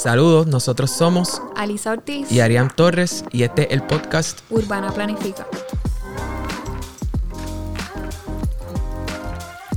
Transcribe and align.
Saludos, 0.00 0.46
nosotros 0.46 0.90
somos 0.90 1.42
Alisa 1.54 1.92
Ortiz 1.92 2.32
y 2.32 2.40
Arián 2.40 2.72
Torres 2.74 3.22
y 3.32 3.42
este 3.42 3.64
es 3.64 3.72
el 3.72 3.82
podcast 3.82 4.40
Urbana 4.48 4.90
Planifica. 4.92 5.46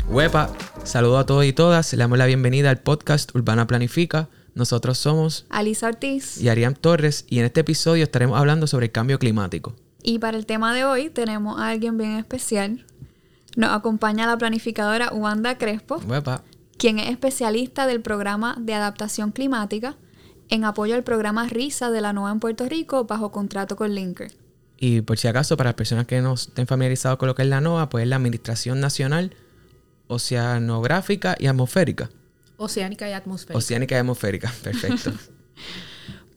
Huepa. 0.08 0.50
Saludos 0.86 1.20
a 1.20 1.26
todos 1.26 1.44
y 1.44 1.52
todas, 1.52 1.92
le 1.92 2.00
damos 2.00 2.18
la 2.18 2.26
bienvenida 2.26 2.70
al 2.70 2.80
podcast 2.80 3.36
Urbana 3.36 3.68
Planifica. 3.68 4.30
Nosotros 4.56 4.98
somos 4.98 5.46
Alisa 5.50 5.88
Ortiz. 5.88 6.40
y 6.40 6.48
Arián 6.48 6.76
Torres 6.76 7.26
y 7.28 7.40
en 7.40 7.46
este 7.46 7.60
episodio 7.60 8.06
estaremos 8.06 8.40
hablando 8.40 8.66
sobre 8.66 8.86
el 8.86 8.92
cambio 8.94 9.20
climático. 9.20 9.76
Y 10.04 10.20
para 10.20 10.38
el 10.38 10.46
tema 10.46 10.74
de 10.74 10.86
hoy 10.86 11.10
tenemos 11.10 11.60
a 11.60 11.68
alguien 11.68 11.98
bien 11.98 12.12
especial. 12.12 12.86
Nos 13.58 13.72
acompaña 13.72 14.26
la 14.26 14.38
planificadora 14.38 15.12
Wanda 15.12 15.58
Crespo, 15.58 15.98
Huepa. 16.08 16.44
quien 16.78 17.00
es 17.00 17.10
especialista 17.10 17.88
del 17.88 18.00
programa 18.00 18.56
de 18.58 18.74
adaptación 18.74 19.34
climática 19.34 19.98
en 20.54 20.66
apoyo 20.66 20.94
al 20.94 21.04
programa 21.04 21.48
RISA 21.48 21.90
de 21.90 22.00
la 22.00 22.14
NOAA 22.14 22.34
en 22.34 22.40
Puerto 22.40 22.70
Rico 22.70 23.06
bajo 23.06 23.32
contrato 23.32 23.76
con 23.76 23.96
Linker. 23.96 24.32
Y 24.78 25.02
por 25.02 25.18
si 25.18 25.28
acaso, 25.28 25.58
para 25.58 25.70
las 25.70 25.76
personas 25.76 26.06
que 26.06 26.22
no 26.22 26.36
estén 26.36 26.68
familiarizados 26.68 27.18
con 27.18 27.28
lo 27.28 27.34
que 27.34 27.42
es 27.42 27.48
la 27.48 27.60
NOAA, 27.60 27.90
pues 27.90 28.04
es 28.04 28.08
la 28.08 28.18
Administración 28.18 28.80
Nacional 28.80 29.36
Oceanográfica 30.08 31.36
y 31.40 31.48
Atmosférica. 31.48 32.12
Oceánica 32.58 33.10
y 33.10 33.14
atmosférica. 33.14 33.58
Oceánica 33.58 33.96
y 33.96 33.98
Atmosférica, 33.98 34.54
perfecto. 34.64 35.12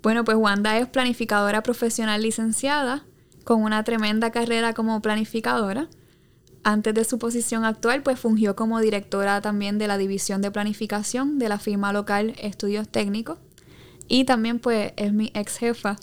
Bueno, 0.02 0.22
pues 0.22 0.36
Wanda 0.36 0.78
es 0.78 0.86
planificadora 0.86 1.64
profesional 1.64 2.22
licenciada 2.22 3.04
con 3.42 3.64
una 3.64 3.82
tremenda 3.82 4.30
carrera 4.30 4.72
como 4.72 5.02
planificadora. 5.02 5.88
Antes 6.62 6.94
de 6.94 7.02
su 7.02 7.18
posición 7.18 7.64
actual, 7.64 8.04
pues 8.04 8.20
fungió 8.20 8.54
como 8.54 8.78
directora 8.80 9.40
también 9.40 9.78
de 9.78 9.88
la 9.88 9.98
división 9.98 10.42
de 10.42 10.52
planificación 10.52 11.40
de 11.40 11.48
la 11.48 11.58
firma 11.58 11.92
local 11.92 12.36
Estudios 12.38 12.88
Técnicos. 12.88 13.38
Y 14.08 14.24
también 14.24 14.58
pues 14.58 14.92
es 14.96 15.12
mi 15.12 15.30
ex 15.34 15.58
jefa 15.58 15.96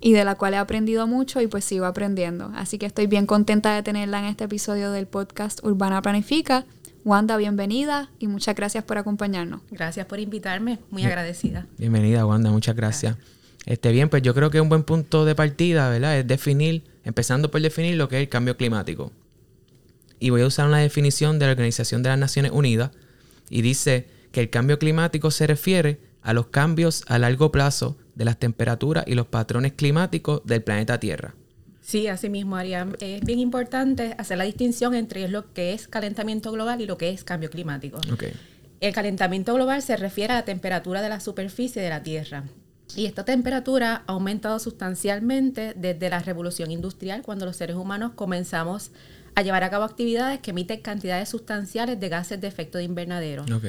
y 0.00 0.12
de 0.12 0.24
la 0.24 0.34
cual 0.34 0.54
he 0.54 0.56
aprendido 0.56 1.06
mucho 1.06 1.40
y 1.40 1.46
pues 1.46 1.64
sigo 1.64 1.86
aprendiendo. 1.86 2.50
Así 2.54 2.78
que 2.78 2.86
estoy 2.86 3.06
bien 3.06 3.26
contenta 3.26 3.74
de 3.74 3.82
tenerla 3.82 4.18
en 4.20 4.26
este 4.26 4.44
episodio 4.44 4.90
del 4.90 5.06
podcast 5.06 5.64
Urbana 5.64 6.02
Planifica. 6.02 6.64
Wanda, 7.04 7.36
bienvenida 7.36 8.10
y 8.18 8.26
muchas 8.26 8.56
gracias 8.56 8.82
por 8.82 8.98
acompañarnos. 8.98 9.60
Gracias 9.70 10.06
por 10.06 10.18
invitarme, 10.18 10.80
muy 10.90 11.04
agradecida. 11.04 11.66
Bienvenida, 11.78 12.26
Wanda, 12.26 12.50
muchas 12.50 12.74
gracias. 12.74 13.16
Este, 13.64 13.92
bien, 13.92 14.08
pues 14.08 14.22
yo 14.22 14.34
creo 14.34 14.50
que 14.50 14.60
un 14.60 14.68
buen 14.68 14.82
punto 14.82 15.24
de 15.24 15.34
partida, 15.34 15.88
¿verdad? 15.88 16.18
Es 16.18 16.26
definir, 16.26 16.84
empezando 17.04 17.50
por 17.50 17.60
definir 17.60 17.96
lo 17.96 18.08
que 18.08 18.16
es 18.16 18.22
el 18.22 18.28
cambio 18.28 18.56
climático. 18.56 19.12
Y 20.18 20.30
voy 20.30 20.42
a 20.42 20.46
usar 20.46 20.66
una 20.66 20.78
definición 20.78 21.38
de 21.38 21.46
la 21.46 21.52
Organización 21.52 22.02
de 22.02 22.08
las 22.08 22.18
Naciones 22.18 22.52
Unidas 22.52 22.90
y 23.50 23.62
dice 23.62 24.08
que 24.32 24.40
el 24.40 24.50
cambio 24.50 24.78
climático 24.78 25.30
se 25.30 25.46
refiere 25.46 26.00
a 26.26 26.32
los 26.32 26.48
cambios 26.48 27.04
a 27.06 27.20
largo 27.20 27.52
plazo 27.52 27.96
de 28.16 28.24
las 28.24 28.36
temperaturas 28.36 29.04
y 29.06 29.14
los 29.14 29.28
patrones 29.28 29.74
climáticos 29.74 30.42
del 30.44 30.60
planeta 30.60 30.98
Tierra. 30.98 31.34
Sí, 31.80 32.08
así 32.08 32.28
mismo, 32.28 32.56
Arián. 32.56 32.96
Es 32.98 33.20
bien 33.20 33.38
importante 33.38 34.16
hacer 34.18 34.36
la 34.36 34.42
distinción 34.42 34.96
entre 34.96 35.28
lo 35.28 35.52
que 35.52 35.72
es 35.72 35.86
calentamiento 35.86 36.50
global 36.50 36.80
y 36.80 36.86
lo 36.86 36.98
que 36.98 37.10
es 37.10 37.22
cambio 37.22 37.48
climático. 37.48 37.98
Ok. 38.12 38.24
El 38.80 38.92
calentamiento 38.92 39.54
global 39.54 39.82
se 39.82 39.96
refiere 39.96 40.32
a 40.32 40.36
la 40.36 40.44
temperatura 40.44 41.00
de 41.00 41.08
la 41.08 41.20
superficie 41.20 41.80
de 41.80 41.90
la 41.90 42.02
Tierra. 42.02 42.42
Y 42.96 43.06
esta 43.06 43.24
temperatura 43.24 44.02
ha 44.08 44.12
aumentado 44.12 44.58
sustancialmente 44.58 45.74
desde 45.76 46.10
la 46.10 46.18
revolución 46.18 46.72
industrial, 46.72 47.22
cuando 47.22 47.46
los 47.46 47.54
seres 47.54 47.76
humanos 47.76 48.12
comenzamos 48.16 48.90
a 49.36 49.42
llevar 49.42 49.62
a 49.62 49.70
cabo 49.70 49.84
actividades 49.84 50.40
que 50.40 50.50
emiten 50.50 50.80
cantidades 50.80 51.28
sustanciales 51.28 52.00
de 52.00 52.08
gases 52.08 52.40
de 52.40 52.48
efecto 52.48 52.78
de 52.78 52.84
invernadero. 52.84 53.44
Ok. 53.44 53.66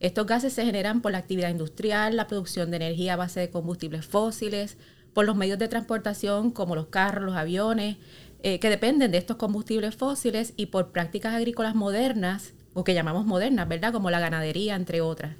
Estos 0.00 0.26
gases 0.26 0.52
se 0.52 0.64
generan 0.64 1.00
por 1.00 1.12
la 1.12 1.18
actividad 1.18 1.50
industrial, 1.50 2.16
la 2.16 2.26
producción 2.26 2.70
de 2.70 2.76
energía 2.76 3.14
a 3.14 3.16
base 3.16 3.40
de 3.40 3.50
combustibles 3.50 4.06
fósiles, 4.06 4.76
por 5.12 5.26
los 5.26 5.36
medios 5.36 5.58
de 5.58 5.68
transportación 5.68 6.50
como 6.50 6.76
los 6.76 6.86
carros, 6.86 7.24
los 7.24 7.36
aviones, 7.36 7.96
eh, 8.42 8.60
que 8.60 8.70
dependen 8.70 9.10
de 9.10 9.18
estos 9.18 9.36
combustibles 9.36 9.96
fósiles 9.96 10.52
y 10.56 10.66
por 10.66 10.92
prácticas 10.92 11.34
agrícolas 11.34 11.74
modernas, 11.74 12.52
o 12.74 12.84
que 12.84 12.94
llamamos 12.94 13.26
modernas, 13.26 13.66
¿verdad? 13.66 13.92
Como 13.92 14.10
la 14.10 14.20
ganadería, 14.20 14.76
entre 14.76 15.00
otras. 15.00 15.34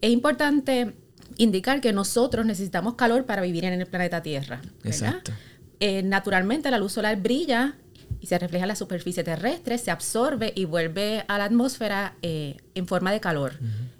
Es 0.00 0.10
importante 0.10 0.94
indicar 1.36 1.80
que 1.80 1.92
nosotros 1.92 2.46
necesitamos 2.46 2.94
calor 2.94 3.26
para 3.26 3.42
vivir 3.42 3.64
en 3.64 3.80
el 3.80 3.86
planeta 3.86 4.22
Tierra. 4.22 4.60
¿verdad? 4.62 4.84
Exacto. 4.84 5.32
Eh, 5.80 6.02
naturalmente 6.02 6.70
la 6.70 6.78
luz 6.78 6.92
solar 6.92 7.20
brilla 7.20 7.74
y 8.20 8.26
se 8.26 8.38
refleja 8.38 8.64
en 8.64 8.68
la 8.68 8.76
superficie 8.76 9.24
terrestre, 9.24 9.78
se 9.78 9.90
absorbe 9.90 10.52
y 10.54 10.64
vuelve 10.64 11.24
a 11.28 11.38
la 11.38 11.44
atmósfera 11.44 12.14
eh, 12.22 12.56
en 12.74 12.86
forma 12.86 13.12
de 13.12 13.20
calor. 13.20 13.54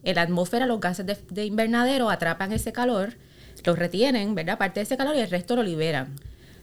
En 0.05 0.15
la 0.15 0.23
atmósfera 0.23 0.67
los 0.67 0.81
gases 0.81 1.07
de, 1.07 1.17
de 1.31 1.45
invernadero 1.45 2.11
atrapan 2.11 2.53
ese 2.53 2.73
calor, 2.73 3.15
lo 3.65 3.77
retienen, 3.77 4.35
¿verdad? 4.35 4.59
Parte 4.59 4.81
de 4.81 4.85
ese 4.85 4.97
calor 4.97 5.17
y 5.17 5.21
el 5.21 5.31
resto 5.31 5.57
lo 5.57 5.63
liberan. 5.63 6.15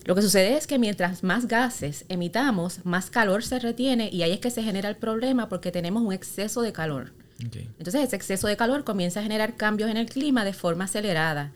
Lo 0.05 0.15
que 0.15 0.21
sucede 0.21 0.55
es 0.55 0.67
que 0.67 0.79
mientras 0.79 1.23
más 1.23 1.47
gases 1.47 2.05
emitamos, 2.07 2.85
más 2.85 3.09
calor 3.09 3.43
se 3.43 3.59
retiene 3.59 4.09
y 4.11 4.23
ahí 4.23 4.31
es 4.31 4.39
que 4.39 4.51
se 4.51 4.63
genera 4.63 4.87
el 4.87 4.95
problema 4.95 5.49
porque 5.49 5.71
tenemos 5.71 6.01
un 6.01 6.13
exceso 6.13 6.61
de 6.61 6.71
calor. 6.71 7.11
Entonces 7.39 8.03
ese 8.03 8.15
exceso 8.15 8.47
de 8.47 8.57
calor 8.57 8.83
comienza 8.83 9.19
a 9.19 9.23
generar 9.23 9.55
cambios 9.55 9.91
en 9.91 9.97
el 9.97 10.09
clima 10.09 10.45
de 10.45 10.53
forma 10.53 10.85
acelerada. 10.85 11.51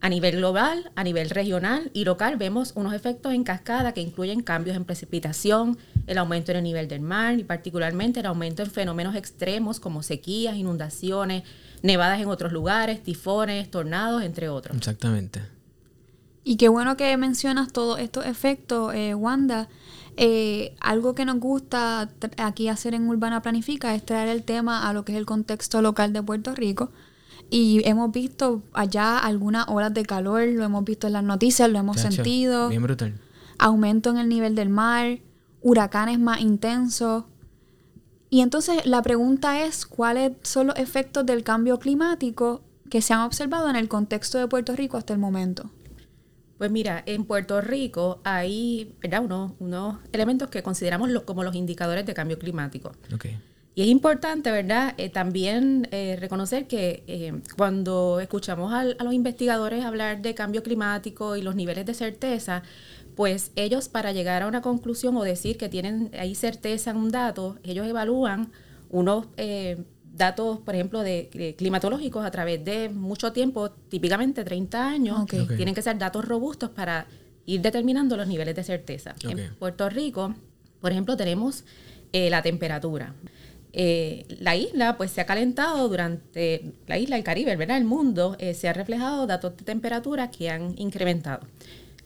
A 0.00 0.08
nivel 0.08 0.36
global, 0.36 0.92
a 0.94 1.02
nivel 1.02 1.28
regional 1.28 1.90
y 1.92 2.04
local 2.04 2.36
vemos 2.36 2.72
unos 2.76 2.94
efectos 2.94 3.32
en 3.32 3.42
cascada 3.42 3.92
que 3.92 4.00
incluyen 4.00 4.42
cambios 4.42 4.76
en 4.76 4.84
precipitación, 4.84 5.76
el 6.06 6.18
aumento 6.18 6.52
en 6.52 6.58
el 6.58 6.64
nivel 6.64 6.86
del 6.86 7.00
mar 7.00 7.38
y 7.38 7.42
particularmente 7.42 8.20
el 8.20 8.26
aumento 8.26 8.62
en 8.62 8.70
fenómenos 8.70 9.16
extremos 9.16 9.80
como 9.80 10.04
sequías, 10.04 10.56
inundaciones, 10.56 11.42
nevadas 11.82 12.20
en 12.20 12.28
otros 12.28 12.52
lugares, 12.52 13.02
tifones, 13.02 13.70
tornados, 13.70 14.22
entre 14.22 14.48
otros. 14.48 14.76
Exactamente. 14.76 15.42
Y 16.44 16.56
qué 16.56 16.68
bueno 16.68 16.96
que 16.96 17.16
mencionas 17.16 17.72
todos 17.72 17.98
estos 17.98 18.24
efectos, 18.24 18.94
eh, 18.94 19.14
Wanda. 19.14 19.68
Eh, 20.16 20.74
algo 20.80 21.14
que 21.14 21.24
nos 21.24 21.38
gusta 21.38 22.08
aquí 22.38 22.68
hacer 22.68 22.94
en 22.94 23.08
Urbana 23.08 23.42
Planifica 23.42 23.94
es 23.94 24.04
traer 24.04 24.28
el 24.28 24.42
tema 24.42 24.88
a 24.88 24.92
lo 24.92 25.04
que 25.04 25.12
es 25.12 25.18
el 25.18 25.26
contexto 25.26 25.82
local 25.82 26.12
de 26.12 26.22
Puerto 26.22 26.54
Rico. 26.54 26.90
Y 27.50 27.80
hemos 27.88 28.12
visto 28.12 28.62
allá 28.74 29.18
algunas 29.18 29.66
olas 29.68 29.94
de 29.94 30.04
calor, 30.04 30.46
lo 30.48 30.64
hemos 30.64 30.84
visto 30.84 31.06
en 31.06 31.14
las 31.14 31.24
noticias, 31.24 31.70
lo 31.70 31.78
hemos 31.78 31.96
Chacho, 31.96 32.16
sentido. 32.16 32.68
Bien 32.68 32.82
brutal. 32.82 33.14
Aumento 33.58 34.10
en 34.10 34.18
el 34.18 34.28
nivel 34.28 34.54
del 34.54 34.68
mar, 34.68 35.18
huracanes 35.62 36.18
más 36.18 36.40
intensos. 36.40 37.24
Y 38.30 38.40
entonces 38.42 38.84
la 38.84 39.00
pregunta 39.02 39.64
es, 39.64 39.86
¿cuáles 39.86 40.32
son 40.42 40.66
los 40.68 40.76
efectos 40.76 41.24
del 41.24 41.42
cambio 41.42 41.78
climático 41.78 42.62
que 42.90 43.00
se 43.00 43.14
han 43.14 43.20
observado 43.20 43.70
en 43.70 43.76
el 43.76 43.88
contexto 43.88 44.36
de 44.38 44.46
Puerto 44.46 44.76
Rico 44.76 44.96
hasta 44.98 45.14
el 45.14 45.18
momento? 45.18 45.70
Pues 46.58 46.70
mira, 46.70 47.02
en 47.06 47.24
Puerto 47.24 47.60
Rico 47.60 48.20
hay 48.24 48.94
¿verdad? 49.00 49.24
Unos, 49.24 49.52
unos 49.60 49.96
elementos 50.12 50.50
que 50.50 50.62
consideramos 50.62 51.08
lo- 51.08 51.24
como 51.24 51.44
los 51.44 51.54
indicadores 51.54 52.04
de 52.04 52.12
cambio 52.14 52.38
climático. 52.38 52.92
Ok. 53.14 53.26
Y 53.78 53.82
es 53.82 53.86
importante, 53.86 54.50
¿verdad? 54.50 54.94
Eh, 54.98 55.08
también 55.08 55.86
eh, 55.92 56.16
reconocer 56.18 56.66
que 56.66 57.04
eh, 57.06 57.32
cuando 57.56 58.18
escuchamos 58.18 58.72
a 58.72 58.82
los 58.82 59.14
investigadores 59.14 59.84
hablar 59.84 60.20
de 60.20 60.34
cambio 60.34 60.64
climático 60.64 61.36
y 61.36 61.42
los 61.42 61.54
niveles 61.54 61.86
de 61.86 61.94
certeza, 61.94 62.64
pues 63.14 63.52
ellos 63.54 63.88
para 63.88 64.10
llegar 64.10 64.42
a 64.42 64.48
una 64.48 64.62
conclusión 64.62 65.16
o 65.16 65.22
decir 65.22 65.56
que 65.58 65.68
tienen 65.68 66.10
ahí 66.18 66.34
certeza 66.34 66.90
en 66.90 66.96
un 66.96 67.12
dato, 67.12 67.56
ellos 67.62 67.86
evalúan 67.86 68.50
unos 68.90 69.26
eh, 69.36 69.84
datos, 70.12 70.58
por 70.58 70.74
ejemplo, 70.74 71.04
de, 71.04 71.30
de 71.32 71.54
climatológicos 71.54 72.26
a 72.26 72.32
través 72.32 72.64
de 72.64 72.88
mucho 72.88 73.32
tiempo, 73.32 73.70
típicamente 73.70 74.42
30 74.42 74.88
años. 74.88 75.20
Ok. 75.20 75.34
Ok. 75.42 75.54
Tienen 75.54 75.76
que 75.76 75.82
ser 75.82 75.96
datos 75.98 76.24
robustos 76.24 76.70
para 76.70 77.06
ir 77.46 77.60
determinando 77.60 78.16
los 78.16 78.26
niveles 78.26 78.56
de 78.56 78.64
certeza. 78.64 79.14
En 79.22 79.54
Puerto 79.54 79.88
Rico, 79.88 80.34
por 80.80 80.90
ejemplo, 80.90 81.16
tenemos 81.16 81.62
eh, 82.12 82.28
la 82.28 82.42
temperatura. 82.42 83.14
Eh, 83.72 84.24
la 84.40 84.56
isla 84.56 84.96
pues 84.96 85.10
se 85.10 85.20
ha 85.20 85.26
calentado 85.26 85.88
durante 85.88 86.72
la 86.86 86.98
isla, 86.98 87.16
el 87.16 87.24
Caribe, 87.24 87.54
¿verdad? 87.56 87.76
El 87.76 87.84
mundo 87.84 88.36
eh, 88.38 88.54
se 88.54 88.68
ha 88.68 88.72
reflejado 88.72 89.26
datos 89.26 89.56
de 89.56 89.64
temperatura 89.64 90.30
que 90.30 90.50
han 90.50 90.74
incrementado. 90.78 91.40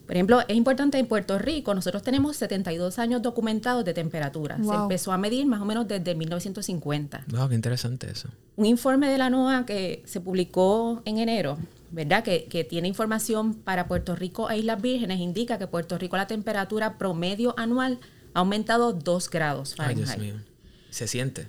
Por 0.06 0.16
ejemplo, 0.16 0.40
es 0.46 0.56
importante 0.56 0.98
en 0.98 1.06
Puerto 1.06 1.38
Rico, 1.38 1.74
nosotros 1.74 2.02
tenemos 2.02 2.36
72 2.36 2.98
años 2.98 3.22
documentados 3.22 3.84
de 3.84 3.94
temperatura. 3.94 4.58
Se 4.62 4.74
empezó 4.74 5.12
a 5.12 5.16
medir 5.16 5.46
más 5.46 5.60
o 5.60 5.64
menos 5.64 5.86
desde 5.86 6.14
1950 6.14 7.24
Wow, 7.28 7.48
qué 7.48 7.54
interesante 7.54 8.10
eso. 8.10 8.28
un 8.56 8.66
informe 8.66 9.08
de 9.08 9.16
la 9.16 9.30
NOAA 9.30 9.64
que 9.64 10.02
se 10.04 10.20
publicó 10.20 11.00
en 11.04 11.18
enero, 11.18 11.56
¿verdad? 11.92 12.24
Que, 12.24 12.44
que 12.44 12.64
tiene 12.64 12.88
información 12.88 13.54
para 13.54 13.86
Puerto 13.86 14.16
Rico 14.16 14.50
e 14.50 14.58
Islas 14.58 14.82
Vírgenes, 14.82 15.20
indica 15.20 15.56
que 15.56 15.68
Puerto 15.68 15.96
Rico 15.96 16.16
la 16.16 16.26
temperatura 16.26 16.98
promedio 16.98 17.54
anual 17.56 18.00
ha 18.34 18.40
aumentado 18.40 18.92
2 18.92 19.30
grados 19.30 19.70
Ay, 19.72 19.76
Fahrenheit. 19.76 20.06
Dios 20.06 20.18
mío. 20.18 20.51
Se 20.92 21.08
siente. 21.08 21.46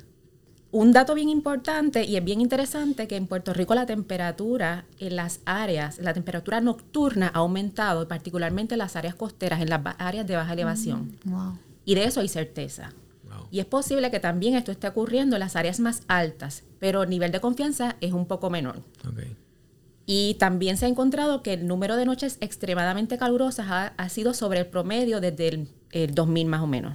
Un 0.71 0.93
dato 0.93 1.13
bien 1.13 1.29
importante 1.29 2.05
y 2.05 2.15
es 2.15 2.23
bien 2.23 2.41
interesante 2.41 3.07
que 3.07 3.17
en 3.17 3.27
Puerto 3.27 3.53
Rico 3.53 3.75
la 3.75 3.85
temperatura 3.85 4.85
en 4.99 5.17
las 5.17 5.41
áreas, 5.45 5.99
la 5.99 6.13
temperatura 6.13 6.61
nocturna 6.61 7.27
ha 7.27 7.39
aumentado, 7.39 8.07
particularmente 8.07 8.75
en 8.75 8.79
las 8.79 8.95
áreas 8.95 9.15
costeras, 9.15 9.61
en 9.61 9.69
las 9.69 9.81
áreas 9.99 10.25
de 10.25 10.35
baja 10.35 10.53
elevación. 10.53 11.15
Wow. 11.25 11.59
Y 11.85 11.93
de 11.93 12.05
eso 12.05 12.21
hay 12.21 12.29
certeza. 12.29 12.93
Wow. 13.23 13.47
Y 13.51 13.59
es 13.59 13.65
posible 13.65 14.09
que 14.09 14.19
también 14.21 14.55
esto 14.55 14.71
esté 14.71 14.87
ocurriendo 14.87 15.35
en 15.35 15.41
las 15.41 15.57
áreas 15.57 15.79
más 15.79 16.03
altas, 16.07 16.63
pero 16.79 17.03
el 17.03 17.09
nivel 17.09 17.31
de 17.31 17.41
confianza 17.41 17.97
es 18.01 18.13
un 18.13 18.25
poco 18.25 18.49
menor. 18.49 18.77
Ok. 19.07 19.19
Y 20.05 20.35
también 20.35 20.77
se 20.77 20.85
ha 20.85 20.89
encontrado 20.89 21.43
que 21.43 21.53
el 21.53 21.67
número 21.67 21.97
de 21.97 22.05
noches 22.05 22.37
extremadamente 22.41 23.17
calurosas 23.17 23.93
ha, 23.95 24.09
sido 24.09 24.33
sobre 24.33 24.61
el 24.61 24.65
promedio 24.65 25.21
desde 25.21 25.49
el, 25.49 25.67
el, 25.91 26.15
2000 26.15 26.47
más 26.47 26.61
o 26.61 26.67
menos. 26.67 26.93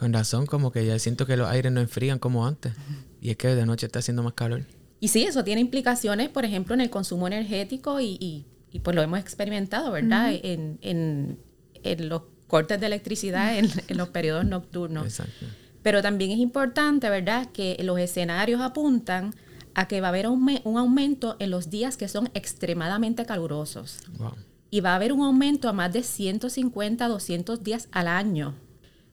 Con 0.00 0.14
razón, 0.14 0.46
como 0.46 0.72
que 0.72 0.86
ya 0.86 0.98
siento 0.98 1.26
que 1.26 1.36
los 1.36 1.46
aires 1.50 1.70
no 1.70 1.78
enfrían 1.78 2.18
como 2.18 2.46
antes. 2.46 2.72
Y 3.20 3.28
es 3.28 3.36
que 3.36 3.54
de 3.54 3.66
noche 3.66 3.84
está 3.84 3.98
haciendo 3.98 4.22
más 4.22 4.32
calor. 4.32 4.64
Y 4.98 5.08
sí, 5.08 5.24
eso 5.24 5.44
tiene 5.44 5.60
implicaciones, 5.60 6.30
por 6.30 6.46
ejemplo, 6.46 6.72
en 6.72 6.80
el 6.80 6.88
consumo 6.88 7.26
energético 7.26 8.00
y, 8.00 8.46
y, 8.72 8.78
pues 8.78 8.96
lo 8.96 9.02
hemos 9.02 9.18
experimentado, 9.18 9.92
¿verdad? 9.92 10.32
en, 10.32 10.78
en, 10.80 11.38
en, 11.82 12.08
los 12.08 12.22
cortes 12.46 12.80
de 12.80 12.86
electricidad 12.86 13.58
en, 13.58 13.68
en 13.88 13.98
los 13.98 14.08
periodos 14.08 14.46
nocturnos. 14.46 15.04
Exacto. 15.04 15.44
Pero 15.82 16.00
también 16.00 16.30
es 16.30 16.38
importante, 16.38 17.10
¿verdad?, 17.10 17.50
que 17.52 17.76
los 17.82 17.98
escenarios 17.98 18.62
apuntan 18.62 19.34
a 19.74 19.86
que 19.86 20.00
va 20.00 20.06
a 20.06 20.08
haber 20.08 20.28
un, 20.28 20.60
un 20.64 20.78
aumento 20.78 21.36
en 21.40 21.50
los 21.50 21.68
días 21.68 21.98
que 21.98 22.08
son 22.08 22.30
extremadamente 22.32 23.26
calurosos. 23.26 23.98
Wow. 24.16 24.32
Y 24.70 24.80
va 24.80 24.92
a 24.92 24.96
haber 24.96 25.12
un 25.12 25.20
aumento 25.20 25.68
a 25.68 25.74
más 25.74 25.92
de 25.92 26.02
150, 26.02 27.06
200 27.06 27.62
días 27.62 27.88
al 27.92 28.08
año 28.08 28.54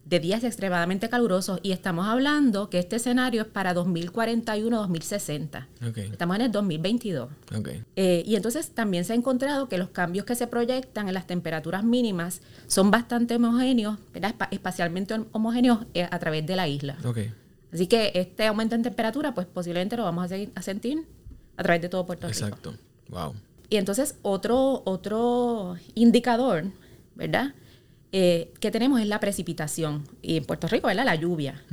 de 0.10 0.20
días 0.20 0.44
extremadamente 0.44 1.10
calurosos 1.10 1.60
y 1.64 1.72
estamos 1.72 2.08
hablando 2.08 2.70
que 2.70 2.80
este 2.80 2.96
escenario 2.96 3.42
es 3.42 3.48
para 3.48 3.76
2041-2060. 3.76 5.68
Estamos 6.12 6.36
en 6.38 6.42
el 6.44 6.52
2022. 6.52 7.30
Eh, 7.96 8.24
y 8.26 8.36
entonces 8.36 8.70
también 8.70 9.04
se 9.04 9.14
ha 9.14 9.16
encontrado 9.16 9.68
que 9.68 9.78
los 9.78 9.90
cambios 9.90 10.26
que 10.26 10.36
se 10.36 10.48
proyectan 10.48 11.10
en 11.10 11.14
las 11.14 11.28
temperaturas 11.28 11.84
mínimas 11.84 12.42
son 12.68 12.90
bastante 12.90 13.36
homogéneos, 13.36 13.98
espacialmente 14.52 15.16
homogéneos 15.34 15.86
eh, 15.94 16.08
a 16.10 16.20
través 16.20 16.46
de 16.46 16.56
la 16.56 16.68
isla. 16.70 16.98
Así 17.74 17.88
que 17.88 18.14
este 18.16 18.48
aumento 18.48 18.76
en 18.76 18.84
temperatura, 18.84 19.34
pues 19.34 19.46
posiblemente 19.46 19.98
lo 19.98 20.04
vamos 20.04 20.32
a, 20.32 20.36
a 20.56 20.62
sentir 20.62 21.06
a 21.58 21.64
través 21.64 21.82
de 21.82 21.90
todo 21.90 22.06
Puerto 22.06 22.28
Rico. 22.28 22.46
Exacto. 22.46 22.76
Wow. 23.10 23.36
Y 23.70 23.76
entonces 23.76 24.16
otro, 24.22 24.84
otro 24.86 25.76
indicador, 25.96 26.64
¿verdad? 27.16 27.54
Eh, 28.12 28.54
que 28.60 28.72
tenemos 28.72 29.02
es 29.02 29.08
la 29.08 29.20
precipitación. 29.20 30.08
Y 30.22 30.38
en 30.38 30.46
Puerto 30.46 30.68
Rico, 30.68 30.88
¿verdad? 30.88 31.06
La 31.06 31.16
lluvia. 31.16 31.64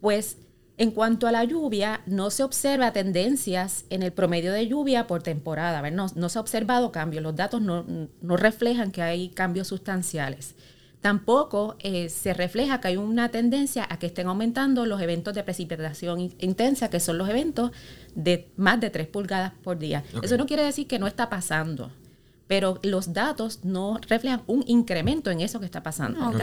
Pues 0.00 0.38
en 0.78 0.92
cuanto 0.92 1.26
a 1.26 1.32
la 1.32 1.44
lluvia, 1.44 2.00
no 2.06 2.30
se 2.30 2.42
observa 2.42 2.92
tendencias 2.92 3.84
en 3.90 4.02
el 4.02 4.12
promedio 4.12 4.52
de 4.52 4.66
lluvia 4.66 5.06
por 5.06 5.22
temporada. 5.22 5.88
No, 5.90 6.06
no 6.14 6.28
se 6.28 6.38
ha 6.38 6.40
observado 6.40 6.90
cambios. 6.90 7.22
Los 7.22 7.36
datos 7.36 7.60
no, 7.60 7.84
no 8.22 8.36
reflejan 8.36 8.90
que 8.90 9.02
hay 9.02 9.28
cambios 9.28 9.68
sustanciales. 9.68 10.54
Tampoco 11.02 11.76
eh, 11.78 12.10
se 12.10 12.34
refleja 12.34 12.80
que 12.80 12.88
hay 12.88 12.96
una 12.96 13.30
tendencia 13.30 13.86
a 13.88 13.98
que 13.98 14.06
estén 14.06 14.26
aumentando 14.26 14.84
los 14.84 15.00
eventos 15.00 15.34
de 15.34 15.42
precipitación 15.42 16.20
intensa, 16.38 16.90
que 16.90 17.00
son 17.00 17.16
los 17.16 17.28
eventos 17.28 17.72
de 18.14 18.50
más 18.56 18.80
de 18.80 18.90
3 18.90 19.06
pulgadas 19.06 19.52
por 19.62 19.78
día. 19.78 20.04
Eso 20.22 20.36
no 20.36 20.46
quiere 20.46 20.62
decir 20.62 20.86
que 20.86 20.98
no 20.98 21.06
está 21.06 21.30
pasando 21.30 21.90
pero 22.50 22.80
los 22.82 23.12
datos 23.12 23.60
no 23.62 24.00
reflejan 24.08 24.42
un 24.48 24.64
incremento 24.66 25.30
en 25.30 25.40
eso 25.40 25.60
que 25.60 25.66
está 25.66 25.84
pasando. 25.84 26.30
Ok, 26.30 26.34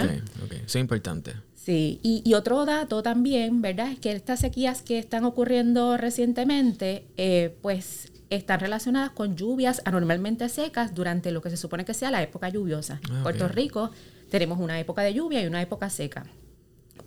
ok. 0.42 0.52
Eso 0.54 0.64
es 0.64 0.76
importante. 0.78 1.34
Sí, 1.54 2.00
y, 2.02 2.34
otro 2.34 2.64
dato 2.64 3.04
también, 3.04 3.62
¿verdad? 3.62 3.92
Es 3.92 4.00
que 4.00 4.14
estas 4.14 4.40
sequías 4.40 4.82
que 4.82 5.00
están 5.00 5.26
ocurriendo 5.26 5.98
recientemente, 5.98 7.04
eh, 7.18 7.58
pues 7.62 8.14
están 8.30 8.62
relacionadas 8.62 9.10
con 9.10 9.36
lluvias 9.36 9.82
anormalmente 9.84 10.48
secas 10.48 10.96
durante 10.96 11.32
lo 11.32 11.42
que 11.42 11.50
se 11.50 11.58
supone 11.58 11.84
que 11.84 11.94
sea 11.94 12.10
la 12.10 12.24
época 12.24 12.48
lluviosa. 12.48 13.02
En 13.10 13.18
ah, 13.18 13.24
Puerto 13.24 13.50
Rico 13.50 13.92
tenemos 14.30 14.62
una 14.62 14.80
época 14.80 15.02
de 15.02 15.14
lluvia 15.14 15.44
y 15.44 15.48
una 15.48 15.62
época 15.62 15.90
seca 15.90 16.26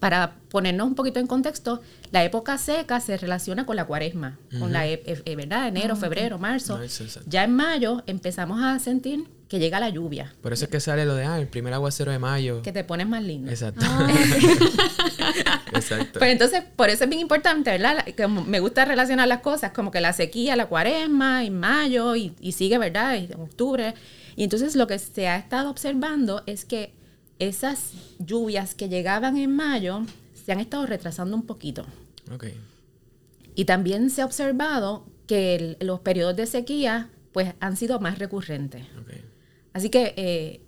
para 0.00 0.36
ponernos 0.48 0.88
un 0.88 0.94
poquito 0.94 1.20
en 1.20 1.26
contexto, 1.26 1.82
la 2.10 2.24
época 2.24 2.58
seca 2.58 2.98
se 3.00 3.16
relaciona 3.18 3.66
con 3.66 3.76
la 3.76 3.84
cuaresma, 3.84 4.38
con 4.58 4.72
la, 4.72 4.86
e, 4.86 5.02
e, 5.04 5.36
¿verdad? 5.36 5.68
Enero, 5.68 5.94
ah, 5.94 5.96
febrero, 5.96 6.38
marzo. 6.38 6.80
ya 7.26 7.44
en 7.44 7.54
mayo 7.54 8.02
empezamos 8.06 8.62
a 8.62 8.78
sentir 8.78 9.28
que 9.46 9.58
llega 9.58 9.78
la 9.78 9.90
lluvia. 9.90 10.32
Por 10.40 10.52
eso 10.52 10.64
es 10.64 10.70
que 10.70 10.80
sale 10.80 11.04
lo 11.04 11.14
de, 11.14 11.24
ah, 11.24 11.38
el 11.38 11.48
primer 11.48 11.74
aguacero 11.74 12.12
de 12.12 12.18
mayo. 12.18 12.62
Que 12.62 12.72
te 12.72 12.82
pones 12.82 13.06
más 13.08 13.22
lindo. 13.22 13.50
Exacto. 13.50 13.84
Ah. 13.84 14.08
Exacto. 15.74 16.18
Pues 16.18 16.30
entonces, 16.32 16.62
por 16.76 16.88
eso 16.88 17.04
es 17.04 17.10
bien 17.10 17.20
importante, 17.20 17.70
¿verdad? 17.70 18.04
Que 18.04 18.26
me 18.26 18.60
gusta 18.60 18.84
relacionar 18.84 19.28
las 19.28 19.40
cosas, 19.40 19.72
como 19.72 19.90
que 19.90 20.00
la 20.00 20.12
sequía, 20.12 20.56
la 20.56 20.66
cuaresma, 20.66 21.44
en 21.44 21.58
mayo, 21.58 22.16
y, 22.16 22.32
y 22.40 22.52
sigue, 22.52 22.78
¿verdad? 22.78 23.16
En 23.16 23.40
octubre. 23.40 23.94
Y 24.36 24.44
entonces 24.44 24.76
lo 24.76 24.86
que 24.86 24.98
se 24.98 25.28
ha 25.28 25.36
estado 25.36 25.68
observando 25.68 26.42
es 26.46 26.64
que 26.64 26.94
esas 27.40 27.92
lluvias 28.18 28.74
que 28.76 28.88
llegaban 28.88 29.36
en 29.36 29.56
mayo 29.56 30.02
se 30.32 30.52
han 30.52 30.60
estado 30.60 30.86
retrasando 30.86 31.34
un 31.34 31.46
poquito. 31.46 31.84
Okay. 32.32 32.54
Y 33.56 33.64
también 33.64 34.10
se 34.10 34.22
ha 34.22 34.26
observado 34.26 35.06
que 35.26 35.76
los 35.80 36.00
periodos 36.00 36.36
de 36.36 36.46
sequía 36.46 37.10
pues 37.32 37.54
han 37.58 37.76
sido 37.76 37.98
más 37.98 38.18
recurrentes. 38.18 38.84
Okay. 39.02 39.24
Así 39.72 39.88
que 39.88 40.14
eh, 40.16 40.60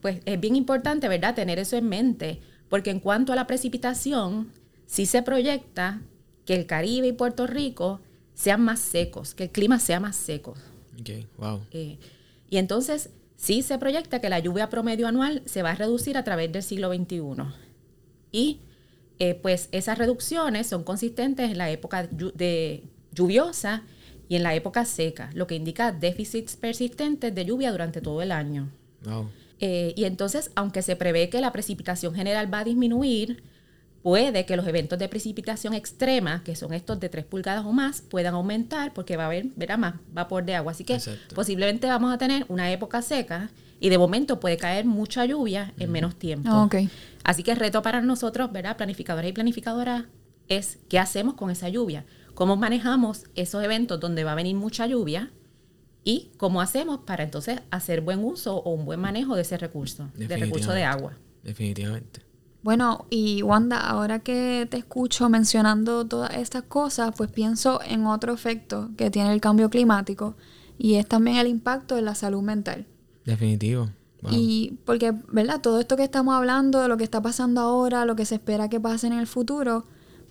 pues 0.00 0.20
es 0.24 0.40
bien 0.40 0.56
importante, 0.56 1.08
¿verdad?, 1.08 1.34
tener 1.34 1.58
eso 1.58 1.76
en 1.76 1.88
mente, 1.88 2.40
porque 2.68 2.90
en 2.90 3.00
cuanto 3.00 3.32
a 3.32 3.36
la 3.36 3.46
precipitación, 3.46 4.52
sí 4.86 5.06
se 5.06 5.22
proyecta 5.22 6.02
que 6.44 6.54
el 6.54 6.66
Caribe 6.66 7.08
y 7.08 7.12
Puerto 7.12 7.46
Rico 7.46 8.00
sean 8.34 8.62
más 8.62 8.80
secos, 8.80 9.34
que 9.34 9.44
el 9.44 9.50
clima 9.50 9.78
sea 9.78 10.00
más 10.00 10.16
seco. 10.16 10.54
Okay. 11.00 11.26
Wow. 11.36 11.62
Eh, 11.70 11.98
y 12.50 12.56
entonces 12.56 13.10
Sí 13.38 13.62
se 13.62 13.78
proyecta 13.78 14.20
que 14.20 14.28
la 14.28 14.40
lluvia 14.40 14.68
promedio 14.68 15.06
anual 15.06 15.42
se 15.46 15.62
va 15.62 15.70
a 15.70 15.74
reducir 15.76 16.16
a 16.16 16.24
través 16.24 16.50
del 16.50 16.64
siglo 16.64 16.92
XXI. 16.92 17.20
Y 18.32 18.58
eh, 19.20 19.34
pues 19.36 19.68
esas 19.70 19.96
reducciones 19.96 20.66
son 20.66 20.82
consistentes 20.82 21.48
en 21.48 21.56
la 21.56 21.70
época 21.70 22.08
de 22.08 22.82
lluviosa 23.12 23.84
y 24.28 24.34
en 24.34 24.42
la 24.42 24.56
época 24.56 24.84
seca, 24.84 25.30
lo 25.34 25.46
que 25.46 25.54
indica 25.54 25.92
déficits 25.92 26.56
persistentes 26.56 27.32
de 27.32 27.44
lluvia 27.44 27.70
durante 27.70 28.00
todo 28.00 28.22
el 28.22 28.32
año. 28.32 28.70
Eh, 29.60 29.94
y 29.96 30.04
entonces, 30.04 30.50
aunque 30.56 30.82
se 30.82 30.96
prevé 30.96 31.30
que 31.30 31.40
la 31.40 31.52
precipitación 31.52 32.16
general 32.16 32.52
va 32.52 32.58
a 32.60 32.64
disminuir, 32.64 33.40
puede 34.02 34.46
que 34.46 34.56
los 34.56 34.66
eventos 34.66 34.98
de 34.98 35.08
precipitación 35.08 35.74
extrema, 35.74 36.42
que 36.44 36.56
son 36.56 36.72
estos 36.72 37.00
de 37.00 37.08
3 37.08 37.24
pulgadas 37.24 37.64
o 37.64 37.72
más, 37.72 38.00
puedan 38.02 38.34
aumentar 38.34 38.94
porque 38.94 39.16
va 39.16 39.24
a 39.24 39.26
haber 39.26 39.46
verá, 39.56 39.76
más 39.76 39.94
vapor 40.12 40.44
de 40.44 40.54
agua. 40.54 40.72
Así 40.72 40.84
que 40.84 40.98
posiblemente 41.34 41.86
vamos 41.86 42.12
a 42.12 42.18
tener 42.18 42.44
una 42.48 42.70
época 42.70 43.02
seca 43.02 43.50
y 43.80 43.88
de 43.88 43.98
momento 43.98 44.40
puede 44.40 44.56
caer 44.56 44.84
mucha 44.84 45.24
lluvia 45.24 45.72
en 45.78 45.90
menos 45.90 46.16
tiempo. 46.16 46.68
Así 47.24 47.42
que 47.42 47.52
el 47.52 47.56
reto 47.58 47.82
para 47.82 48.00
nosotros, 48.00 48.50
¿verdad? 48.52 48.76
planificadores 48.76 49.30
y 49.30 49.32
planificadoras, 49.32 50.04
es 50.48 50.78
qué 50.88 50.98
hacemos 50.98 51.34
con 51.34 51.50
esa 51.50 51.68
lluvia. 51.68 52.04
¿Cómo 52.34 52.56
manejamos 52.56 53.24
esos 53.34 53.62
eventos 53.62 54.00
donde 54.00 54.24
va 54.24 54.32
a 54.32 54.36
venir 54.36 54.56
mucha 54.56 54.86
lluvia? 54.86 55.30
Y 56.04 56.30
cómo 56.38 56.62
hacemos 56.62 57.00
para 57.00 57.24
entonces 57.24 57.60
hacer 57.70 58.00
buen 58.00 58.24
uso 58.24 58.56
o 58.56 58.70
un 58.70 58.86
buen 58.86 59.00
manejo 59.00 59.34
de 59.34 59.42
ese 59.42 59.58
recurso, 59.58 60.08
de 60.14 60.36
recurso 60.36 60.72
de 60.72 60.84
agua. 60.84 61.18
Definitivamente. 61.42 62.27
Bueno, 62.62 63.06
y 63.08 63.42
Wanda, 63.42 63.78
ahora 63.78 64.18
que 64.18 64.66
te 64.70 64.78
escucho 64.78 65.28
mencionando 65.28 66.06
todas 66.06 66.34
estas 66.34 66.64
cosas, 66.64 67.14
pues 67.16 67.30
pienso 67.30 67.80
en 67.84 68.06
otro 68.06 68.32
efecto 68.32 68.90
que 68.96 69.10
tiene 69.10 69.32
el 69.32 69.40
cambio 69.40 69.70
climático 69.70 70.34
y 70.76 70.94
es 70.94 71.06
también 71.06 71.36
el 71.36 71.46
impacto 71.46 71.96
en 71.96 72.04
la 72.04 72.14
salud 72.14 72.42
mental. 72.42 72.86
Definitivo. 73.24 73.90
Y 74.30 74.78
porque, 74.84 75.12
¿verdad? 75.28 75.60
Todo 75.60 75.78
esto 75.78 75.96
que 75.96 76.02
estamos 76.02 76.34
hablando, 76.34 76.82
de 76.82 76.88
lo 76.88 76.96
que 76.96 77.04
está 77.04 77.22
pasando 77.22 77.60
ahora, 77.60 78.04
lo 78.04 78.16
que 78.16 78.24
se 78.24 78.34
espera 78.34 78.68
que 78.68 78.80
pase 78.80 79.06
en 79.06 79.12
el 79.12 79.28
futuro, 79.28 79.84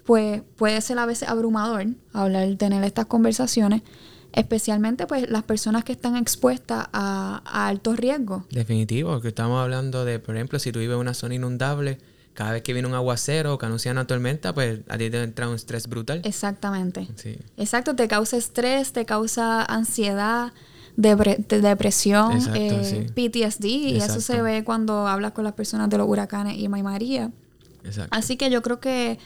pues 0.06 0.42
puede 0.58 0.82
ser 0.82 1.00
a 1.00 1.06
veces 1.06 1.30
abrumador 1.30 1.88
hablar, 2.12 2.56
tener 2.56 2.84
estas 2.84 3.06
conversaciones, 3.06 3.84
especialmente 4.34 5.08
pues 5.08 5.30
las 5.30 5.44
personas 5.44 5.86
que 5.86 5.94
están 5.94 6.18
expuestas 6.18 6.88
a, 6.92 7.42
a 7.46 7.68
altos 7.68 7.98
riesgos. 7.98 8.44
Definitivo, 8.50 9.22
que 9.22 9.30
estamos 9.30 9.62
hablando 9.62 10.04
de, 10.04 10.20
por 10.20 10.36
ejemplo, 10.36 10.60
si 10.60 10.74
tú 10.74 10.80
vives 10.80 10.96
en 10.96 11.00
una 11.00 11.14
zona 11.14 11.36
inundable, 11.36 11.98
cada 12.38 12.52
vez 12.52 12.62
que 12.62 12.72
viene 12.72 12.88
un 12.88 12.94
aguacero 12.94 13.56
o 13.56 13.58
que 13.58 13.66
anuncian 13.66 13.98
una 13.98 14.06
tormenta, 14.06 14.54
pues 14.54 14.82
a 14.90 14.98
ti 15.00 15.10
te 15.10 15.24
entra 15.24 15.50
un 15.50 15.56
estrés 15.56 15.88
brutal. 15.88 16.22
Exactamente. 16.24 17.08
Sí. 17.16 17.36
Exacto, 17.58 17.96
te 17.96 18.08
causa 18.08 18.38
estrés, 18.38 18.94
te 18.94 19.08
causa 19.08 19.64
ansiedad, 19.64 20.54
depresión, 20.96 22.38
eh, 22.54 23.10
PTSD, 23.12 23.66
y 23.66 23.98
eso 23.98 24.22
se 24.22 24.40
ve 24.44 24.64
cuando 24.64 25.08
hablas 25.08 25.32
con 25.32 25.46
las 25.46 25.54
personas 25.54 25.90
de 25.90 25.98
los 25.98 26.08
huracanes 26.08 26.60
y 26.60 26.70
María. 26.70 27.32
Exacto. 27.84 28.16
Así 28.16 28.38
que 28.38 28.52
yo 28.52 28.62
creo 28.62 28.80
que 28.80 29.18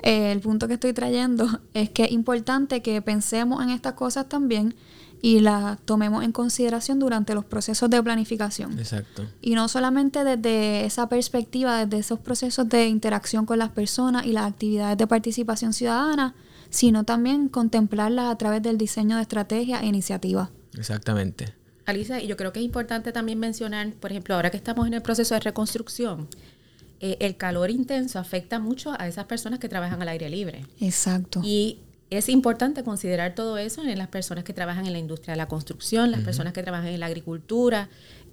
eh, 0.00 0.32
el 0.32 0.40
punto 0.40 0.66
que 0.66 0.74
estoy 0.74 0.94
trayendo 0.94 1.46
es 1.74 1.90
que 1.90 2.04
es 2.04 2.12
importante 2.12 2.80
que 2.80 3.02
pensemos 3.02 3.62
en 3.62 3.68
estas 3.68 3.92
cosas 3.92 4.26
también 4.26 4.74
y 5.22 5.40
la 5.40 5.78
tomemos 5.84 6.22
en 6.22 6.32
consideración 6.32 6.98
durante 6.98 7.34
los 7.34 7.44
procesos 7.44 7.88
de 7.90 8.02
planificación. 8.02 8.78
Exacto. 8.78 9.26
Y 9.40 9.54
no 9.54 9.68
solamente 9.68 10.22
desde 10.24 10.84
esa 10.84 11.08
perspectiva, 11.08 11.84
desde 11.86 11.98
esos 11.98 12.18
procesos 12.18 12.68
de 12.68 12.88
interacción 12.88 13.46
con 13.46 13.58
las 13.58 13.70
personas 13.70 14.26
y 14.26 14.32
las 14.32 14.50
actividades 14.50 14.98
de 14.98 15.06
participación 15.06 15.72
ciudadana, 15.72 16.34
sino 16.70 17.04
también 17.04 17.48
contemplarlas 17.48 18.32
a 18.32 18.36
través 18.36 18.62
del 18.62 18.76
diseño 18.76 19.16
de 19.16 19.22
estrategias 19.22 19.82
e 19.82 19.86
iniciativas. 19.86 20.50
Exactamente. 20.76 21.54
Alisa, 21.86 22.20
y 22.20 22.26
yo 22.26 22.36
creo 22.36 22.52
que 22.52 22.60
es 22.60 22.64
importante 22.64 23.12
también 23.12 23.38
mencionar, 23.38 23.92
por 23.94 24.10
ejemplo, 24.10 24.34
ahora 24.34 24.50
que 24.50 24.56
estamos 24.56 24.86
en 24.86 24.94
el 24.94 25.02
proceso 25.02 25.34
de 25.34 25.40
reconstrucción, 25.40 26.28
eh, 27.00 27.18
el 27.20 27.36
calor 27.36 27.70
intenso 27.70 28.18
afecta 28.18 28.58
mucho 28.58 28.94
a 28.98 29.06
esas 29.06 29.26
personas 29.26 29.58
que 29.58 29.68
trabajan 29.68 30.00
al 30.00 30.08
aire 30.08 30.30
libre. 30.30 30.66
Exacto. 30.80 31.40
Y 31.44 31.80
es 32.18 32.28
importante 32.28 32.84
considerar 32.84 33.34
todo 33.34 33.58
eso 33.58 33.82
en 33.82 33.98
las 33.98 34.08
personas 34.08 34.44
que 34.44 34.52
trabajan 34.52 34.86
en 34.86 34.92
la 34.92 34.98
industria 34.98 35.32
de 35.32 35.38
la 35.38 35.48
construcción, 35.48 36.10
las 36.10 36.20
personas 36.20 36.52
que 36.52 36.62
trabajan 36.62 36.88
en 36.88 37.00
la 37.00 37.06
agricultura. 37.06 37.88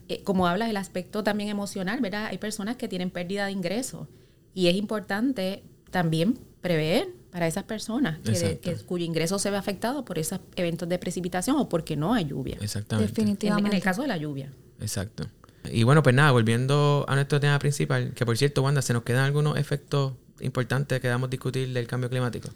Eh, 0.07 0.23
como 0.23 0.47
hablas, 0.47 0.69
el 0.69 0.77
aspecto 0.77 1.23
también 1.23 1.50
emocional, 1.50 2.00
¿verdad? 2.01 2.25
Hay 2.25 2.38
personas 2.38 2.75
que 2.75 2.88
tienen 2.88 3.11
pérdida 3.11 3.45
de 3.45 3.51
ingresos 3.51 4.07
y 4.53 4.67
es 4.67 4.75
importante 4.75 5.63
también 5.89 6.38
prever 6.61 7.07
para 7.31 7.47
esas 7.47 7.63
personas 7.63 8.19
que, 8.19 8.75
cuyo 8.85 9.05
ingreso 9.05 9.39
se 9.39 9.50
ve 9.50 9.57
afectado 9.57 10.03
por 10.03 10.19
esos 10.19 10.39
eventos 10.55 10.88
de 10.89 11.00
precipitación 11.00 11.55
o 11.57 11.69
porque 11.69 11.95
no 11.95 12.13
hay 12.13 12.25
lluvia. 12.25 12.57
Exactamente. 12.61 13.09
Definitivamente. 13.09 13.69
En, 13.69 13.75
el 13.75 13.81
caso 13.81 14.01
de 14.01 14.09
la 14.09 14.17
lluvia. 14.17 14.51
Exacto. 14.81 15.25
Y 15.71 15.83
bueno, 15.83 16.03
pues 16.03 16.15
nada, 16.15 16.31
volviendo 16.31 17.05
a 17.07 17.15
nuestro 17.15 17.39
tema 17.39 17.57
principal, 17.59 18.13
que 18.13 18.25
por 18.25 18.38
cierto, 18.38 18.63
Wanda, 18.63 18.81
¿se 18.81 18.93
nos 18.93 19.03
quedan 19.03 19.25
algunos 19.25 19.57
efectos 19.57 20.13
importantes 20.41 21.00
que 21.00 21.07
debamos 21.07 21.29
discutir 21.29 21.71
del 21.71 21.88
cambio 21.88 22.09
climático? 22.09 22.50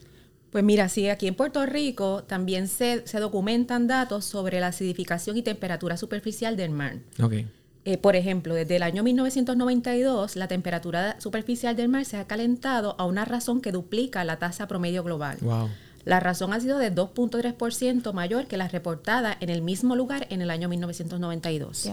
Pues 0.55 0.63
mira, 0.63 0.87
sí, 0.87 1.09
aquí 1.09 1.27
en 1.27 1.35
Puerto 1.35 1.65
Rico 1.65 2.23
también 2.23 2.69
se, 2.69 3.05
se 3.05 3.19
documentan 3.19 3.87
datos 3.87 4.23
sobre 4.23 4.61
la 4.61 4.67
acidificación 4.67 5.35
y 5.35 5.41
temperatura 5.41 5.97
superficial 5.97 6.55
del 6.55 6.69
mar. 6.69 6.99
Okay. 7.21 7.45
Eh, 7.83 7.97
por 7.97 8.15
ejemplo, 8.15 8.53
desde 8.53 8.77
el 8.77 8.83
año 8.83 9.03
1992, 9.03 10.37
la 10.37 10.47
temperatura 10.47 11.19
superficial 11.19 11.75
del 11.75 11.89
mar 11.89 12.05
se 12.05 12.15
ha 12.15 12.25
calentado 12.25 12.95
a 12.97 13.03
una 13.03 13.25
razón 13.25 13.59
que 13.59 13.73
duplica 13.73 14.23
la 14.23 14.39
tasa 14.39 14.65
promedio 14.65 15.03
global. 15.03 15.39
La 16.05 16.21
razón 16.21 16.53
ha 16.53 16.59
sido 16.61 16.77
de 16.77 16.89
2.3% 16.89 18.13
mayor 18.13 18.47
que 18.47 18.55
la 18.55 18.69
reportada 18.69 19.35
en 19.41 19.49
el 19.49 19.61
mismo 19.61 19.93
lugar 19.97 20.25
en 20.29 20.41
el 20.41 20.49
año 20.49 20.69
1992. 20.69 21.91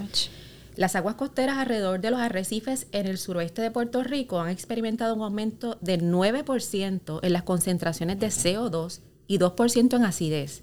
Las 0.76 0.96
aguas 0.96 1.16
costeras 1.16 1.58
alrededor 1.58 2.00
de 2.00 2.10
los 2.10 2.20
arrecifes 2.20 2.86
en 2.92 3.06
el 3.06 3.18
suroeste 3.18 3.60
de 3.60 3.70
Puerto 3.70 4.02
Rico 4.02 4.40
han 4.40 4.48
experimentado 4.48 5.14
un 5.14 5.22
aumento 5.22 5.78
de 5.80 6.00
9% 6.00 7.20
en 7.22 7.32
las 7.32 7.42
concentraciones 7.42 8.18
de 8.18 8.28
CO2 8.28 9.00
y 9.26 9.38
2% 9.38 9.96
en 9.96 10.04
acidez. 10.04 10.62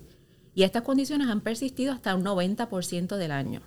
Y 0.56 0.64
estas 0.64 0.82
condiciones 0.82 1.28
han 1.28 1.42
persistido 1.42 1.94
hasta 1.94 2.16
un 2.16 2.24
90% 2.24 3.18
del 3.18 3.32
año. 3.32 3.62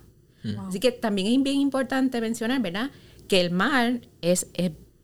Así 0.67 0.81
que 0.81 0.91
también 0.91 1.27
es 1.27 1.41
bien 1.41 1.61
importante 1.61 2.19
mencionar, 2.19 2.61
¿verdad? 2.61 2.91
Que 3.29 3.39
el 3.39 3.49
mar 3.49 4.01
es, 4.21 4.47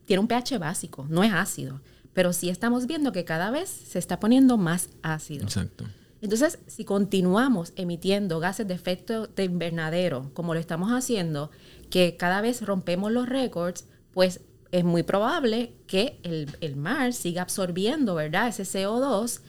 tiene 0.04 0.20
un 0.20 0.28
pH 0.28 0.58
básico, 0.58 1.06
no 1.08 1.24
es 1.24 1.32
ácido, 1.32 1.80
pero 2.12 2.34
sí 2.34 2.50
estamos 2.50 2.86
viendo 2.86 3.10
que 3.12 3.24
cada 3.24 3.50
vez 3.50 3.70
se 3.70 3.98
está 3.98 4.20
poniendo 4.20 4.58
más 4.58 4.90
ácido. 5.02 5.44
Exacto. 5.44 5.86
Entonces, 6.22 6.58
si 6.66 6.84
continuamos 6.84 7.72
emitiendo 7.76 8.40
gases 8.40 8.68
de 8.68 8.74
efecto 8.74 9.26
de 9.26 9.44
invernadero, 9.44 10.30
como 10.34 10.54
lo 10.54 10.60
estamos 10.60 10.90
haciendo, 10.90 11.50
que 11.88 12.16
cada 12.16 12.40
vez 12.40 12.62
rompemos 12.62 13.10
los 13.10 13.28
récords, 13.28 13.86
pues 14.12 14.40
es 14.70 14.84
muy 14.84 15.02
probable 15.02 15.74
que 15.86 16.20
el, 16.22 16.76
mar 16.76 17.12
siga 17.12 17.42
absorbiendo, 17.42 18.14
¿verdad? 18.14 18.48
Ese 18.48 18.62
CO2 18.62 19.40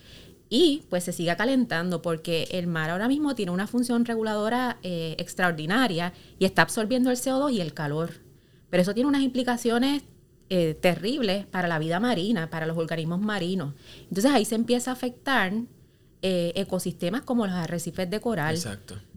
y 0.50 0.84
pues 0.90 1.04
se 1.04 1.14
siga 1.14 1.36
calentando 1.36 2.02
porque 2.02 2.48
el 2.52 2.68
mar 2.68 2.90
ahora 2.90 3.08
mismo 3.08 3.36
tiene 3.36 3.52
una 3.52 3.68
función 3.68 4.06
reguladora 4.06 4.80
eh, 4.84 5.16
extraordinaria 5.18 6.14
y 6.40 6.46
está 6.46 6.64
absorbiendo 6.64 7.12
el 7.12 7.18
CO2 7.18 7.54
y 7.54 7.62
el 7.62 7.74
calor. 7.74 8.12
Pero 8.70 8.82
eso 8.82 8.94
tiene 8.94 9.10
unas 9.10 9.22
implicaciones 9.22 10.04
eh, 10.50 10.74
terribles 10.74 11.46
para 11.46 11.68
la 11.68 11.80
vida 11.80 12.00
marina, 12.00 12.50
para 12.50 12.66
los 12.66 12.78
organismos 12.78 13.22
marinos. 13.22 13.74
Entonces 14.04 14.32
ahí 14.32 14.44
se 14.44 14.56
empieza 14.56 14.92
a 14.92 14.94
afectar 14.96 15.54
eh, 16.24 16.52
ecosistemas 16.56 17.22
como 17.22 17.48
los 17.48 17.56
arrecifes 17.56 18.08
de 18.08 18.20
coral 18.22 18.56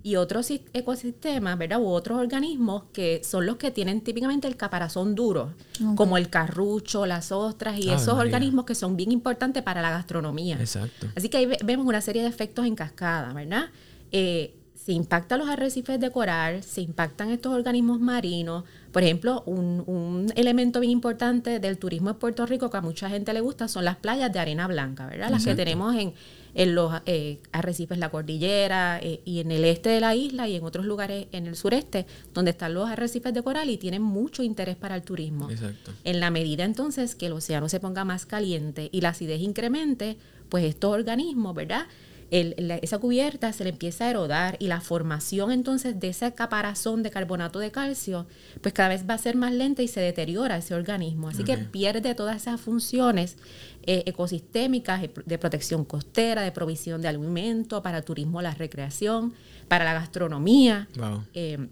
y 0.02 0.16
otros 0.16 0.50
ecosistemas, 0.73 1.58
¿verdad? 1.58 1.78
U 1.78 1.88
otros 1.88 2.18
organismos 2.18 2.84
que 2.94 3.20
son 3.23 3.44
los 3.44 3.56
que 3.56 3.70
tienen 3.70 4.00
típicamente 4.00 4.49
el 4.49 4.56
caparazón 4.56 5.14
duro, 5.14 5.52
como 5.96 6.16
el 6.16 6.30
carrucho, 6.30 7.04
las 7.04 7.30
ostras 7.30 7.78
y 7.78 7.90
esos 7.90 8.14
organismos 8.14 8.64
que 8.64 8.75
son 8.75 8.96
bien 8.96 9.12
importantes 9.12 9.62
para 9.62 9.82
la 9.82 9.90
gastronomía. 9.90 10.56
Exacto. 10.58 11.08
Así 11.14 11.28
que 11.28 11.37
ahí 11.37 11.49
vemos 11.62 11.87
una 11.87 12.00
serie 12.00 12.23
de 12.23 12.28
efectos 12.28 12.64
en 12.64 12.75
cascada, 12.75 13.34
¿verdad? 13.34 13.70
Eh, 14.11 14.54
se 14.75 14.92
impactan 14.92 15.38
los 15.38 15.49
arrecifes 15.49 15.99
de 15.99 16.11
coral, 16.11 16.62
se 16.62 16.82
impactan 16.82 17.30
estos 17.30 17.54
organismos 17.54 18.00
marinos. 18.00 18.64
Por 18.92 19.02
ejemplo, 19.02 19.42
un, 19.46 20.30
elemento 20.37 20.80
bien 20.80 20.92
importante 20.92 21.58
del 21.58 21.78
turismo 21.78 22.11
en 22.11 22.16
Puerto 22.16 22.44
Rico 22.44 22.70
que 22.70 22.76
a 22.76 22.82
mucha 22.82 23.08
gente 23.08 23.32
le 23.32 23.40
gusta 23.40 23.68
son 23.68 23.84
las 23.84 23.96
playas 23.96 24.32
de 24.32 24.38
arena 24.38 24.66
blanca, 24.68 25.06
¿verdad? 25.06 25.30
Las 25.30 25.44
que 25.44 25.54
tenemos 25.54 25.94
en, 25.96 26.12
en 26.54 26.75
los 26.75 26.92
eh, 27.06 27.40
arrecifes 27.52 27.99
La 27.99 28.11
Cordillera 28.11 28.99
eh, 29.02 29.20
y 29.25 29.40
en 29.40 29.50
el 29.50 29.64
este 29.64 29.88
de 29.90 30.00
la 30.00 30.14
isla 30.14 30.49
y 30.49 30.56
en 30.56 30.64
otros 30.64 30.87
lugares 30.87 31.26
en 31.32 31.46
el 31.46 31.56
sureste, 31.56 32.06
donde 32.32 32.52
están 32.52 32.75
los 32.75 32.88
arrecifes 32.88 33.34
de 33.34 33.42
coral 33.42 33.70
y 33.70 33.76
tienen 33.76 34.02
mucho 34.02 34.42
interés 34.42 34.76
para 34.76 34.94
el 34.94 35.02
turismo. 35.02 35.50
Exacto. 35.50 35.92
En 36.04 36.20
la 36.20 36.30
medida 36.30 36.64
entonces 36.64 37.14
que 37.14 37.26
el 37.26 37.32
océano 37.32 37.68
se 37.68 37.80
ponga 37.80 38.04
más 38.04 38.26
caliente 38.26 38.88
y 38.92 39.00
la 39.00 39.11
acidez 39.11 39.40
incremente, 39.40 40.16
pues 40.49 40.64
estos 40.64 40.92
organismos, 40.92 41.54
¿verdad? 41.54 41.87
Esa 42.34 42.98
cubierta 42.98 43.52
se 43.52 43.62
le 43.62 43.70
empieza 43.70 44.06
a 44.06 44.10
erodar 44.10 44.56
y 44.58 44.66
la 44.66 44.80
formación 44.80 45.52
entonces 45.52 46.00
de 46.00 46.08
ese 46.08 46.32
caparazón 46.32 47.04
de 47.04 47.10
carbonato 47.10 47.60
de 47.60 47.70
calcio, 47.70 48.26
pues 48.60 48.74
cada 48.74 48.88
vez 48.88 49.08
va 49.08 49.14
a 49.14 49.18
ser 49.18 49.36
más 49.36 49.52
lenta 49.52 49.82
y 49.82 49.88
se 49.88 50.00
deteriora 50.00 50.56
ese 50.56 50.74
organismo. 50.74 51.28
Así 51.28 51.44
que 51.44 51.56
pierde 51.56 52.14
todas 52.16 52.36
esas 52.36 52.60
funciones 52.60 53.36
eh, 53.84 54.02
ecosistémicas 54.06 55.02
de 55.24 55.38
protección 55.38 55.84
costera, 55.84 56.42
de 56.42 56.50
provisión 56.50 57.00
de 57.02 57.08
alimento, 57.08 57.82
para 57.82 57.98
el 57.98 58.04
turismo, 58.04 58.42
la 58.42 58.52
recreación, 58.52 59.34
para 59.68 59.84
la 59.84 59.94
gastronomía. 59.94 60.88
Eh, 61.34 61.68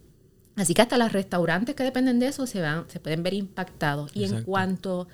así 0.55 0.75
que 0.75 0.83
hasta 0.83 0.97
los 0.97 1.11
restaurantes 1.11 1.75
que 1.75 1.83
dependen 1.83 2.21
de 2.21 2.29
eso 2.29 2.47
se, 2.47 2.61
van, 2.61 2.85
se 2.89 3.01
pueden 3.01 3.25
ver 3.25 3.35
impactados. 3.35 4.13
Y 4.15 4.25
en 4.25 4.45
cuanto 4.45 5.09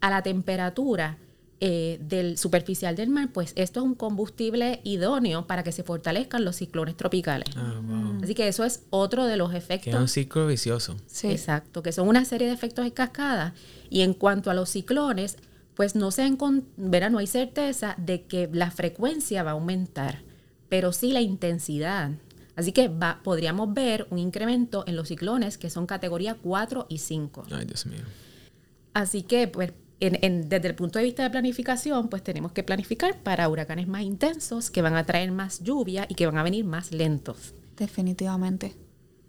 a 0.00 0.10
la 0.10 0.22
temperatura, 0.22 1.18
eh, 1.64 2.00
del 2.00 2.38
superficial 2.38 2.96
del 2.96 3.08
mar, 3.08 3.28
pues 3.32 3.52
esto 3.54 3.78
es 3.78 3.86
un 3.86 3.94
combustible 3.94 4.80
idóneo 4.82 5.46
para 5.46 5.62
que 5.62 5.70
se 5.70 5.84
fortalezcan 5.84 6.44
los 6.44 6.56
ciclones 6.56 6.96
tropicales. 6.96 7.48
Ah, 7.56 8.18
Así 8.20 8.34
que 8.34 8.48
eso 8.48 8.64
es 8.64 8.82
otro 8.90 9.26
de 9.26 9.36
los 9.36 9.54
efectos. 9.54 9.94
Que 9.94 9.96
un 9.96 10.08
ciclo 10.08 10.48
vicioso. 10.48 10.96
Sí. 11.06 11.28
Exacto, 11.28 11.80
que 11.80 11.92
son 11.92 12.08
una 12.08 12.24
serie 12.24 12.48
de 12.48 12.52
efectos 12.52 12.84
en 12.84 12.90
cascada. 12.90 13.54
Y 13.90 14.00
en 14.00 14.12
cuanto 14.12 14.50
a 14.50 14.54
los 14.54 14.70
ciclones, 14.70 15.36
pues 15.76 15.94
no 15.94 16.10
se 16.10 16.28
verá, 16.76 17.10
no 17.10 17.18
hay 17.18 17.28
certeza 17.28 17.94
de 17.96 18.22
que 18.22 18.50
la 18.52 18.72
frecuencia 18.72 19.44
va 19.44 19.52
a 19.52 19.54
aumentar, 19.54 20.24
pero 20.68 20.92
sí 20.92 21.12
la 21.12 21.20
intensidad. 21.20 22.10
Así 22.56 22.72
que 22.72 22.88
va, 22.88 23.20
podríamos 23.22 23.72
ver 23.72 24.08
un 24.10 24.18
incremento 24.18 24.82
en 24.88 24.96
los 24.96 25.06
ciclones 25.06 25.58
que 25.58 25.70
son 25.70 25.86
categoría 25.86 26.34
4 26.34 26.86
y 26.88 26.98
5. 26.98 27.44
Ay, 27.52 27.66
Dios 27.66 27.86
mío. 27.86 28.02
Así 28.94 29.22
que, 29.22 29.46
pues, 29.46 29.72
desde 30.10 30.68
el 30.68 30.74
punto 30.74 30.98
de 30.98 31.04
vista 31.04 31.22
de 31.22 31.30
planificación, 31.30 32.08
pues 32.08 32.22
tenemos 32.22 32.52
que 32.52 32.62
planificar 32.62 33.22
para 33.22 33.48
huracanes 33.48 33.86
más 33.86 34.02
intensos, 34.02 34.70
que 34.70 34.82
van 34.82 34.96
a 34.96 35.04
traer 35.04 35.30
más 35.30 35.62
lluvia 35.62 36.06
y 36.08 36.14
que 36.14 36.26
van 36.26 36.38
a 36.38 36.42
venir 36.42 36.64
más 36.64 36.92
lentos. 36.92 37.54
Definitivamente. 37.76 38.74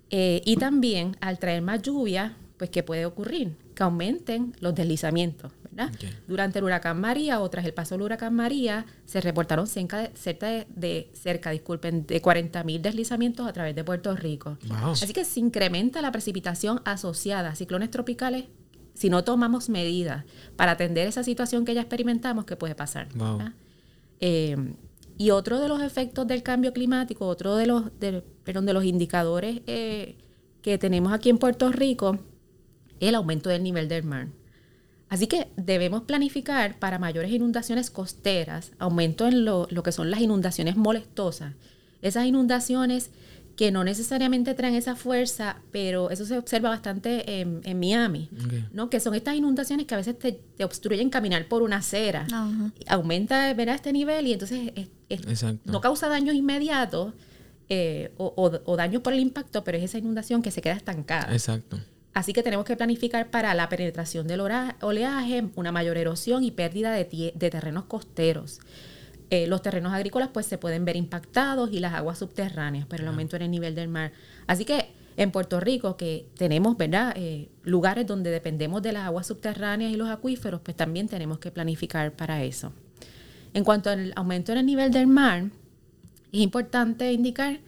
Eh, 0.09 0.41
y 0.45 0.57
también 0.57 1.17
al 1.21 1.39
traer 1.39 1.61
más 1.61 1.81
lluvia, 1.81 2.37
pues 2.57 2.69
¿qué 2.69 2.83
puede 2.83 3.05
ocurrir? 3.05 3.55
Que 3.75 3.83
aumenten 3.83 4.55
los 4.59 4.75
deslizamientos, 4.75 5.51
¿verdad? 5.63 5.91
Durante 6.27 6.59
el 6.59 6.65
huracán 6.65 6.99
María 6.99 7.39
o 7.41 7.49
tras 7.49 7.65
el 7.65 7.73
paso 7.73 7.95
del 7.95 8.03
huracán 8.03 8.35
María, 8.35 8.85
se 9.05 9.21
reportaron 9.21 9.67
cerca 9.67 9.99
de, 9.99 10.11
cerca 10.15 10.65
de, 10.69 11.11
cerca, 11.13 11.49
disculpen, 11.49 12.05
de 12.05 12.21
40 12.21 12.63
mil 12.63 12.81
deslizamientos 12.81 13.47
a 13.47 13.53
través 13.53 13.75
de 13.75 13.83
Puerto 13.83 14.15
Rico. 14.15 14.57
Así 14.85 15.13
que 15.13 15.25
se 15.25 15.39
incrementa 15.39 16.01
la 16.01 16.11
precipitación 16.11 16.81
asociada 16.85 17.49
a 17.49 17.55
ciclones 17.55 17.89
tropicales 17.89 18.45
si 18.93 19.09
no 19.09 19.23
tomamos 19.23 19.69
medidas 19.69 20.25
para 20.55 20.73
atender 20.73 21.07
esa 21.07 21.23
situación 21.23 21.65
que 21.65 21.73
ya 21.73 21.81
experimentamos, 21.81 22.45
¿qué 22.45 22.55
puede 22.55 22.75
pasar? 22.75 23.07
Eh, 24.19 24.55
y 25.17 25.29
otro 25.31 25.59
de 25.59 25.67
los 25.67 25.81
efectos 25.81 26.27
del 26.27 26.43
cambio 26.43 26.73
climático, 26.73 27.27
otro 27.27 27.55
de 27.55 27.67
los, 27.67 27.97
de, 28.00 28.23
de 28.45 28.73
los 28.73 28.83
indicadores 28.83 29.62
eh, 29.67 30.17
que 30.62 30.77
tenemos 30.77 31.13
aquí 31.13 31.29
en 31.29 31.38
Puerto 31.38 31.71
Rico, 31.71 32.17
es 33.00 33.09
el 33.09 33.15
aumento 33.15 33.50
del 33.50 33.63
nivel 33.63 33.88
del 33.88 34.03
mar. 34.03 34.27
Así 35.09 35.27
que 35.27 35.51
debemos 35.55 36.03
planificar 36.03 36.79
para 36.79 36.97
mayores 36.97 37.31
inundaciones 37.31 37.91
costeras, 37.91 38.71
aumento 38.79 39.27
en 39.27 39.45
lo, 39.45 39.67
lo 39.69 39.83
que 39.83 39.91
son 39.91 40.09
las 40.09 40.21
inundaciones 40.21 40.75
molestosas. 40.75 41.53
Esas 42.01 42.25
inundaciones 42.25 43.12
que 43.55 43.72
no 43.72 43.83
necesariamente 43.83 44.55
traen 44.55 44.74
esa 44.74 44.95
fuerza, 44.95 45.57
pero 45.72 46.10
eso 46.10 46.25
se 46.25 46.38
observa 46.38 46.69
bastante 46.69 47.41
en, 47.41 47.79
Miami, 47.79 48.29
¿no? 48.72 48.89
Que 48.89 49.00
son 49.00 49.13
estas 49.13 49.36
inundaciones 49.36 49.86
que 49.86 49.93
a 49.93 49.98
veces 49.98 50.17
te, 50.17 50.39
obstruyen 50.63 51.10
caminar 51.10 51.48
por 51.48 51.62
una 51.62 51.77
acera. 51.77 52.25
Aumenta 52.88 53.51
este 53.51 53.93
nivel 53.93 54.27
y 54.27 54.33
entonces 54.33 54.72
no 55.65 55.81
causa 55.81 56.10
daños 56.10 56.36
inmediatos 56.36 57.13
eh, 57.69 58.12
o, 58.17 58.75
daños 58.75 59.01
por 59.01 59.13
el 59.13 59.19
impacto, 59.19 59.63
pero 59.63 59.77
es 59.77 59.83
esa 59.83 59.98
inundación 59.98 60.41
que 60.41 60.51
se 60.51 60.62
queda 60.62 60.74
estancada. 60.74 61.31
Exacto. 61.31 61.79
Así 62.13 62.33
que 62.33 62.43
tenemos 62.43 62.65
que 62.65 62.75
planificar 62.75 63.29
para 63.29 63.53
la 63.53 63.69
penetración 63.69 64.27
del 64.27 64.41
oleaje, 64.41 65.45
una 65.55 65.72
mayor 65.72 65.98
erosión 65.98 66.43
y 66.43 66.51
pérdida 66.51 66.91
de, 66.91 67.33
de 67.36 67.50
terrenos 67.50 67.86
costeros. 67.86 68.60
Eh, 69.33 69.47
los 69.47 69.63
terrenos 69.63 69.91
agrícolas 69.93 70.29
pues 70.31 70.45
se 70.45 70.59
pueden 70.59 70.85
ver 70.85 70.95
impactados 70.95 71.71
y 71.71 71.79
las 71.79 71.95
aguas 71.95 72.19
subterráneas 72.19 72.85
por 72.85 73.01
el 73.01 73.07
aumento 73.07 73.35
en 73.35 73.41
el 73.41 73.49
nivel 73.49 73.73
del 73.73 73.87
mar. 73.87 74.11
Así 74.45 74.63
que 74.63 74.91
en 75.17 75.31
Puerto 75.31 75.59
Rico, 75.59 75.97
que 75.97 76.27
tenemos, 76.37 76.77
¿verdad?, 76.77 77.13
eh, 77.15 77.49
lugares 77.63 78.05
donde 78.05 78.29
dependemos 78.29 78.83
de 78.83 78.91
las 78.91 79.05
aguas 79.05 79.25
subterráneas 79.25 79.91
y 79.91 79.95
los 79.95 80.07
acuíferos, 80.09 80.61
pues 80.61 80.77
también 80.77 81.07
tenemos 81.07 81.39
que 81.39 81.49
planificar 81.49 82.11
para 82.11 82.43
eso. 82.43 82.73
En 83.55 83.63
cuanto 83.63 83.89
al 83.89 84.13
aumento 84.15 84.51
en 84.51 84.59
el 84.59 84.67
nivel 84.67 84.91
del 84.91 85.07
mar, 85.07 85.45
es 86.31 86.39
importante 86.39 87.11
indicar 87.11 87.59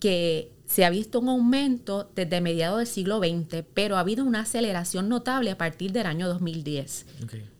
que 0.00 0.50
se 0.66 0.84
ha 0.84 0.90
visto 0.90 1.20
un 1.20 1.28
aumento 1.28 2.10
desde 2.16 2.40
mediados 2.40 2.78
del 2.78 2.88
siglo 2.88 3.20
XX, 3.20 3.62
pero 3.72 3.98
ha 3.98 4.00
habido 4.00 4.24
una 4.24 4.40
aceleración 4.40 5.08
notable 5.08 5.52
a 5.52 5.58
partir 5.58 5.92
del 5.92 6.06
año 6.06 6.26
2010. 6.26 7.06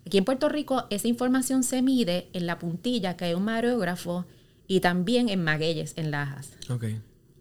Aquí 0.06 0.18
en 0.18 0.25
Puerto 0.25 0.49
Rico 0.49 0.84
esa 0.90 1.08
información 1.08 1.62
se 1.62 1.82
mide 1.82 2.28
en 2.32 2.46
la 2.46 2.58
puntilla, 2.58 3.16
que 3.16 3.26
hay 3.26 3.34
un 3.34 3.44
mareógrafo, 3.44 4.26
y 4.66 4.80
también 4.80 5.28
en 5.28 5.42
magueyes, 5.42 5.94
en 5.96 6.11
lajas. 6.11 6.50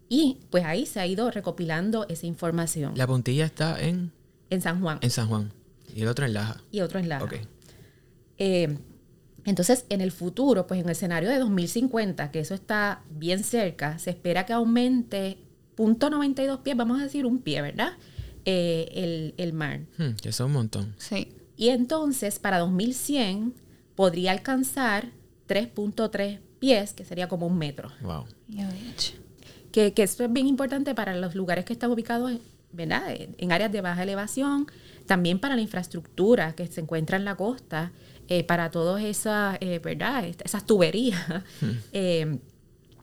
Y 0.08 0.38
pues 0.50 0.64
ahí 0.64 0.86
se 0.86 1.00
ha 1.00 1.06
ido 1.06 1.30
recopilando 1.30 2.06
esa 2.08 2.26
información. 2.26 2.92
La 2.96 3.06
puntilla 3.06 3.46
está 3.46 3.80
en... 3.80 4.12
En 4.50 4.60
San 4.60 4.80
Juan. 4.80 4.98
En 5.00 5.10
San 5.10 5.28
Juan. 5.28 5.52
Y 5.94 6.02
el 6.02 6.08
otro 6.08 6.26
en 6.26 6.34
Laja. 6.34 6.60
Y 6.70 6.80
otro 6.80 6.98
en 6.98 7.08
Laja. 7.08 7.26
Eh, 8.38 8.76
entonces, 9.44 9.84
en 9.88 10.00
el 10.00 10.12
futuro, 10.12 10.66
pues 10.66 10.80
en 10.80 10.86
el 10.86 10.92
escenario 10.92 11.28
de 11.28 11.38
2050, 11.38 12.30
que 12.30 12.40
eso 12.40 12.54
está 12.54 13.02
bien 13.10 13.44
cerca, 13.44 13.98
se 13.98 14.10
espera 14.10 14.46
que 14.46 14.52
aumente 14.52 15.38
punto 15.74 16.10
92 16.10 16.60
pies, 16.60 16.76
vamos 16.76 17.00
a 17.00 17.04
decir 17.04 17.26
un 17.26 17.38
pie, 17.38 17.62
¿verdad? 17.62 17.92
Eh, 18.44 19.32
el, 19.36 19.52
mar. 19.52 19.80
Hmm, 19.98 20.16
eso 20.20 20.28
es 20.28 20.40
un 20.40 20.52
montón. 20.52 20.94
Sí. 20.98 21.28
Y 21.56 21.68
entonces, 21.68 22.38
para 22.38 22.58
2100, 22.58 23.54
podría 23.94 24.32
alcanzar 24.32 25.10
3.3 25.48 26.40
pies, 26.58 26.92
que 26.92 27.04
sería 27.04 27.28
como 27.28 27.46
un 27.46 27.58
metro. 27.58 27.90
Wow. 28.02 28.24
Que, 29.70 29.92
que 29.92 30.02
esto 30.02 30.24
es 30.24 30.32
bien 30.32 30.46
importante 30.46 30.94
para 30.94 31.14
los 31.14 31.34
lugares 31.34 31.64
que 31.64 31.72
están 31.72 31.90
ubicados, 31.90 32.32
¿verdad? 32.72 33.02
En 33.38 33.52
áreas 33.52 33.72
de 33.72 33.80
baja 33.80 34.02
elevación, 34.02 34.66
también 35.06 35.38
para 35.38 35.56
la 35.56 35.62
infraestructura 35.62 36.54
que 36.54 36.66
se 36.66 36.80
encuentra 36.80 37.16
en 37.16 37.24
la 37.24 37.36
costa, 37.36 37.92
eh, 38.28 38.42
para 38.42 38.70
todas 38.70 39.02
esas, 39.04 39.58
eh, 39.60 39.80
¿verdad? 39.80 40.24
Esas 40.24 40.66
tuberías. 40.66 41.20
Hmm. 41.60 41.70
Eh, 41.92 42.38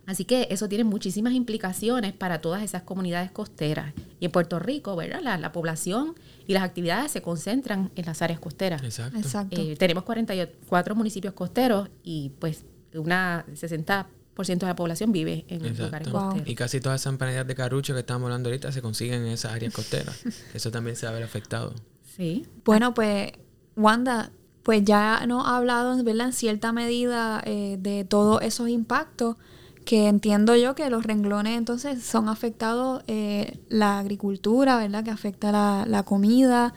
así 0.06 0.26
que 0.26 0.48
eso 0.50 0.68
tiene 0.68 0.84
muchísimas 0.84 1.34
implicaciones 1.34 2.12
para 2.12 2.42
todas 2.42 2.64
esas 2.64 2.82
comunidades 2.82 3.32
costeras. 3.32 3.94
Y 4.20 4.26
en 4.26 4.32
Puerto 4.32 4.60
Rico, 4.60 4.96
¿verdad? 4.96 5.22
La, 5.22 5.52
población 5.52 6.16
y 6.52 6.54
las 6.54 6.64
actividades 6.64 7.14
se 7.14 7.22
concentran 7.22 7.92
en 7.96 8.06
las 8.06 8.22
áreas 8.22 8.38
costeras. 8.42 8.84
Exacto. 8.84 9.62
tenemos 9.78 10.04
44 10.04 10.96
municipios 10.96 11.34
costeros 11.34 11.90
y 12.04 12.34
pues 12.40 12.66
una 12.94 13.46
60 13.54 14.08
de 14.36 14.56
la 14.66 14.76
población 14.76 15.12
vive 15.12 15.46
en 15.48 15.62
lugares 15.78 16.10
costeros. 16.10 16.48
Y 16.50 16.56
casi 16.56 16.82
todas 16.82 17.00
esas 17.00 17.14
empanadas 17.14 17.48
de 17.48 17.56
carucho 17.56 17.94
que 17.94 18.00
estamos 18.02 18.26
hablando 18.26 18.50
ahorita 18.50 18.72
se 18.72 18.82
consiguen 18.82 19.22
en 19.22 19.28
esas 19.28 19.54
áreas 19.54 19.72
costeras. 19.72 20.24
Eso 20.54 20.72
también 20.72 20.98
se 20.98 21.06
va 21.06 21.12
a 21.12 21.16
ver 21.16 21.24
afectado. 21.24 21.74
Sí. 22.18 22.46
Bueno, 22.66 22.94
pues, 22.94 23.32
Wanda, 23.78 24.32
pues 24.64 24.84
ya 24.84 25.26
nos 25.28 25.46
ha 25.46 25.58
hablado, 25.58 26.04
¿verdad? 26.04 26.28
En 26.28 26.34
cierta 26.34 26.74
medida 26.74 27.42
eh, 27.46 27.78
de 27.80 28.04
todos 28.04 28.42
esos 28.42 28.68
impactos 28.68 29.38
que 29.86 30.08
entiendo 30.08 30.56
yo 30.56 30.76
que 30.76 30.90
los 30.90 31.04
renglones 31.04 31.58
entonces 31.58 32.04
son 32.04 32.30
afectados 32.30 33.04
eh, 33.08 33.60
la 33.70 34.00
agricultura, 34.00 34.78
¿verdad? 34.78 35.04
Que 35.04 35.12
afecta 35.12 35.52
la, 35.52 35.86
la 35.88 36.04
comida, 36.04 36.74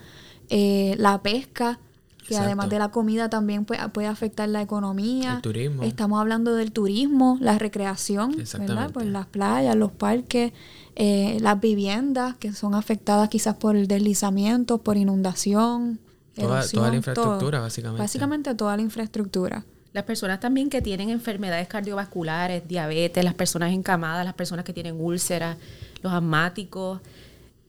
eh, 0.49 0.95
la 0.97 1.21
pesca, 1.21 1.79
que 2.27 2.37
además 2.37 2.69
de 2.69 2.79
la 2.79 2.89
comida 2.89 3.29
también 3.29 3.65
puede, 3.65 3.87
puede, 3.89 4.07
afectar 4.07 4.49
la 4.49 4.61
economía. 4.61 5.35
El 5.35 5.41
turismo. 5.41 5.83
Estamos 5.83 6.19
hablando 6.19 6.55
del 6.55 6.71
turismo, 6.71 7.37
la 7.39 7.59
recreación, 7.59 8.35
¿verdad? 8.59 8.89
Pues 8.91 9.05
las 9.05 9.27
playas, 9.27 9.75
los 9.75 9.91
parques, 9.91 10.51
eh, 10.95 11.37
las 11.41 11.59
viviendas 11.59 12.35
que 12.37 12.51
son 12.53 12.73
afectadas 12.73 13.29
quizás 13.29 13.55
por 13.55 13.75
el 13.75 13.87
deslizamiento, 13.87 14.79
por 14.79 14.97
inundación. 14.97 15.99
Toda, 16.35 16.67
toda 16.67 16.89
la 16.89 16.95
infraestructura, 16.95 17.59
básicamente. 17.59 18.01
Básicamente 18.01 18.55
toda 18.55 18.75
la 18.75 18.81
infraestructura. 18.81 19.63
Las 19.95 20.03
personas 20.03 20.41
también 20.41 20.69
que 20.69 20.81
tienen 20.81 21.09
enfermedades 21.09 21.69
cardiovasculares, 21.69 22.67
diabetes, 22.67 23.23
las 23.23 23.33
personas 23.33 23.71
encamadas, 23.71 24.25
las 24.25 24.33
personas 24.33 24.65
que 24.65 24.73
tienen 24.73 24.99
úlceras, 24.99 25.55
los 26.01 26.11
asmáticos. 26.11 26.99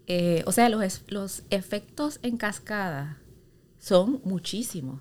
Eh, 0.09 0.43
o 0.45 0.51
sea, 0.51 0.69
los, 0.69 1.03
los 1.07 1.45
efectos 1.51 2.19
en 2.25 2.37
cascada 2.37 3.19
son 3.79 4.21
muchísimos. 4.25 4.99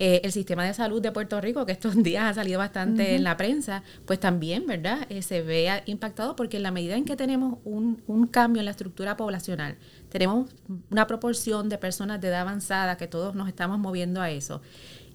Eh, 0.00 0.22
el 0.24 0.32
sistema 0.32 0.64
de 0.64 0.74
salud 0.74 1.00
de 1.00 1.12
Puerto 1.12 1.40
Rico, 1.40 1.64
que 1.64 1.70
estos 1.70 1.94
días 2.02 2.24
ha 2.24 2.34
salido 2.34 2.58
bastante 2.58 3.14
en 3.14 3.22
la 3.22 3.36
prensa, 3.36 3.84
pues 4.04 4.18
también, 4.18 4.66
¿verdad? 4.66 5.06
Eh, 5.10 5.22
se 5.22 5.42
ve 5.42 5.70
impactado 5.86 6.34
porque 6.34 6.56
en 6.56 6.64
la 6.64 6.72
medida 6.72 6.96
en 6.96 7.04
que 7.04 7.14
tenemos 7.14 7.60
un, 7.64 8.02
un, 8.08 8.26
cambio 8.26 8.58
en 8.58 8.64
la 8.64 8.72
estructura 8.72 9.16
poblacional, 9.16 9.76
tenemos 10.08 10.50
una 10.90 11.06
proporción 11.06 11.68
de 11.68 11.78
personas 11.78 12.20
de 12.20 12.26
edad 12.26 12.40
avanzada 12.40 12.96
que 12.96 13.06
todos 13.06 13.36
nos 13.36 13.46
estamos 13.46 13.78
moviendo 13.78 14.20
a 14.20 14.28
eso. 14.32 14.60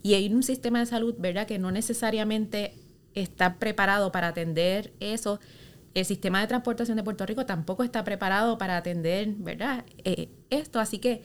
Y 0.02 0.14
hay 0.14 0.34
un 0.34 0.44
sistema 0.44 0.80
de 0.80 0.86
salud, 0.86 1.16
¿verdad?, 1.18 1.48
que 1.48 1.60
no 1.60 1.72
necesariamente 1.72 2.76
está 3.16 3.56
preparado 3.56 4.12
para 4.12 4.30
atender 4.30 4.94
eso. 5.00 5.40
El 5.94 6.06
sistema 6.06 6.42
de 6.42 6.48
transportación 6.48 6.98
de 6.98 7.04
Puerto 7.04 7.26
Rico 7.26 7.46
tampoco 7.46 7.84
está 7.84 8.04
preparado 8.04 8.58
para 8.58 8.78
atender, 8.78 9.30
¿verdad?, 9.38 9.86
eh, 10.04 10.30
esto. 10.50 10.80
Así 10.80 11.00
que 11.00 11.22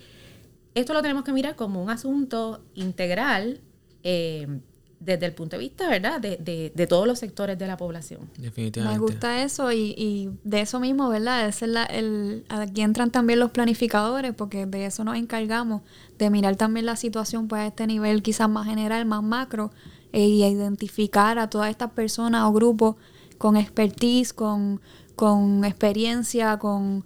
esto 0.75 0.93
lo 0.93 1.03
tenemos 1.03 1.25
que 1.25 1.33
mirar 1.33 1.55
como 1.55 1.83
un 1.83 1.91
asunto 1.91 2.65
integral 2.75 3.61
eh, 4.03 4.61
desde 5.05 5.27
el 5.27 5.33
punto 5.33 5.57
de 5.57 5.61
vista, 5.61 5.89
¿verdad?, 5.89 6.21
de, 6.21 6.73
de, 6.75 6.87
todos 6.87 7.07
los 7.07 7.19
sectores 7.19 7.59
de 7.59 7.67
la 7.67 7.77
población. 7.77 8.21
Definitivamente. 8.39 8.99
Me 8.99 9.05
gusta 9.05 9.43
eso 9.43 9.71
y, 9.73 9.95
y 9.97 10.31
de 10.45 10.63
eso 10.63 10.81
mismo, 10.81 11.09
¿verdad? 11.09 11.47
Es 11.49 11.63
el, 11.63 12.45
aquí 12.49 12.81
entran 12.81 13.11
también 13.11 13.39
los 13.39 13.51
planificadores 13.51 14.35
porque 14.35 14.67
de 14.67 14.87
eso 14.87 15.05
nos 15.05 15.17
encargamos, 15.17 15.83
de 16.19 16.31
mirar 16.31 16.57
también 16.57 16.87
la 16.87 16.97
situación 16.97 17.49
pues 17.49 17.61
a 17.63 17.67
este 17.67 17.87
nivel 17.87 18.23
quizás 18.23 18.49
más 18.49 18.67
general, 18.67 19.05
más 19.05 19.23
macro 19.23 19.71
e, 20.13 20.21
y 20.23 20.45
identificar 20.45 21.39
a 21.39 21.51
todas 21.51 21.71
estas 21.71 21.91
personas 21.91 22.45
o 22.45 22.53
grupos 22.53 22.97
con 23.37 23.57
expertise, 23.57 24.33
con, 24.33 24.81
con 25.17 25.65
experiencia, 25.65 26.59
con 26.59 27.05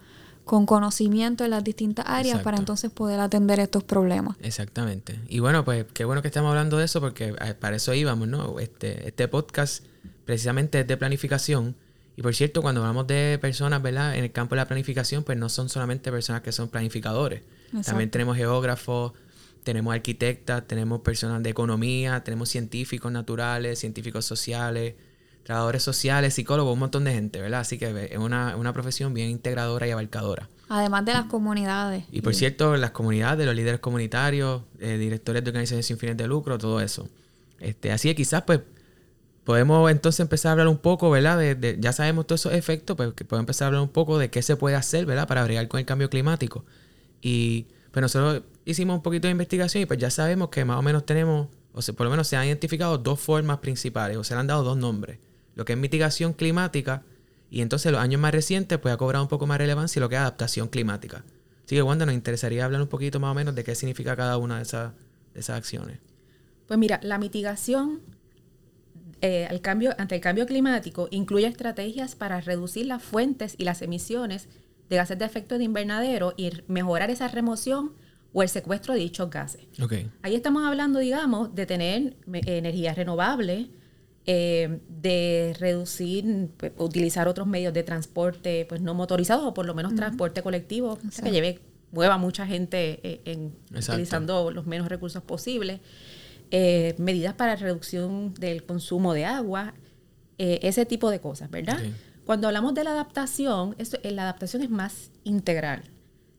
con 0.49 0.65
conocimiento 0.65 1.45
en 1.45 1.51
las 1.51 1.63
distintas 1.63 2.07
áreas 2.09 2.41
para 2.41 2.57
entonces 2.57 2.91
poder 2.91 3.21
atender 3.21 3.61
estos 3.61 3.85
problemas. 3.85 4.35
Exactamente. 4.41 5.21
Y 5.29 5.41
bueno, 5.41 5.63
pues 5.63 5.85
qué 5.93 6.07
bueno 6.07 6.23
que 6.23 6.29
estamos 6.29 6.49
hablando 6.49 6.79
de 6.79 6.87
eso 6.87 7.03
porque 7.03 7.35
eh, 7.39 7.55
para 7.55 7.77
eso 7.77 7.93
íbamos, 7.93 8.27
¿no? 8.29 8.59
Este, 8.59 9.07
este 9.07 9.29
podcast 9.29 9.85
precisamente 10.25 10.81
es 10.81 10.87
de 10.87 10.97
planificación. 10.97 11.77
Y 12.17 12.23
por 12.23 12.35
cierto, 12.35 12.63
cuando 12.63 12.81
hablamos 12.81 13.07
de 13.07 13.39
personas, 13.39 13.83
¿verdad? 13.83 14.17
En 14.17 14.25
el 14.25 14.33
campo 14.33 14.55
de 14.55 14.63
la 14.63 14.67
planificación, 14.67 15.23
pues 15.23 15.37
no 15.37 15.51
son 15.51 15.69
solamente 15.69 16.11
personas 16.11 16.41
que 16.41 16.51
son 16.51 16.71
planificadores. 16.71 17.43
También 17.85 18.11
tenemos 18.11 18.35
geógrafos, 18.35 19.13
tenemos 19.65 19.93
arquitectas, 19.93 20.67
tenemos 20.67 21.03
personas 21.03 21.43
de 21.43 21.51
economía, 21.51 22.25
tenemos 22.25 22.49
científicos 22.49 23.13
naturales, 23.13 23.81
científicos 23.81 24.25
sociales, 24.25 24.95
trabajadores 25.49 25.83
sociales, 25.83 26.35
psicólogos, 26.35 26.75
un 26.75 26.79
montón 26.79 27.05
de 27.05 27.15
gente, 27.15 27.41
¿verdad? 27.41 27.61
Así 27.61 27.79
que 27.79 28.11
es 28.11 28.19
una, 28.19 28.55
una 28.57 28.75
profesión 28.75 29.15
bien 29.15 29.31
integradora 29.31 29.89
y 29.89 29.91
abarcadora. 29.91 30.47
Además 30.69 31.07
de 31.07 31.15
las 31.15 31.25
comunidades. 31.25 32.05
Y 32.13 32.21
por 32.21 32.35
cierto, 32.35 32.77
las 32.77 32.91
comunidades, 32.91 33.47
los 33.47 33.55
líderes 33.55 33.81
comunitarios, 33.81 34.61
eh, 34.79 34.99
directores 34.99 35.43
de 35.43 35.49
organizaciones 35.49 35.87
sin 35.87 35.97
fines 35.97 36.19
de 36.19 36.27
lucro, 36.27 36.59
todo 36.59 36.83
eso. 36.83 37.09
Este, 37.61 37.91
así 37.93 38.11
que 38.11 38.17
quizás 38.17 38.43
pues 38.43 38.61
podemos 39.45 39.91
entonces 39.91 40.21
empezar 40.21 40.51
a 40.51 40.53
hablar 40.53 40.69
un 40.69 40.77
poco, 40.77 41.09
¿verdad? 41.09 41.39
De, 41.39 41.79
ya 41.81 41.95
sabemos 41.95 42.27
todos 42.27 42.43
esos 42.43 42.53
efectos, 42.53 42.95
pues 42.99 43.15
que 43.15 43.25
podemos 43.25 43.45
empezar 43.45 43.65
a 43.65 43.67
hablar 43.69 43.81
un 43.81 43.89
poco 43.89 44.19
de 44.19 44.29
qué 44.29 44.43
se 44.43 44.55
puede 44.57 44.77
hacer, 44.77 45.07
¿verdad? 45.07 45.27
Para 45.27 45.45
bregar 45.45 45.67
con 45.69 45.81
el 45.81 45.87
cambio 45.87 46.11
climático. 46.11 46.67
Y 47.23 47.69
pues 47.91 48.03
nosotros 48.03 48.43
hicimos 48.67 48.97
un 48.97 49.03
poquito 49.03 49.29
de 49.29 49.33
investigación 49.33 49.85
y 49.85 49.87
pues 49.87 49.99
ya 49.99 50.11
sabemos 50.11 50.51
que 50.51 50.67
más 50.67 50.79
o 50.79 50.83
menos 50.83 51.07
tenemos, 51.07 51.49
o 51.73 51.81
sea, 51.81 51.95
por 51.95 52.05
lo 52.05 52.11
menos 52.11 52.29
se 52.29 52.37
han 52.37 52.45
identificado 52.45 52.99
dos 52.99 53.19
formas 53.19 53.61
principales, 53.61 54.19
o 54.19 54.25
se 54.25 54.35
le 54.35 54.41
han 54.41 54.47
dado 54.47 54.63
dos 54.63 54.77
nombres 54.77 55.21
lo 55.59 55.65
que 55.65 55.73
es 55.73 55.79
mitigación 55.79 56.35
climática, 56.35 57.03
y 57.51 57.63
entonces 57.63 57.91
los 57.91 58.01
años 58.01 58.21
más 58.21 58.33
recientes 58.33 58.79
pues 58.79 58.95
ha 58.95 58.97
cobrado 58.97 59.25
un 59.25 59.29
poco 59.29 59.45
más 59.49 59.59
relevancia 59.59 59.99
lo 59.99 60.09
que 60.09 60.15
es 60.15 60.21
adaptación 60.21 60.69
climática. 60.69 61.25
Así 61.65 61.75
que 61.75 61.83
Wanda, 61.83 62.07
nos 62.07 62.15
interesaría 62.15 62.65
hablar 62.65 62.81
un 62.81 62.87
poquito 62.87 63.19
más 63.19 63.33
o 63.33 63.35
menos 63.35 63.57
de 63.57 63.65
qué 63.65 63.75
significa 63.75 64.15
cada 64.15 64.39
una 64.39 64.59
de 64.59 64.63
esas, 64.63 64.93
esas 65.35 65.57
acciones. 65.57 65.99
Pues 66.69 66.79
mira, 66.79 67.01
la 67.03 67.19
mitigación 67.19 68.03
eh, 69.21 69.49
cambio, 69.61 69.97
ante 69.99 70.15
el 70.15 70.21
cambio 70.21 70.47
climático 70.47 71.09
incluye 71.11 71.49
estrategias 71.49 72.15
para 72.15 72.41
reducir 72.41 72.87
las 72.87 73.03
fuentes 73.03 73.57
y 73.59 73.65
las 73.65 73.83
emisiones 73.83 74.47
de 74.89 74.95
gases 74.95 75.19
de 75.19 75.25
efecto 75.25 75.59
de 75.59 75.65
invernadero 75.65 76.35
y 76.37 76.53
mejorar 76.69 77.11
esa 77.11 77.27
remoción 77.27 77.95
o 78.33 78.45
el 78.45 78.49
secuestro 78.49 78.95
de 78.95 79.01
dichos 79.01 79.29
gases. 79.29 79.63
Okay. 79.83 80.09
Ahí 80.23 80.37
estamos 80.37 80.65
hablando, 80.65 81.01
digamos, 81.01 81.53
de 81.53 81.67
tener 81.67 82.17
energía 82.47 82.95
renovable, 82.95 83.71
eh, 84.31 84.81
de 84.91 85.57
reducir, 85.59 86.51
pues, 86.59 86.73
utilizar 86.77 87.29
otros 87.29 87.47
medios 87.47 87.73
de 87.73 87.83
transporte 87.83 88.67
pues 88.69 88.83
no 88.83 88.93
motorizados 88.93 89.47
o 89.47 89.55
por 89.55 89.65
lo 89.65 89.73
menos 89.73 89.95
transporte 89.95 90.43
colectivo 90.43 90.99
que 91.25 91.31
lleve, 91.31 91.61
mueva 91.93 92.19
mucha 92.19 92.47
gente 92.47 93.01
eh, 93.03 93.23
en, 93.25 93.55
utilizando 93.75 94.51
los 94.51 94.67
menos 94.67 94.91
recursos 94.91 95.23
posibles. 95.23 95.81
Eh, 96.51 96.95
medidas 96.99 97.33
para 97.37 97.57
reducción 97.57 98.35
del 98.35 98.65
consumo 98.65 99.15
de 99.15 99.25
agua, 99.25 99.73
ese 100.37 100.85
tipo 100.85 101.09
de 101.09 101.21
cosas, 101.21 101.51
¿verdad? 101.51 101.79
Cuando 102.27 102.49
hablamos 102.49 102.75
de 102.75 102.85
la 102.85 102.91
adaptación, 102.91 103.77
la 104.03 104.23
adaptación 104.25 104.61
es 104.61 104.69
más 104.69 105.11
integral. 105.25 105.85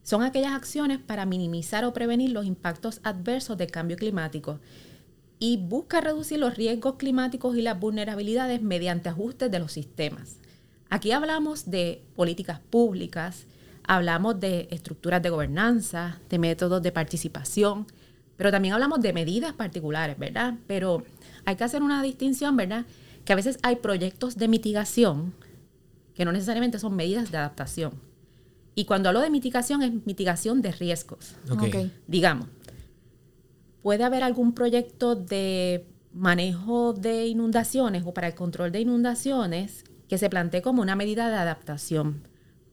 Son 0.03 0.21
aquellas 0.21 0.53
acciones 0.53 0.99
para 0.99 1.25
minimizar 1.25 1.85
o 1.85 1.91
prevenir 1.91 2.29
los 2.29 2.45
impactos 2.45 3.01
adversos 3.01 3.57
del 3.57 3.71
cambio 3.71 3.97
climático 3.97 4.59
y 5.39 5.57
busca 5.57 6.01
reducir 6.01 6.39
los 6.39 6.55
riesgos 6.55 6.95
climáticos 6.95 7.55
y 7.55 7.61
las 7.61 7.79
vulnerabilidades 7.79 8.61
mediante 8.61 9.09
ajustes 9.09 9.49
de 9.49 9.59
los 9.59 9.71
sistemas. 9.71 10.37
Aquí 10.89 11.11
hablamos 11.11 11.69
de 11.69 12.03
políticas 12.15 12.59
públicas, 12.59 13.45
hablamos 13.83 14.39
de 14.39 14.67
estructuras 14.69 15.21
de 15.21 15.29
gobernanza, 15.29 16.19
de 16.29 16.39
métodos 16.39 16.81
de 16.81 16.91
participación, 16.91 17.87
pero 18.35 18.51
también 18.51 18.73
hablamos 18.73 19.01
de 19.01 19.13
medidas 19.13 19.53
particulares, 19.53 20.17
¿verdad? 20.17 20.55
Pero 20.67 21.03
hay 21.45 21.55
que 21.55 21.63
hacer 21.63 21.83
una 21.83 22.03
distinción, 22.03 22.57
¿verdad? 22.57 22.85
Que 23.23 23.33
a 23.33 23.35
veces 23.35 23.57
hay 23.63 23.77
proyectos 23.77 24.35
de 24.35 24.47
mitigación 24.47 25.33
que 26.13 26.25
no 26.25 26.31
necesariamente 26.31 26.79
son 26.79 26.95
medidas 26.95 27.31
de 27.31 27.37
adaptación. 27.37 27.93
Y 28.75 28.85
cuando 28.85 29.09
hablo 29.09 29.21
de 29.21 29.29
mitigación 29.29 29.83
es 29.83 30.05
mitigación 30.05 30.61
de 30.61 30.71
riesgos. 30.71 31.35
Digamos, 32.07 32.47
puede 33.81 34.03
haber 34.03 34.23
algún 34.23 34.53
proyecto 34.53 35.15
de 35.15 35.85
manejo 36.13 36.93
de 36.93 37.27
inundaciones 37.27 38.03
o 38.05 38.13
para 38.13 38.27
el 38.27 38.35
control 38.35 38.71
de 38.71 38.81
inundaciones 38.81 39.83
que 40.07 40.17
se 40.17 40.29
plantee 40.29 40.61
como 40.61 40.81
una 40.81 40.95
medida 40.95 41.29
de 41.29 41.35
adaptación. 41.35 42.27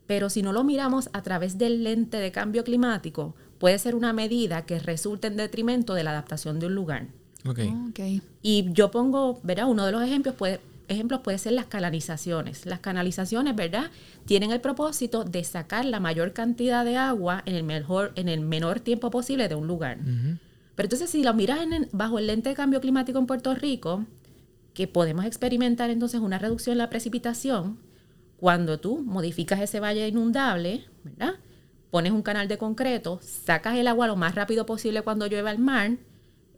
Pero 0.07 0.31
si 0.31 0.43
no 0.43 0.53
lo 0.53 0.65
miramos 0.65 1.11
a 1.13 1.23
través 1.23 1.59
del 1.59 1.85
lente 1.85 2.17
de 2.17 2.33
cambio 2.33 2.65
climático, 2.65 3.35
puede 3.59 3.79
ser 3.79 3.95
una 3.95 4.13
medida 4.13 4.65
que 4.65 4.79
resulte 4.79 5.27
en 5.27 5.37
detrimento 5.37 5.95
de 5.95 6.05
la 6.05 6.11
adaptación 6.11 6.59
de 6.59 6.67
un 6.67 6.75
lugar. 6.75 7.09
Okay. 7.47 8.23
Y 8.43 8.73
yo 8.73 8.91
pongo, 8.91 9.39
¿verdad? 9.43 9.69
Uno 9.69 9.87
de 9.87 9.93
los 9.93 10.03
ejemplos 10.03 10.35
puede, 10.35 10.61
ejemplos 10.89 11.21
puede 11.21 11.39
ser 11.39 11.53
las 11.53 11.67
canalizaciones. 11.67 12.67
Las 12.67 12.81
canalizaciones, 12.81 13.55
¿verdad? 13.55 13.91
Tienen 14.25 14.51
el 14.51 14.61
propósito 14.61 15.25
de 15.25 15.45
sacar 15.45 15.85
la 15.85 16.01
mayor 16.01 16.33
cantidad 16.33 16.85
de 16.85 16.97
agua 16.97 17.43
en 17.47 17.55
el, 17.55 17.63
mejor, 17.63 18.13
en 18.17 18.29
el 18.29 18.41
menor 18.41 18.81
tiempo 18.81 19.11
posible 19.11 19.49
de 19.49 19.55
un 19.55 19.67
lugar. 19.67 19.99
Pero 20.77 20.87
entonces, 20.87 21.11
si 21.11 21.25
lo 21.25 21.35
miras 21.35 21.59
bajo 21.91 22.19
el 22.19 22.29
lente 22.29 22.51
de 22.51 22.55
cambio 22.55 22.81
climático 22.81 23.19
en 23.19 23.27
Puerto 23.27 23.55
Rico, 23.55 24.05
que 24.75 24.87
podemos 24.87 25.25
experimentar 25.25 25.89
entonces 25.91 26.21
una 26.21 26.39
reducción 26.39 26.73
en 26.73 26.79
la 26.79 26.91
precipitación, 26.91 27.79
cuando 28.37 28.79
tú 28.79 29.03
modificas 29.03 29.59
ese 29.61 29.81
valle 29.81 30.07
inundable, 30.07 30.85
¿verdad? 31.03 31.37
Pones 31.91 32.13
un 32.13 32.21
canal 32.21 32.47
de 32.47 32.59
concreto, 32.59 33.19
sacas 33.23 33.77
el 33.77 33.89
agua 33.89 34.07
lo 34.07 34.17
más 34.17 34.35
rápido 34.35 34.67
posible 34.67 35.01
cuando 35.01 35.27
llueva 35.27 35.49
al 35.49 35.59
mar, 35.59 35.93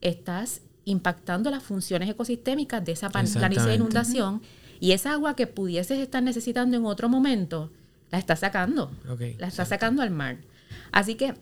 estás 0.01 0.63
impactando 0.85 1.51
las 1.51 1.63
funciones 1.63 2.11
ecosistémicas 2.11 2.85
de 2.85 2.93
esa 2.93 3.11
planicie 3.11 3.69
de 3.69 3.77
inundación 3.77 4.43
y 4.81 4.93
esa 4.93 5.13
agua 5.13 5.37
que 5.37 5.47
pudieses 5.47 5.99
estar 5.99 6.23
necesitando 6.23 6.77
en 6.77 6.85
otro 6.87 7.09
momento, 7.09 7.71
la 8.11 8.19
estás 8.19 8.41
sacando, 8.41 8.91
la 9.39 9.47
estás 9.47 9.69
sacando 9.69 10.03
al 10.03 10.11
mar. 10.11 10.39
Así 10.91 11.15
que 11.15 11.35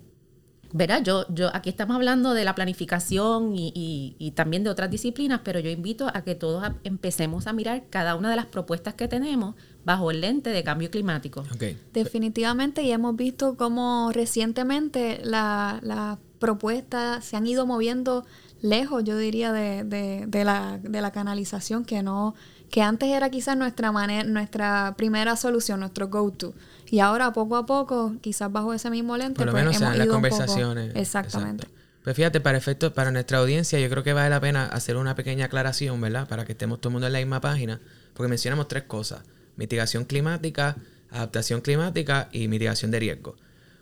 verá, 0.72 1.00
yo, 1.00 1.26
yo, 1.28 1.50
aquí 1.54 1.70
estamos 1.70 1.96
hablando 1.96 2.34
de 2.34 2.44
la 2.44 2.54
planificación 2.54 3.52
y, 3.56 4.32
también 4.34 4.64
de 4.64 4.70
otras 4.70 4.90
disciplinas, 4.90 5.40
pero 5.44 5.60
yo 5.60 5.70
invito 5.70 6.08
a 6.12 6.22
que 6.22 6.34
todos 6.34 6.64
empecemos 6.84 7.46
a 7.46 7.52
mirar 7.52 7.84
cada 7.90 8.14
una 8.14 8.30
de 8.30 8.36
las 8.36 8.46
propuestas 8.46 8.94
que 8.94 9.08
tenemos 9.08 9.54
bajo 9.84 10.10
el 10.10 10.20
lente 10.20 10.50
de 10.50 10.64
cambio 10.64 10.90
climático. 10.90 11.44
Definitivamente, 11.92 12.82
y 12.82 12.90
hemos 12.90 13.16
visto 13.16 13.56
cómo 13.56 14.10
recientemente 14.12 15.20
las 15.24 15.82
la 15.82 16.18
propuestas 16.38 17.24
se 17.24 17.36
han 17.36 17.46
ido 17.46 17.66
moviendo 17.66 18.24
lejos, 18.60 19.04
yo 19.04 19.16
diría, 19.16 19.52
de, 19.52 19.84
de, 19.84 20.44
la, 20.44 20.78
de 20.82 21.00
la 21.00 21.10
canalización, 21.12 21.84
que 21.84 22.02
no 22.02 22.34
que 22.70 22.82
antes 22.82 23.08
era 23.08 23.30
quizás 23.30 23.56
nuestra 23.56 23.92
manera, 23.92 24.24
nuestra 24.24 24.94
primera 24.96 25.36
solución, 25.36 25.80
nuestro 25.80 26.08
go-to. 26.08 26.52
Y 26.90 27.00
ahora 27.00 27.32
poco 27.32 27.56
a 27.56 27.66
poco, 27.66 28.16
quizás 28.20 28.50
bajo 28.50 28.72
ese 28.72 28.90
mismo 28.90 29.16
lente, 29.16 29.38
Por 29.38 29.46
lo 29.46 29.52
pues, 29.52 29.64
menos 29.64 29.80
hemos 29.80 29.96
las 29.96 30.06
conversaciones. 30.08 30.94
Exactamente. 30.94 31.66
Pues 32.04 32.14
fíjate, 32.14 32.40
para 32.40 32.56
efectos, 32.56 32.92
para 32.92 33.10
nuestra 33.10 33.38
audiencia, 33.38 33.80
yo 33.80 33.90
creo 33.90 34.04
que 34.04 34.12
vale 34.12 34.30
la 34.30 34.40
pena 34.40 34.66
hacer 34.66 34.96
una 34.96 35.16
pequeña 35.16 35.46
aclaración, 35.46 36.00
¿verdad? 36.00 36.28
Para 36.28 36.44
que 36.44 36.52
estemos 36.52 36.80
todo 36.80 36.90
el 36.90 36.92
mundo 36.92 37.08
en 37.08 37.12
la 37.12 37.18
misma 37.18 37.40
página, 37.40 37.80
porque 38.14 38.28
mencionamos 38.28 38.68
tres 38.68 38.84
cosas: 38.84 39.22
mitigación 39.56 40.04
climática, 40.04 40.76
adaptación 41.10 41.62
climática 41.62 42.28
y 42.30 42.46
mitigación 42.46 42.92
de 42.92 43.00
riesgo. 43.00 43.36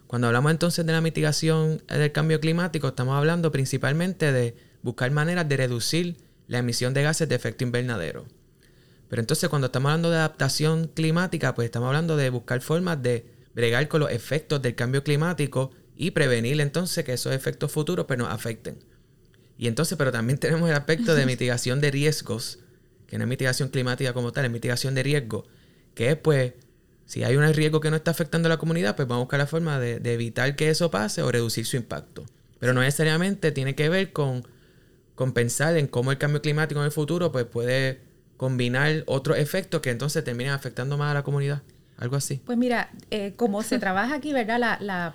Cuando 0.07 0.29
hablamos 0.29 0.53
entonces 0.53 0.87
de 0.87 0.93
la 0.93 1.01
mitigación 1.01 1.83
del 1.89 2.13
cambio 2.13 2.41
climático, 2.41 2.89
estamos 2.89 3.17
hablando 3.17 3.53
principalmente 3.53 4.33
de 4.33 4.57
buscar 4.83 5.11
maneras 5.11 5.49
de 5.49 5.57
reducir 5.57 6.17
la 6.47 6.59
emisión 6.59 6.95
de 6.95 7.03
gases 7.03 7.29
de 7.29 7.35
efecto 7.35 7.65
invernadero. 7.65 8.25
Pero 9.09 9.21
entonces 9.21 9.49
cuando 9.49 9.67
estamos 9.67 9.91
hablando 9.91 10.11
de 10.11 10.17
adaptación 10.17 10.89
climática, 10.89 11.55
pues 11.55 11.67
estamos 11.67 11.89
hablando 11.89 12.17
de 12.17 12.31
buscar 12.31 12.61
formas 12.61 13.03
de 13.03 13.27
bregar 13.55 13.87
con 13.89 14.01
los 14.01 14.11
efectos 14.11 14.61
del 14.63 14.75
cambio 14.75 15.05
climático 15.05 15.71
y 15.97 16.11
prevenir 16.11 16.61
entonces 16.61 17.05
que 17.05 17.13
esos 17.13 17.33
efectos 17.33 17.71
futuros 17.71 18.07
pues, 18.07 18.19
nos 18.19 18.33
afecten. 18.33 18.79
Y 19.57 19.69
entonces, 19.69 19.97
pero 19.97 20.11
también 20.11 20.39
tenemos 20.39 20.69
el 20.69 20.75
aspecto 20.75 21.15
de 21.15 21.27
mitigación 21.27 21.81
de 21.81 21.91
riesgos, 21.91 22.59
que 23.07 23.19
no 23.19 23.25
es 23.25 23.29
mitigación 23.29 23.69
climática 23.69 24.13
como 24.13 24.33
tal, 24.33 24.47
es 24.47 24.51
mitigación 24.51 24.95
de 24.95 25.05
riesgo, 25.05 25.47
que 25.95 26.11
es 26.11 26.17
pues, 26.17 26.55
si 27.07 27.23
hay 27.23 27.37
un 27.37 27.53
riesgo 27.53 27.81
que 27.81 27.91
no 27.91 27.97
está 27.97 28.11
afectando 28.11 28.49
a 28.49 28.51
la 28.51 28.57
comunidad, 28.57 28.97
pues 28.97 29.07
vamos 29.07 29.23
a 29.23 29.25
buscar 29.25 29.39
la 29.39 29.47
forma 29.47 29.79
de, 29.79 30.01
de 30.01 30.15
evitar 30.15 30.57
que 30.57 30.71
eso 30.71 30.91
pase 30.91 31.23
o 31.23 31.31
reducir 31.31 31.67
su 31.67 31.77
impacto. 31.77 32.25
Pero 32.59 32.73
no 32.73 32.81
necesariamente 32.81 33.53
tiene 33.53 33.77
que 33.77 33.89
ver 33.89 34.13
con, 34.13 34.45
con 35.15 35.33
pensar 35.33 35.77
en 35.77 35.87
cómo 35.87 36.11
el 36.11 36.19
cambio 36.19 36.43
climático 36.43 36.81
en 36.81 36.87
el 36.87 36.93
futuro 36.93 37.31
pues 37.31 37.45
puede 37.45 38.01
combinar 38.37 39.05
otros 39.07 39.39
efectos 39.39 39.81
que 39.81 39.91
entonces 39.91 40.25
terminen 40.25 40.53
afectando 40.53 40.97
más 40.97 41.11
a 41.11 41.15
la 41.15 41.23
comunidad. 41.23 41.63
Algo 41.97 42.17
así. 42.17 42.41
Pues 42.45 42.59
mira, 42.59 42.91
eh, 43.11 43.35
como 43.37 43.63
se 43.63 43.79
trabaja 43.79 44.17
aquí, 44.17 44.33
¿verdad? 44.33 44.79
La, 44.81 45.15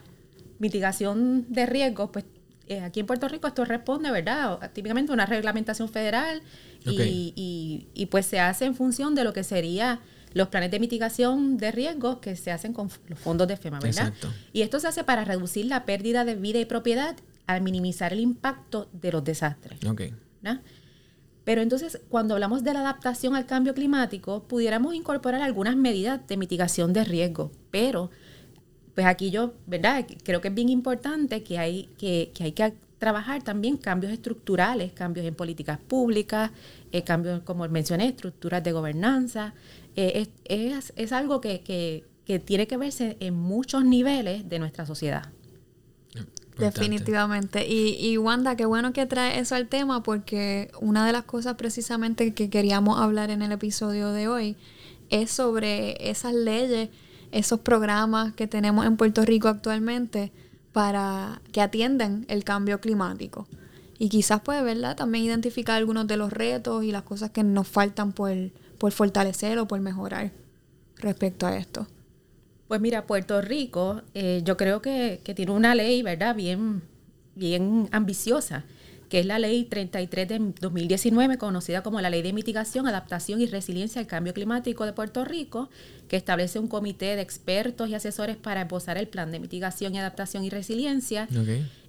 mitigación 0.59 1.45
de 1.47 1.65
riesgos, 1.65 2.09
pues 2.11 2.25
eh, 2.67 2.81
aquí 2.81 2.99
en 2.99 3.05
Puerto 3.05 3.29
Rico 3.29 3.47
esto 3.47 3.63
responde, 3.63 4.11
¿verdad? 4.11 4.59
Típicamente 4.73 5.13
una 5.13 5.25
reglamentación 5.25 5.87
federal 5.87 6.41
y, 6.85 7.87
y, 7.93 8.05
pues 8.07 8.25
se 8.25 8.41
hace 8.41 8.65
en 8.65 8.75
función 8.75 9.15
de 9.15 9.23
lo 9.23 9.31
que 9.31 9.45
sería 9.45 10.01
los 10.33 10.49
planes 10.49 10.69
de 10.69 10.81
mitigación 10.81 11.55
de 11.55 11.71
riesgos 11.71 12.17
que 12.17 12.35
se 12.35 12.51
hacen 12.51 12.73
con 12.73 12.89
los 13.07 13.17
fondos 13.17 13.47
de 13.47 13.55
FEMA, 13.55 13.79
¿verdad? 13.79 14.09
Exacto. 14.09 14.33
Y 14.51 14.63
esto 14.63 14.81
se 14.81 14.89
hace 14.89 15.05
para 15.05 15.23
reducir 15.23 15.65
la 15.65 15.85
pérdida 15.85 16.25
de 16.25 16.35
vida 16.35 16.59
y 16.59 16.65
propiedad 16.65 17.15
al 17.47 17.61
minimizar 17.61 18.11
el 18.11 18.19
impacto 18.19 18.89
de 18.91 19.13
los 19.13 19.23
desastres. 19.23 19.79
Pero 21.49 21.63
entonces, 21.63 21.99
cuando 22.09 22.35
hablamos 22.35 22.63
de 22.63 22.73
la 22.73 22.81
adaptación 22.81 23.35
al 23.35 23.47
cambio 23.47 23.73
climático, 23.73 24.43
pudiéramos 24.43 24.93
incorporar 24.93 25.41
algunas 25.41 25.75
medidas 25.75 26.21
de 26.27 26.37
mitigación 26.37 26.93
de 26.93 27.03
riesgo. 27.03 27.51
Pero, 27.71 28.11
pues 28.93 29.07
aquí 29.07 29.31
yo, 29.31 29.55
¿verdad? 29.65 30.05
Creo 30.23 30.41
que 30.41 30.49
es 30.49 30.53
bien 30.53 30.69
importante 30.69 31.41
que 31.41 31.57
hay 31.57 31.89
que, 31.97 32.31
trabajar 32.99 33.41
también 33.41 33.77
cambios 33.77 34.13
estructurales, 34.13 34.91
cambios 34.91 35.25
en 35.25 35.33
políticas 35.33 35.79
públicas, 35.79 36.51
eh, 36.91 37.01
cambios, 37.01 37.41
como 37.41 37.67
mencioné, 37.67 38.09
estructuras 38.09 38.63
de 38.63 38.71
gobernanza. 38.71 39.55
Eh, 39.95 40.27
es, 40.45 41.11
algo 41.11 41.41
que, 41.41 41.61
que, 41.61 42.05
que 42.25 42.37
tiene 42.37 42.67
que 42.67 42.77
verse 42.77 43.17
en 43.21 43.33
muchos 43.33 43.83
niveles 43.83 44.47
de 44.47 44.59
nuestra 44.59 44.85
sociedad. 44.85 45.31
Definitivamente. 46.59 47.67
Y, 47.67 47.95
y 47.99 48.17
Wanda, 48.17 48.55
qué 48.55 48.65
bueno 48.65 48.93
que 48.93 49.05
trae 49.05 49.39
eso 49.39 49.55
al 49.55 49.67
tema 49.67 50.03
porque 50.03 50.71
una 50.81 51.05
de 51.05 51.13
las 51.13 51.23
cosas 51.23 51.55
precisamente 51.55 52.33
que 52.33 52.49
queríamos 52.49 52.99
hablar 52.99 53.29
en 53.31 53.41
el 53.41 53.51
episodio 53.51 54.11
de 54.11 54.27
hoy 54.27 54.55
es 55.09 55.31
sobre 55.31 56.09
esas 56.09 56.33
leyes, 56.33 56.89
esos 57.31 57.59
programas 57.59 58.33
que 58.33 58.47
tenemos 58.47 58.85
en 58.85 58.97
Puerto 58.97 59.23
Rico 59.23 59.47
actualmente 59.47 60.31
para 60.71 61.41
que 61.51 61.61
atiendan 61.61 62.25
el 62.27 62.43
cambio 62.43 62.79
climático. 62.79 63.47
Y 63.97 64.09
quizás 64.09 64.41
puede, 64.41 64.61
¿verdad? 64.61 64.95
También 64.95 65.25
identificar 65.25 65.75
algunos 65.75 66.07
de 66.07 66.15
los 66.15 66.31
retos 66.31 66.83
y 66.83 66.91
las 66.91 67.03
cosas 67.03 67.31
que 67.31 67.43
nos 67.43 67.67
faltan 67.67 68.13
por, 68.13 68.31
por 68.77 68.91
fortalecer 68.91 69.59
o 69.59 69.67
por 69.67 69.81
mejorar 69.81 70.31
respecto 70.97 71.45
a 71.47 71.57
esto. 71.57 71.87
Pues 72.69 72.81
mira, 72.81 73.07
Puerto 73.07 73.41
Rico, 73.41 74.03
eh, 74.13 74.43
yo 74.45 74.55
creo 74.55 74.79
que, 74.79 75.21
tiene 75.35 75.51
una 75.51 75.73
ley, 75.73 76.03
¿verdad? 76.03 76.35
Bien, 76.35 76.83
bien 77.33 77.89
ambiciosa, 77.91 78.63
que 79.09 79.21
es 79.21 79.25
la 79.25 79.39
ley 79.39 79.63
33 79.63 80.27
de 80.27 80.53
2019, 80.61 81.39
conocida 81.39 81.81
como 81.81 81.99
la 81.99 82.11
Ley 82.11 82.21
de 82.21 82.31
Mitigación, 82.31 82.87
Adaptación 82.87 83.41
y 83.41 83.47
Resiliencia 83.47 83.99
al 83.99 84.05
Cambio 84.05 84.35
Climático 84.35 84.85
de 84.85 84.93
Puerto 84.93 85.25
Rico, 85.25 85.71
que 86.07 86.15
establece 86.15 86.59
un 86.59 86.67
comité 86.67 87.15
de 87.15 87.23
expertos 87.23 87.89
y 87.89 87.95
asesores 87.95 88.37
para 88.37 88.61
esbozar 88.61 88.99
el 88.99 89.07
plan 89.07 89.31
de 89.31 89.39
mitigación 89.39 89.95
y 89.95 89.97
adaptación 89.97 90.43
y 90.43 90.51
resiliencia. 90.51 91.27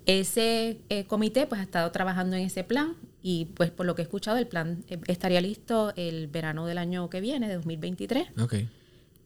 Ese 0.07 0.79
eh, 0.89 1.05
comité 1.05 1.47
pues 1.47 1.61
ha 1.61 1.65
estado 1.65 1.91
trabajando 1.93 2.37
en 2.37 2.47
ese 2.47 2.65
plan 2.65 2.95
y 3.23 3.49
pues 3.55 3.71
por 3.71 3.85
lo 3.85 3.95
que 3.95 4.01
he 4.01 4.05
escuchado 4.05 4.39
el 4.39 4.47
plan 4.47 4.83
eh, 4.89 4.99
estaría 5.09 5.43
listo 5.43 5.93
el 5.97 6.27
verano 6.29 6.65
del 6.65 6.79
año 6.79 7.11
que 7.11 7.21
viene, 7.21 7.49
de 7.49 7.57
2023. 7.57 8.29
Okay. 8.41 8.67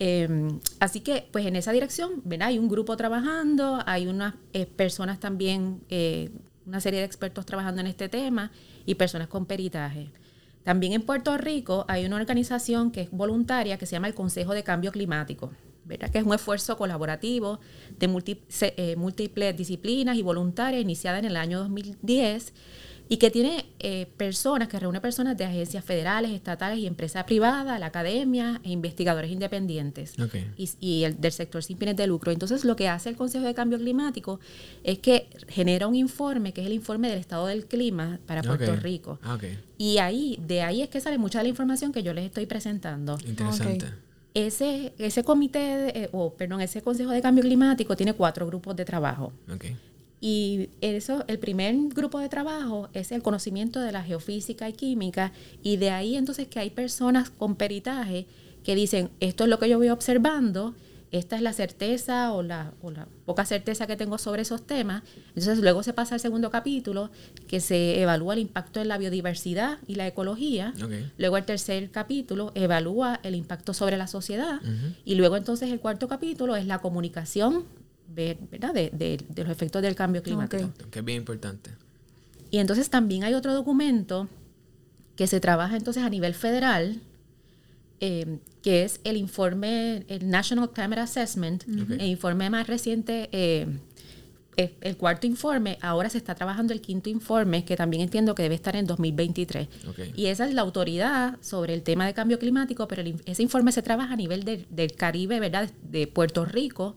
Em, 0.06 0.60
así 0.80 1.00
que, 1.00 1.26
pues 1.32 1.46
en 1.46 1.56
esa 1.56 1.72
dirección. 1.72 2.22
Hay 2.40 2.58
un 2.58 2.68
grupo 2.68 2.94
trabajando, 2.94 3.78
hay 3.86 4.06
unas 4.06 4.34
eh, 4.52 4.66
personas 4.66 5.18
también, 5.18 5.80
eh, 5.88 6.28
una 6.66 6.78
serie 6.80 7.00
de 7.00 7.06
expertos 7.06 7.46
trabajando 7.46 7.80
en 7.80 7.86
este 7.86 8.10
tema 8.10 8.50
y 8.84 8.96
personas 8.96 9.28
con 9.28 9.46
peritaje. 9.46 10.10
También 10.62 10.92
en 10.92 11.00
Puerto 11.00 11.38
Rico 11.38 11.86
hay 11.88 12.04
una 12.04 12.16
organización 12.16 12.90
que 12.90 13.00
es 13.00 13.10
voluntaria 13.12 13.78
que 13.78 13.86
se 13.86 13.92
llama 13.92 14.08
el 14.08 14.14
Consejo 14.14 14.52
de 14.52 14.62
Cambio 14.62 14.92
Climático. 14.92 15.52
Que 15.88 16.18
es 16.18 16.24
un 16.24 16.34
esfuerzo 16.34 16.76
colaborativo 16.76 17.60
de 17.98 18.34
eh, 18.60 18.96
múltiples 18.96 19.56
disciplinas 19.56 20.18
y 20.18 20.22
voluntarias 20.22 20.82
iniciada 20.82 21.18
en 21.18 21.24
el 21.24 21.36
año 21.36 21.60
2010 21.60 22.52
y 23.08 23.18
que 23.18 23.30
tiene 23.30 23.66
eh, 23.80 24.06
personas, 24.16 24.68
que 24.68 24.78
reúne 24.78 25.00
personas 25.00 25.36
de 25.36 25.44
agencias 25.44 25.84
federales, 25.84 26.30
estatales 26.30 26.78
y 26.78 26.86
empresas 26.86 27.24
privadas, 27.24 27.78
la 27.78 27.86
academia 27.86 28.60
e 28.64 28.70
investigadores 28.70 29.30
independientes 29.30 30.14
y, 30.56 30.70
y, 30.80 31.04
el 31.04 31.20
del 31.20 31.32
sector 31.32 31.62
sin 31.62 31.76
fines 31.76 31.96
de 31.96 32.06
lucro. 32.06 32.32
Entonces, 32.32 32.64
lo 32.64 32.76
que 32.76 32.88
hace 32.88 33.10
el 33.10 33.16
Consejo 33.16 33.44
de 33.44 33.54
Cambio 33.54 33.78
Climático 33.78 34.40
es 34.82 34.98
que 35.00 35.28
genera 35.48 35.86
un 35.86 35.94
informe, 35.94 36.52
que 36.52 36.62
es 36.62 36.66
el 36.66 36.72
informe 36.72 37.10
del 37.10 37.18
estado 37.18 37.46
del 37.46 37.66
clima 37.66 38.20
para 38.26 38.42
Puerto 38.42 38.74
Rico. 38.76 39.18
Y 39.76 39.98
ahí, 39.98 40.38
de 40.46 40.62
ahí 40.62 40.82
es 40.82 40.88
que 40.88 41.00
sale 41.00 41.18
mucha 41.18 41.38
de 41.38 41.44
la 41.44 41.48
información 41.50 41.92
que 41.92 42.02
yo 42.02 42.14
les 42.14 42.24
estoy 42.24 42.46
presentando. 42.46 43.18
Interesante. 43.26 43.86
Ese, 44.32 44.94
ese 44.98 45.22
comité, 45.22 46.04
eh, 46.04 46.08
o 46.12 46.34
perdón, 46.34 46.60
ese 46.60 46.82
Consejo 46.82 47.10
de 47.10 47.22
Cambio 47.22 47.44
Climático 47.44 47.94
tiene 47.94 48.14
cuatro 48.14 48.46
grupos 48.46 48.74
de 48.74 48.84
trabajo. 48.84 49.32
Y 50.26 50.70
eso, 50.80 51.22
el 51.28 51.38
primer 51.38 51.76
grupo 51.88 52.18
de 52.18 52.30
trabajo 52.30 52.88
es 52.94 53.12
el 53.12 53.20
conocimiento 53.20 53.78
de 53.80 53.92
la 53.92 54.02
geofísica 54.02 54.66
y 54.70 54.72
química, 54.72 55.32
y 55.62 55.76
de 55.76 55.90
ahí 55.90 56.16
entonces 56.16 56.48
que 56.48 56.58
hay 56.60 56.70
personas 56.70 57.28
con 57.28 57.56
peritaje 57.56 58.26
que 58.64 58.74
dicen, 58.74 59.10
esto 59.20 59.44
es 59.44 59.50
lo 59.50 59.58
que 59.58 59.68
yo 59.68 59.76
voy 59.76 59.90
observando, 59.90 60.74
esta 61.10 61.36
es 61.36 61.42
la 61.42 61.52
certeza 61.52 62.32
o 62.32 62.42
la, 62.42 62.72
o 62.80 62.90
la 62.90 63.06
poca 63.26 63.44
certeza 63.44 63.86
que 63.86 63.96
tengo 63.96 64.16
sobre 64.16 64.40
esos 64.40 64.66
temas. 64.66 65.02
Entonces 65.28 65.58
luego 65.58 65.82
se 65.82 65.92
pasa 65.92 66.14
al 66.14 66.20
segundo 66.22 66.50
capítulo, 66.50 67.10
que 67.46 67.60
se 67.60 68.00
evalúa 68.00 68.32
el 68.32 68.40
impacto 68.40 68.80
en 68.80 68.88
la 68.88 68.96
biodiversidad 68.96 69.76
y 69.86 69.96
la 69.96 70.06
ecología. 70.06 70.72
Luego 71.18 71.36
el 71.36 71.44
tercer 71.44 71.90
capítulo 71.90 72.50
evalúa 72.54 73.20
el 73.24 73.34
impacto 73.34 73.74
sobre 73.74 73.98
la 73.98 74.06
sociedad. 74.06 74.62
Y 75.04 75.16
luego 75.16 75.36
entonces 75.36 75.70
el 75.70 75.80
cuarto 75.80 76.08
capítulo 76.08 76.56
es 76.56 76.66
la 76.66 76.78
comunicación 76.78 77.66
¿verdad? 78.08 78.74
De, 78.74 78.90
de, 78.90 79.44
los 79.44 79.50
efectos 79.50 79.82
del 79.82 79.94
cambio 79.94 80.22
climático. 80.22 80.70
Que 80.90 80.98
es 81.00 81.04
bien 81.04 81.18
importante. 81.18 81.70
Y 82.50 82.58
entonces 82.58 82.88
también 82.90 83.24
hay 83.24 83.34
otro 83.34 83.52
documento 83.52 84.28
que 85.16 85.26
se 85.26 85.40
trabaja 85.40 85.76
entonces 85.76 86.02
a 86.02 86.10
nivel 86.10 86.34
federal, 86.34 87.00
eh, 88.00 88.38
que 88.62 88.84
es 88.84 89.00
el 89.04 89.16
informe, 89.16 90.04
el 90.08 90.28
National 90.28 90.70
Climate 90.70 91.00
Assessment, 91.00 91.64
el 91.66 92.06
informe 92.06 92.50
más 92.50 92.66
reciente, 92.66 93.28
eh, 93.32 93.66
el 94.56 94.96
cuarto 94.96 95.26
informe, 95.26 95.78
ahora 95.82 96.08
se 96.08 96.18
está 96.18 96.34
trabajando 96.34 96.72
el 96.72 96.80
quinto 96.80 97.10
informe, 97.10 97.64
que 97.64 97.76
también 97.76 98.02
entiendo 98.04 98.34
que 98.34 98.44
debe 98.44 98.54
estar 98.54 98.76
en 98.76 98.86
2023. 98.86 99.68
Y 100.14 100.26
esa 100.26 100.46
es 100.46 100.54
la 100.54 100.62
autoridad 100.62 101.38
sobre 101.40 101.74
el 101.74 101.82
tema 101.82 102.06
de 102.06 102.14
cambio 102.14 102.38
climático, 102.38 102.86
pero 102.86 103.02
ese 103.26 103.42
informe 103.42 103.72
se 103.72 103.82
trabaja 103.82 104.14
a 104.14 104.16
nivel 104.16 104.44
del 104.44 104.92
Caribe, 104.92 105.40
¿verdad? 105.40 105.70
De 105.82 106.06
Puerto 106.06 106.44
Rico 106.44 106.96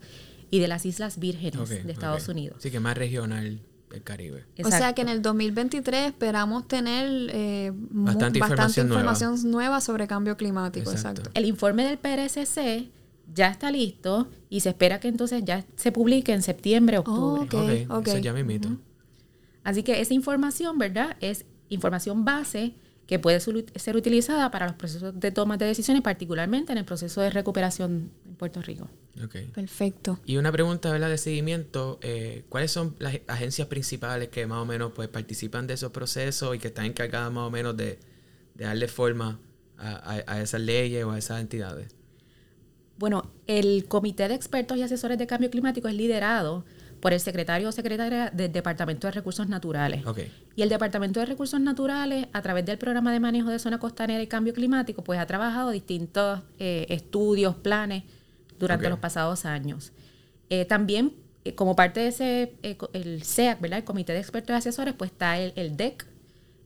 y 0.50 0.60
de 0.60 0.68
las 0.68 0.86
Islas 0.86 1.20
Vírgenes 1.20 1.70
de 1.70 1.92
Estados 1.92 2.28
Unidos. 2.28 2.58
Sí, 2.62 2.72
que 2.72 2.80
más 2.80 2.98
regional 2.98 3.62
del 3.90 4.04
Caribe. 4.04 4.46
O 4.64 4.70
sea 4.70 4.94
que 4.94 5.02
en 5.02 5.10
el 5.10 5.22
2023 5.22 6.08
esperamos 6.08 6.68
tener 6.68 7.30
eh, 7.34 7.72
bastante, 7.74 8.40
información, 8.40 8.90
nueva. 9.50 9.82
sobre 9.82 10.08
cambio 10.08 10.38
climático. 10.38 10.92
Exacto. 10.92 11.30
El 11.34 11.46
informe 11.46 11.86
del 11.86 11.98
PRSC 11.98 12.90
ya 13.34 13.50
está 13.50 13.72
listo 13.72 14.30
y 14.50 14.62
se 14.62 14.70
espera 14.70 15.00
que 15.00 15.08
entonces 15.08 15.44
ya 15.46 15.66
se 15.76 15.92
publique 15.92 16.34
en 16.34 16.42
septiembre, 16.42 16.98
octubre. 16.98 17.88
ok, 17.90 18.08
Eso 18.08 18.18
ya 18.18 18.34
me 18.34 18.42
invito. 18.42 18.70
Así 19.64 19.84
que 19.84 20.00
esa 20.00 20.14
información, 20.14 20.78
¿verdad? 20.78 21.18
Es 21.20 21.46
información 21.70 22.24
base 22.24 22.74
que 23.08 23.20
puede 23.20 23.40
ser 23.40 23.96
utilizada 23.96 24.52
para 24.52 24.68
los 24.68 24.76
procesos 24.76 25.18
de 25.18 25.32
toma 25.32 25.56
de 25.56 25.66
decisiones, 25.66 26.04
particularmente 26.04 26.74
en 26.74 26.78
el 26.78 26.86
proceso 26.86 27.22
de 27.22 27.30
recuperación 27.30 28.12
en 28.26 28.36
Puerto 28.36 28.62
Rico. 28.62 28.90
Okay. 29.24 29.46
Perfecto. 29.48 30.20
Y 30.26 30.36
una 30.36 30.52
pregunta 30.52 30.92
¿verdad? 30.92 31.10
de 31.10 31.18
seguimiento, 31.18 32.00
eh, 32.02 32.44
¿cuáles 32.50 32.72
son 32.72 32.96
las 33.00 33.18
agencias 33.28 33.70
principales 33.70 34.28
que 34.28 34.46
más 34.46 34.60
o 34.60 34.66
menos 34.66 34.92
pues, 34.94 35.08
participan 35.08 35.68
de 35.68 35.76
esos 35.76 35.92
procesos 35.92 36.56
y 36.56 36.60
que 36.60 36.68
están 36.68 36.86
encargadas 36.86 37.32
más 37.32 37.48
o 37.48 37.50
menos 37.50 37.78
de, 37.78 37.98
darle 38.56 38.88
forma 38.88 39.40
a, 39.78 40.42
esas 40.42 40.62
leyes 40.62 41.06
o 41.06 41.12
a 41.12 41.18
esas 41.18 41.40
entidades? 41.40 41.88
Bueno, 42.98 43.32
el 43.46 43.86
Comité 43.86 44.28
de 44.28 44.34
Expertos 44.34 44.78
y 44.78 44.82
Asesores 44.82 45.18
de 45.18 45.28
Cambio 45.28 45.50
Climático 45.50 45.88
es 45.88 45.94
liderado 45.94 46.66
por 47.00 47.14
el 47.14 47.20
secretario 47.20 47.70
o 47.70 47.72
secretaria 47.72 48.30
del 48.32 48.52
Departamento 48.52 49.08
de 49.08 49.12
Recursos 49.12 49.48
Naturales. 49.48 50.04
Y 50.56 50.62
el 50.62 50.70
Departamento 50.70 51.20
de 51.20 51.26
Recursos 51.26 51.60
Naturales, 51.60 52.28
a 52.34 52.42
través 52.42 52.66
del 52.66 52.78
programa 52.78 53.12
de 53.12 53.20
manejo 53.20 53.50
de 53.50 53.60
zona 53.60 53.80
costanera 53.80 54.22
y 54.22 54.28
cambio 54.28 54.54
climático, 54.54 55.04
pues 55.04 55.20
ha 55.20 55.26
trabajado 55.26 55.72
distintos 55.72 56.42
eh, 56.60 56.86
estudios, 56.90 57.56
planes 57.56 58.04
durante 58.60 58.90
los 58.90 59.00
pasados 59.00 59.46
años. 59.46 59.92
Eh, 60.50 60.66
también, 60.66 61.14
eh, 61.46 61.54
como 61.54 61.76
parte 61.76 62.00
de 62.00 62.08
ese, 62.08 62.54
el 62.94 63.24
SEAC, 63.24 63.62
¿verdad? 63.62 63.80
El 63.80 63.86
Comité 63.86 64.14
de 64.14 64.20
Expertos 64.20 64.54
y 64.54 64.58
Asesores, 64.58 64.94
pues 64.94 65.12
está 65.12 65.38
el, 65.38 65.54
el 65.56 65.78
DEC, 65.78 66.06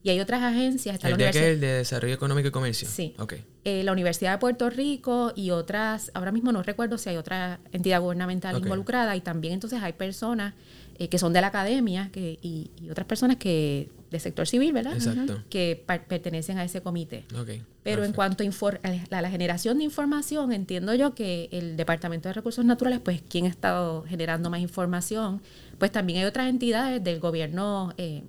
y 0.04 0.10
hay 0.10 0.20
otras 0.20 0.42
agencias. 0.42 0.96
Está 0.96 1.10
¿El 1.10 1.18
DEC 1.18 1.30
es 1.30 1.36
el 1.36 1.60
de 1.60 1.68
Desarrollo 1.68 2.14
Económico 2.14 2.48
y 2.48 2.52
Comercio? 2.52 2.88
Sí. 2.88 3.14
Okay. 3.20 3.44
Eh, 3.64 3.84
la 3.84 3.92
Universidad 3.92 4.32
de 4.32 4.38
Puerto 4.40 4.72
Rico 4.72 5.34
y 5.36 5.52
otras, 5.52 6.10
ahora 6.16 6.32
mismo 6.32 6.52
no 6.52 6.64
recuerdo 6.64 6.98
si 6.98 7.10
hay 7.10 7.18
otra 7.18 7.60
entidad 7.72 8.02
gubernamental 8.02 8.58
involucrada 8.58 9.16
y 9.16 9.22
también 9.22 9.54
entonces 9.54 9.84
hay 9.84 9.94
personas 9.94 10.56
eh, 10.98 11.10
que 11.10 11.20
son 11.20 11.32
de 11.32 11.42
la 11.42 11.48
academia 11.48 12.10
que, 12.12 12.40
y, 12.42 12.72
otras 12.90 13.06
personas 13.06 13.38
que 13.38 13.90
del 14.10 14.20
sector 14.20 14.48
civil, 14.48 14.74
¿verdad? 14.74 14.94
Exacto. 14.94 15.44
Que 15.50 15.82
pertenecen 16.08 16.58
a 16.58 16.64
ese 16.64 16.82
comité. 16.82 17.24
Okay. 17.40 17.64
Pero 17.84 18.04
en 18.04 18.14
cuanto 18.14 18.44
a 18.44 19.22
la, 19.22 19.30
generación 19.30 19.78
de 19.78 19.84
información, 19.86 20.52
entiendo 20.52 20.94
yo 20.94 21.16
que 21.16 21.48
el 21.52 21.78
Departamento 21.78 22.30
de 22.30 22.34
Recursos 22.34 22.66
Naturales, 22.66 23.00
pues 23.00 23.22
quien 23.22 23.46
ha 23.46 23.50
estado 23.50 24.04
generando 24.04 24.50
más 24.50 24.60
información, 24.60 25.42
pues 25.80 25.92
también 25.92 26.20
hay 26.20 26.26
otras 26.26 26.50
entidades 26.50 27.04
del 27.04 27.20
gobierno 27.20 27.94
eh, 27.98 28.24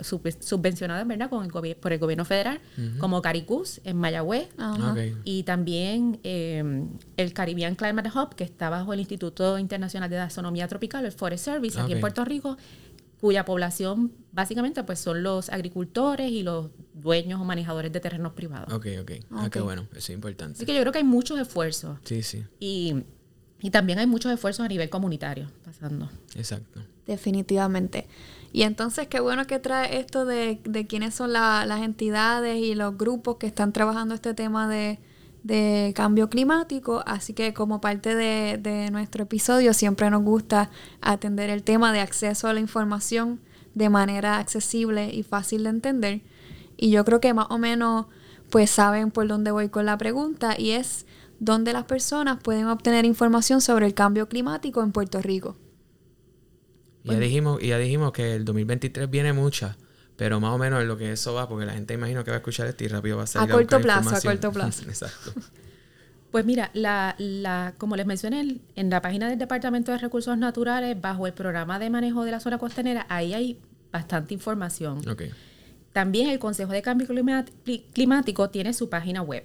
subvencionadas 0.00 1.06
¿verdad? 1.06 1.30
Con 1.30 1.44
el 1.44 1.76
por 1.76 1.92
el 1.92 1.98
gobierno 1.98 2.24
federal, 2.24 2.60
como 2.98 3.22
Caricus 3.22 3.80
en 3.84 3.96
Mayagüez, 3.96 4.48
y 5.24 5.42
también 5.44 6.20
em, 6.22 6.88
el 7.16 7.32
Caribbean 7.32 7.74
Climate 7.74 8.10
Hub, 8.14 8.34
que 8.34 8.44
está 8.44 8.70
bajo 8.70 8.92
el 8.92 9.00
Instituto 9.00 9.58
Internacional 9.58 10.10
de 10.10 10.18
Astronomía 10.18 10.68
Tropical, 10.68 11.04
el 11.04 11.12
Forest 11.12 11.44
Service, 11.44 11.80
aquí 11.80 11.92
en 11.92 12.00
Puerto 12.00 12.24
Rico, 12.24 12.56
cuya 13.20 13.44
población 13.44 14.12
básicamente 14.32 14.82
pues 14.82 14.98
son 14.98 15.22
los 15.22 15.48
agricultores 15.48 16.30
y 16.30 16.42
los 16.42 16.70
dueños 16.92 17.40
o 17.40 17.44
manejadores 17.44 17.92
de 17.92 18.00
terrenos 18.00 18.32
privados. 18.32 18.72
Ok, 18.72 18.86
ok. 19.00 19.12
Ah, 19.30 19.48
qué 19.48 19.60
bueno, 19.60 19.86
eso 19.92 19.98
es 19.98 20.10
importante. 20.10 20.56
Así 20.56 20.66
que 20.66 20.74
yo 20.74 20.80
creo 20.80 20.92
que 20.92 20.98
hay 20.98 21.04
muchos 21.04 21.38
esfuerzos. 21.38 21.98
Sí, 22.04 22.22
sí. 22.22 22.44
Y, 22.58 23.04
y 23.60 23.70
también 23.70 24.00
hay 24.00 24.06
muchos 24.06 24.32
esfuerzos 24.32 24.64
a 24.64 24.68
nivel 24.68 24.90
comunitario 24.90 25.48
pasando. 25.64 26.10
Exacto. 26.34 26.80
Definitivamente. 27.06 28.06
Y 28.52 28.62
entonces 28.62 29.08
qué 29.08 29.20
bueno 29.20 29.46
que 29.46 29.58
trae 29.58 29.98
esto 29.98 30.26
de, 30.26 30.60
de 30.64 30.86
quiénes 30.86 31.14
son 31.14 31.32
las 31.32 31.80
entidades 31.80 32.58
y 32.58 32.74
los 32.74 32.98
grupos 32.98 33.36
que 33.36 33.46
están 33.46 33.72
trabajando 33.72 34.14
este 34.14 34.34
tema 34.34 34.68
de, 34.68 34.98
cambio 35.94 36.28
climático. 36.28 37.02
Así 37.06 37.32
que 37.32 37.54
como 37.54 37.80
parte 37.80 38.14
de, 38.14 38.58
de, 38.58 38.90
nuestro 38.90 39.24
episodio 39.24 39.72
siempre 39.72 40.10
nos 40.10 40.22
gusta 40.22 40.70
atender 41.00 41.50
el 41.50 41.62
tema 41.62 41.92
de 41.92 42.00
acceso 42.00 42.46
a 42.46 42.52
la 42.52 42.60
información 42.60 43.40
de 43.74 43.88
manera 43.88 44.38
accesible 44.38 45.12
y 45.12 45.22
fácil 45.22 45.64
de 45.64 45.70
entender. 45.70 46.20
Y 46.76 46.90
yo 46.90 47.04
creo 47.04 47.20
que 47.20 47.32
más 47.32 47.46
o 47.50 47.58
menos 47.58 48.06
pues 48.50 48.70
saben 48.70 49.10
por 49.10 49.26
dónde 49.26 49.50
voy 49.50 49.70
con 49.70 49.86
la 49.86 49.96
pregunta 49.96 50.56
y 50.58 50.72
es 50.72 51.06
dónde 51.40 51.72
las 51.72 51.84
personas 51.84 52.38
pueden 52.42 52.66
obtener 52.66 53.06
información 53.06 53.62
sobre 53.62 53.86
el 53.86 53.94
cambio 53.94 54.28
climático 54.28 54.82
en 54.82 54.92
Puerto 54.92 55.22
Rico. 55.22 55.56
Ya 57.04 57.18
dijimos, 57.18 57.60
ya 57.60 57.78
dijimos 57.78 58.12
que 58.12 58.34
el 58.34 58.44
2023 58.44 59.10
viene 59.10 59.32
mucha, 59.32 59.76
pero 60.16 60.40
más 60.40 60.52
o 60.52 60.58
menos 60.58 60.82
en 60.82 60.88
lo 60.88 60.96
que 60.96 61.12
eso 61.12 61.34
va, 61.34 61.48
porque 61.48 61.66
la 61.66 61.72
gente 61.72 61.94
imagino 61.94 62.22
que 62.24 62.30
va 62.30 62.36
a 62.36 62.38
escuchar 62.38 62.66
esto 62.68 62.84
y 62.84 62.88
rápido 62.88 63.16
va 63.16 63.24
a 63.24 63.26
salir 63.26 63.50
a, 63.50 63.54
corto 63.54 63.80
plazo, 63.80 64.14
a 64.14 64.20
corto 64.20 64.52
plazo. 64.52 64.84
Exacto. 64.84 65.32
Pues 66.30 66.46
mira, 66.46 66.70
la, 66.72 67.14
la, 67.18 67.74
como 67.76 67.94
les 67.94 68.06
mencioné, 68.06 68.60
en 68.74 68.90
la 68.90 69.02
página 69.02 69.28
del 69.28 69.38
Departamento 69.38 69.92
de 69.92 69.98
Recursos 69.98 70.38
Naturales, 70.38 70.98
bajo 70.98 71.26
el 71.26 71.34
programa 71.34 71.78
de 71.78 71.90
manejo 71.90 72.24
de 72.24 72.30
la 72.30 72.40
zona 72.40 72.56
costanera, 72.56 73.04
ahí 73.10 73.34
hay 73.34 73.58
bastante 73.92 74.32
información. 74.32 75.06
Okay. 75.06 75.30
También 75.92 76.30
el 76.30 76.38
Consejo 76.38 76.72
de 76.72 76.80
Cambio 76.80 77.06
Climático 77.92 78.48
tiene 78.48 78.72
su 78.72 78.88
página 78.88 79.20
web, 79.20 79.44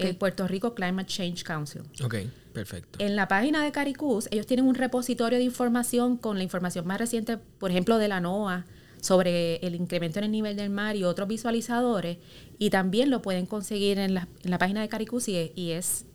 el 0.00 0.16
Puerto 0.16 0.46
Rico 0.48 0.74
Climate 0.74 1.08
Change 1.08 1.44
Council. 1.44 1.82
Ok. 2.02 2.16
Perfecto. 2.52 2.98
En 3.00 3.16
la 3.16 3.26
página 3.26 3.64
de 3.64 3.72
Caricus, 3.72 4.28
ellos 4.30 4.46
tienen 4.46 4.66
un 4.66 4.76
repositorio 4.76 5.38
de 5.38 5.44
información 5.44 6.16
con 6.16 6.38
la 6.38 6.44
información 6.44 6.86
más 6.86 6.98
reciente, 6.98 7.36
por 7.36 7.72
ejemplo, 7.72 7.98
de 7.98 8.06
la 8.06 8.20
NOAA, 8.20 8.64
sobre 9.00 9.56
el 9.56 9.74
incremento 9.74 10.20
en 10.20 10.26
el 10.26 10.30
nivel 10.30 10.56
del 10.56 10.70
mar 10.70 10.94
y 10.94 11.02
otros 11.02 11.28
visualizadores. 11.28 12.18
Y 12.58 12.70
también 12.70 13.10
lo 13.10 13.22
pueden 13.22 13.46
conseguir 13.46 13.98
en 13.98 14.14
la, 14.14 14.28
página 14.58 14.80
de 14.80 14.88
Caricus 14.88 15.28
y, 15.28 15.72
es 15.72 16.06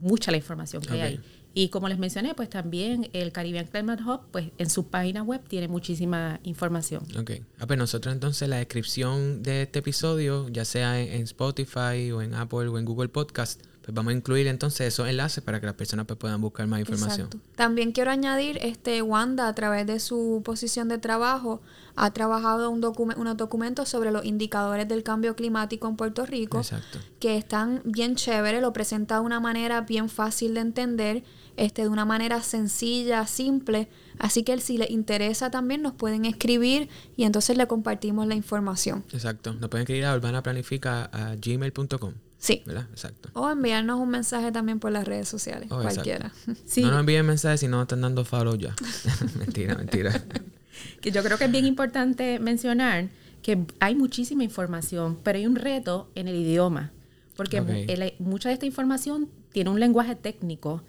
mucha 0.00 0.30
la 0.30 0.36
información 0.36 0.82
que 0.82 1.00
hay. 1.00 1.20
Y 1.58 1.70
como 1.70 1.88
les 1.88 1.96
mencioné, 1.98 2.34
pues 2.34 2.50
también 2.50 3.08
el 3.14 3.32
Caribbean 3.32 3.66
Climate 3.66 4.02
Hub, 4.02 4.20
pues 4.30 4.50
en 4.58 4.68
su 4.68 4.88
página 4.88 5.22
web 5.22 5.40
tiene 5.48 5.68
muchísima 5.68 6.38
información. 6.42 7.02
Ok. 7.18 7.30
Ah, 7.58 7.66
pues 7.66 7.78
nosotros 7.78 8.12
entonces 8.12 8.46
la 8.46 8.56
descripción 8.56 9.42
de 9.42 9.62
este 9.62 9.78
episodio, 9.78 10.50
ya 10.50 10.66
sea 10.66 11.00
en, 11.00 11.10
en 11.14 11.22
Spotify 11.22 12.12
o 12.12 12.20
en 12.20 12.34
Apple 12.34 12.68
o 12.68 12.78
en 12.78 12.84
Google 12.84 13.08
Podcast, 13.08 13.62
pues 13.86 13.94
vamos 13.94 14.10
a 14.10 14.16
incluir 14.16 14.48
entonces 14.48 14.88
esos 14.88 15.08
enlaces 15.08 15.44
para 15.44 15.60
que 15.60 15.66
las 15.66 15.76
personas 15.76 16.06
pues, 16.06 16.18
puedan 16.18 16.40
buscar 16.40 16.66
más 16.66 16.80
información. 16.80 17.28
Exacto. 17.28 17.38
También 17.54 17.92
quiero 17.92 18.10
añadir, 18.10 18.58
este 18.60 19.00
Wanda 19.00 19.46
a 19.46 19.54
través 19.54 19.86
de 19.86 20.00
su 20.00 20.42
posición 20.44 20.88
de 20.88 20.98
trabajo 20.98 21.60
ha 21.94 22.10
trabajado 22.12 22.68
un 22.70 22.82
docu- 22.82 23.16
unos 23.16 23.36
documentos 23.36 23.88
sobre 23.88 24.10
los 24.10 24.24
indicadores 24.24 24.88
del 24.88 25.04
cambio 25.04 25.36
climático 25.36 25.86
en 25.88 25.94
Puerto 25.96 26.26
Rico 26.26 26.58
Exacto. 26.58 26.98
que 27.20 27.36
están 27.36 27.80
bien 27.84 28.16
chévere, 28.16 28.60
lo 28.60 28.72
presenta 28.72 29.14
de 29.14 29.20
una 29.20 29.38
manera 29.38 29.82
bien 29.82 30.08
fácil 30.08 30.54
de 30.54 30.60
entender, 30.62 31.22
este, 31.56 31.82
de 31.82 31.88
una 31.88 32.04
manera 32.04 32.42
sencilla, 32.42 33.24
simple. 33.28 33.88
Así 34.18 34.42
que 34.42 34.58
si 34.58 34.78
les 34.78 34.90
interesa 34.90 35.50
también 35.50 35.80
nos 35.82 35.92
pueden 35.94 36.24
escribir 36.24 36.88
y 37.16 37.22
entonces 37.22 37.56
le 37.56 37.66
compartimos 37.68 38.26
la 38.26 38.34
información. 38.34 39.04
Exacto. 39.12 39.54
Nos 39.54 39.70
pueden 39.70 39.84
escribir 39.84 40.06
a 40.06 40.14
urbanaplanifica.gmail.com, 40.16 42.12
Sí. 42.46 42.62
¿verdad? 42.64 42.86
Exacto. 42.92 43.28
O 43.32 43.50
enviarnos 43.50 43.98
un 43.98 44.08
mensaje 44.08 44.52
también 44.52 44.78
por 44.78 44.92
las 44.92 45.04
redes 45.06 45.28
sociales, 45.28 45.68
Oh, 45.70 45.80
cualquiera. 45.82 46.32
Sí, 46.64 46.82
No 46.82 46.90
nos 46.92 47.00
envíen 47.00 47.26
mensajes 47.26 47.60
si 47.60 47.68
no 47.68 47.82
están 47.82 48.00
dando 48.02 48.24
follow 48.24 48.54
ya. 48.56 48.74
mentira, 49.38 49.74
mentira. 49.74 50.12
que 51.00 51.10
yo 51.10 51.22
creo 51.22 51.38
que 51.38 51.44
es 51.46 51.50
bien 51.50 51.66
importante 51.66 52.38
mencionar 52.38 53.08
que 53.42 53.64
hay 53.80 53.94
muchísima 53.94 54.44
información, 54.44 55.18
pero 55.22 55.38
hay 55.38 55.46
un 55.46 55.56
reto 55.56 56.10
en 56.14 56.28
el 56.28 56.36
idioma, 56.36 56.92
porque 57.36 57.58
el- 57.58 58.14
mucha 58.18 58.48
de 58.48 58.54
esta 58.54 58.66
información 58.66 59.28
tiene 59.52 59.70
un 59.70 59.80
lenguaje 59.80 60.14
técnico 60.16 60.82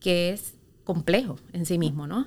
que 0.00 0.30
es 0.30 0.54
complejo 0.84 1.36
en 1.52 1.66
sí 1.66 1.78
mismo, 1.78 2.06
¿no? 2.06 2.26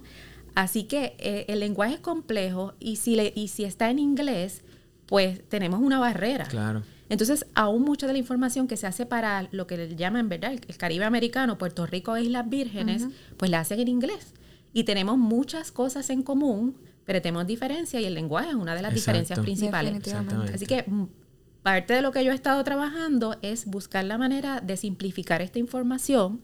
Así 0.55 0.83
que 0.83 1.15
eh, 1.19 1.45
el 1.47 1.59
lenguaje 1.59 1.95
es 1.95 1.99
complejo 1.99 2.73
y 2.79 2.97
si, 2.97 3.15
le, 3.15 3.33
y 3.35 3.47
si 3.47 3.63
está 3.63 3.89
en 3.89 3.99
inglés, 3.99 4.61
pues 5.07 5.41
tenemos 5.49 5.81
una 5.81 5.99
barrera. 5.99 6.45
Claro. 6.45 6.83
Entonces, 7.13 7.45
aún 7.53 7.83
mucha 7.83 8.07
de 8.07 8.13
la 8.13 8.19
información 8.19 8.67
que 8.67 8.75
se 8.75 8.87
hace 8.87 9.05
para 9.05 9.47
lo 9.51 9.67
que 9.67 9.77
le 9.77 9.95
llaman, 9.95 10.29
¿verdad? 10.29 10.51
El, 10.51 10.61
el 10.67 10.77
Caribe 10.77 11.05
americano, 11.05 11.59
Puerto 11.59 11.85
Rico 11.85 12.15
e 12.15 12.23
Islas 12.23 12.49
Vírgenes, 12.49 13.07
pues 13.37 13.51
la 13.51 13.59
hacen 13.59 13.79
en 13.79 13.87
inglés. 13.87 14.33
Y 14.73 14.83
tenemos 14.83 15.19
muchas 15.19 15.71
cosas 15.71 16.09
en 16.09 16.23
común, 16.23 16.75
pero 17.05 17.21
tenemos 17.21 17.45
diferencias 17.45 18.01
y 18.01 18.05
el 18.05 18.15
lenguaje 18.15 18.49
es 18.49 18.55
una 18.55 18.73
de 18.73 18.81
las 18.81 18.93
Exacto. 18.93 19.19
diferencias 19.19 19.39
principales. 19.39 20.13
Así 20.55 20.65
que 20.65 20.85
mm, 20.87 21.05
parte 21.61 21.93
de 21.93 22.01
lo 22.01 22.11
que 22.11 22.25
yo 22.25 22.31
he 22.31 22.35
estado 22.35 22.63
trabajando 22.63 23.37
es 23.43 23.67
buscar 23.67 24.03
la 24.05 24.17
manera 24.17 24.59
de 24.59 24.75
simplificar 24.75 25.43
esta 25.43 25.59
información 25.59 26.41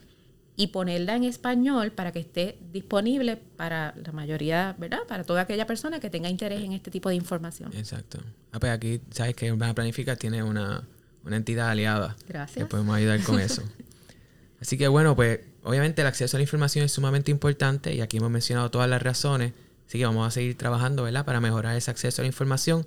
y 0.60 0.68
ponerla 0.68 1.16
en 1.16 1.24
español 1.24 1.92
para 1.94 2.12
que 2.12 2.20
esté 2.20 2.58
disponible 2.74 3.38
para 3.38 3.96
la 3.96 4.12
mayoría, 4.12 4.76
¿verdad? 4.78 5.00
Para 5.08 5.24
toda 5.24 5.44
aquella 5.44 5.66
persona 5.66 6.02
que 6.02 6.10
tenga 6.10 6.28
interés 6.28 6.62
en 6.62 6.74
este 6.74 6.92
tipo 6.92 7.08
de 7.08 7.16
información. 7.16 7.72
Exacto. 7.74 8.20
Ah, 8.52 8.60
pues 8.60 8.74
aquí, 8.74 9.00
sabes 9.10 9.36
que 9.36 9.54
Urbana 9.54 9.74
Planifica 9.74 10.18
tiene 10.18 10.44
una, 10.44 10.84
una 11.24 11.38
entidad 11.38 11.70
aliada. 11.70 12.18
Gracias. 12.28 12.58
Que 12.58 12.70
podemos 12.70 12.94
ayudar 12.94 13.24
con 13.24 13.40
eso. 13.40 13.64
Así 14.62 14.78
que 14.78 14.90
bueno, 14.90 15.16
pues 15.16 15.40
obviamente 15.64 16.02
el 16.02 16.08
acceso 16.08 16.36
a 16.36 16.40
la 16.40 16.44
información 16.44 16.84
es 16.84 16.92
sumamente 16.92 17.32
importante 17.32 17.96
y 17.96 18.02
aquí 18.02 18.18
hemos 18.18 18.30
mencionado 18.30 18.70
todas 18.70 18.90
las 18.90 19.02
razones. 19.02 19.54
Así 19.88 19.98
que 19.98 20.06
vamos 20.06 20.28
a 20.28 20.32
seguir 20.32 20.58
trabajando, 20.58 21.04
¿verdad? 21.04 21.24
Para 21.24 21.40
mejorar 21.40 21.78
ese 21.78 21.90
acceso 21.90 22.22
a 22.22 22.24
la 22.24 22.28
información. 22.28 22.86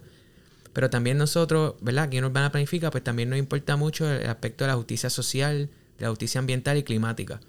Pero 0.74 0.90
también 0.90 1.16
nosotros, 1.16 1.76
¿verdad? 1.80 2.04
Aquí 2.04 2.18
en 2.18 2.26
Urbana 2.26 2.52
Planifica, 2.52 2.90
pues 2.90 3.02
también 3.02 3.30
nos 3.30 3.38
importa 3.38 3.76
mucho 3.76 4.12
el 4.12 4.28
aspecto 4.28 4.64
de 4.64 4.68
la 4.68 4.76
justicia 4.76 5.08
social, 5.08 5.70
de 5.96 6.04
la 6.04 6.10
justicia 6.10 6.38
ambiental 6.38 6.76
y 6.76 6.82
climática. 6.82 7.40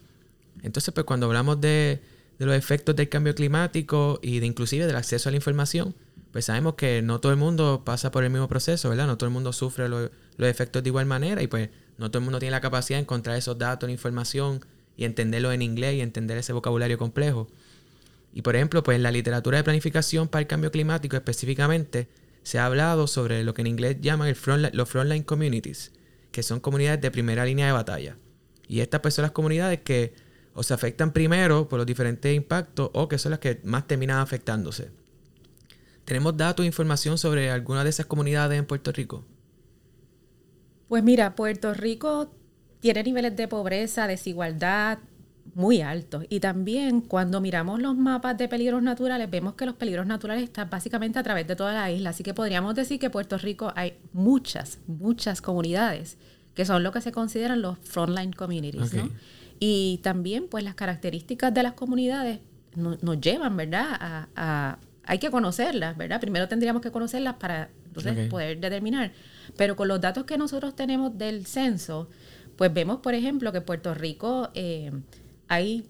Entonces, 0.62 0.94
pues 0.94 1.06
cuando 1.06 1.26
hablamos 1.26 1.60
de, 1.62 2.02
de 2.40 2.46
los 2.46 2.56
efectos 2.56 2.96
del 2.96 3.10
cambio 3.10 3.36
climático 3.36 4.20
y 4.22 4.40
de 4.40 4.46
inclusive 4.46 4.86
del 4.86 4.96
acceso 4.96 5.30
a 5.30 5.32
la 5.32 5.38
información, 5.38 5.96
pues 6.32 6.46
sabemos 6.46 6.76
que 6.76 7.02
no 7.02 7.20
todo 7.20 7.32
el 7.32 7.38
mundo 7.38 7.84
pasa 7.86 8.12
por 8.12 8.24
el 8.24 8.30
mismo 8.30 8.48
proceso, 8.48 8.90
¿verdad? 8.90 9.08
No 9.08 9.18
todo 9.18 9.28
el 9.28 9.34
mundo 9.34 9.54
sufre 9.54 9.88
lo- 9.90 10.10
los 10.38 10.50
efectos 10.50 10.82
de 10.84 10.90
igual 10.90 11.06
manera 11.06 11.42
y 11.44 11.48
pues 11.48 11.70
no 11.98 12.10
todo 12.10 12.20
el 12.20 12.24
mundo 12.26 12.40
tiene 12.40 12.52
la 12.52 12.62
capacidad 12.62 12.98
de 12.98 13.02
encontrar 13.04 13.38
esos 13.38 13.58
datos, 13.58 13.88
la 13.88 13.94
información 13.94 14.66
y 14.98 15.06
entenderlo 15.06 15.52
en 15.52 15.62
inglés 15.62 15.96
y 15.96 16.02
entender 16.02 16.38
ese 16.38 16.54
vocabulario 16.54 16.98
complejo. 16.98 17.48
Y 18.34 18.42
por 18.42 18.56
ejemplo, 18.56 18.82
pues 18.82 18.96
en 18.96 19.04
la 19.04 19.12
literatura 19.12 19.58
de 19.58 19.64
planificación 19.64 20.28
para 20.28 20.42
el 20.42 20.48
cambio 20.48 20.72
climático 20.72 21.16
específicamente 21.16 22.08
se 22.42 22.58
ha 22.58 22.66
hablado 22.66 23.06
sobre 23.06 23.44
lo 23.44 23.54
que 23.54 23.62
en 23.62 23.68
inglés 23.68 23.98
llaman 24.02 24.28
el 24.28 24.36
frontli- 24.36 24.72
los 24.74 24.90
frontline 24.90 25.24
communities, 25.24 25.92
que 26.32 26.42
son 26.42 26.60
comunidades 26.60 27.00
de 27.02 27.12
primera 27.12 27.46
línea 27.46 27.68
de 27.68 27.74
batalla. 27.74 28.18
Y 28.68 28.80
estas 28.80 29.02
pues 29.02 29.14
son 29.14 29.22
las 29.24 29.32
comunidades 29.32 29.82
que 29.82 30.16
o 30.54 30.64
se 30.64 30.74
afectan 30.74 31.12
primero 31.12 31.68
por 31.68 31.78
los 31.78 31.86
diferentes 31.86 32.36
impactos 32.36 32.90
o 32.94 33.08
que 33.08 33.18
son 33.18 33.32
las 33.32 33.40
que 33.40 33.60
más 33.64 33.88
terminan 33.88 34.20
afectándose. 34.20 34.92
¿Tenemos 36.06 36.36
datos 36.36 36.64
e 36.64 36.68
información 36.68 37.18
sobre 37.18 37.50
alguna 37.50 37.84
de 37.84 37.90
esas 37.90 38.06
comunidades 38.06 38.60
en 38.60 38.66
Puerto 38.66 38.92
Rico? 38.92 39.24
Pues 40.88 41.04
mira, 41.04 41.36
Puerto 41.36 41.74
Rico 41.74 42.32
tiene 42.82 43.04
niveles 43.04 43.36
de 43.36 43.48
pobreza, 43.48 44.08
desigualdad 44.08 45.00
muy 45.56 45.82
altos. 45.82 46.26
Y 46.30 46.40
también 46.40 47.02
cuando 47.02 47.42
miramos 47.42 47.82
los 47.82 47.96
mapas 47.96 48.38
de 48.38 48.48
peligros 48.48 48.82
naturales, 48.82 49.30
vemos 49.30 49.54
que 49.56 49.66
los 49.66 49.76
peligros 49.76 50.06
naturales 50.06 50.44
están 50.44 50.70
básicamente 50.70 51.20
a 51.20 51.24
través 51.24 51.48
de 51.48 51.56
toda 51.56 51.74
la 51.74 51.92
isla. 51.92 52.10
Así 52.10 52.24
que 52.24 52.34
podríamos 52.34 52.76
decir 52.76 53.00
que 53.00 53.08
en 53.08 53.12
Puerto 53.12 53.38
Rico 53.38 53.72
hay 53.76 53.98
muchas, 54.12 54.80
muchas 54.88 55.42
comunidades 55.42 56.18
que 56.54 56.66
son 56.66 56.84
lo 56.84 56.92
que 56.92 57.02
se 57.02 57.12
consideran 57.12 57.62
los 57.62 57.78
frontline 57.80 58.34
communities. 58.34 58.94
¿no? 58.94 59.10
Y 59.66 60.00
también 60.04 60.48
pues 60.50 60.62
las 60.66 60.76
características 60.76 61.54
de 61.54 61.64
las 61.64 61.72
comunidades 61.74 62.40
no- 62.76 62.98
nos 63.02 63.22
llevan, 63.22 63.56
¿verdad? 63.56 63.86
A, 63.98 64.28
a- 64.36 64.80
hay 65.06 65.20
que 65.20 65.30
conocerlas, 65.32 65.96
¿verdad? 65.96 66.20
Primero 66.20 66.48
tendríamos 66.50 66.82
que 66.82 66.92
conocerlas 66.92 67.36
para 67.36 67.70
entonces 67.86 68.28
poder 68.30 68.60
determinar. 68.60 69.14
Pero 69.56 69.76
con 69.78 69.88
los 69.88 70.02
datos 70.02 70.26
que 70.26 70.38
nosotros 70.38 70.76
tenemos 70.76 71.18
del 71.18 71.46
censo, 71.46 72.10
pues 72.58 72.74
vemos, 72.74 72.98
por 72.98 73.14
ejemplo, 73.14 73.52
que 73.54 73.62
Puerto 73.62 73.94
Rico 73.94 74.50
eh, 74.54 74.92
hay, 75.48 75.86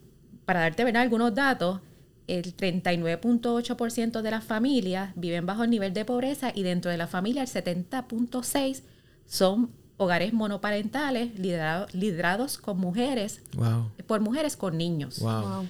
para 0.45 0.59
darte 0.62 0.83
¿verdad? 0.83 1.01
algunos 1.01 1.33
datos, 1.33 1.79
el 2.27 2.55
39.8% 2.55 4.21
de 4.21 4.31
las 4.31 4.43
familias 4.43 5.13
viven 5.15 5.45
bajo 5.47 5.63
el 5.63 5.69
nivel 5.71 5.93
de 5.93 6.05
pobreza 6.05 6.51
y 6.53 6.62
dentro 6.63 6.91
de 6.91 6.97
la 6.97 7.07
familia 7.07 7.41
el 7.41 7.47
70.6% 7.49 8.81
son 9.25 9.71
hogares 9.97 10.34
monoparentales 10.34 11.38
liderados, 11.39 11.93
liderados 11.93 12.58
con 12.58 12.79
mujeres, 12.79 13.41
Wow. 13.56 13.91
por 14.08 14.21
mujeres 14.21 14.58
con 14.58 14.77
niños. 14.77 15.19
Wow. 15.19 15.67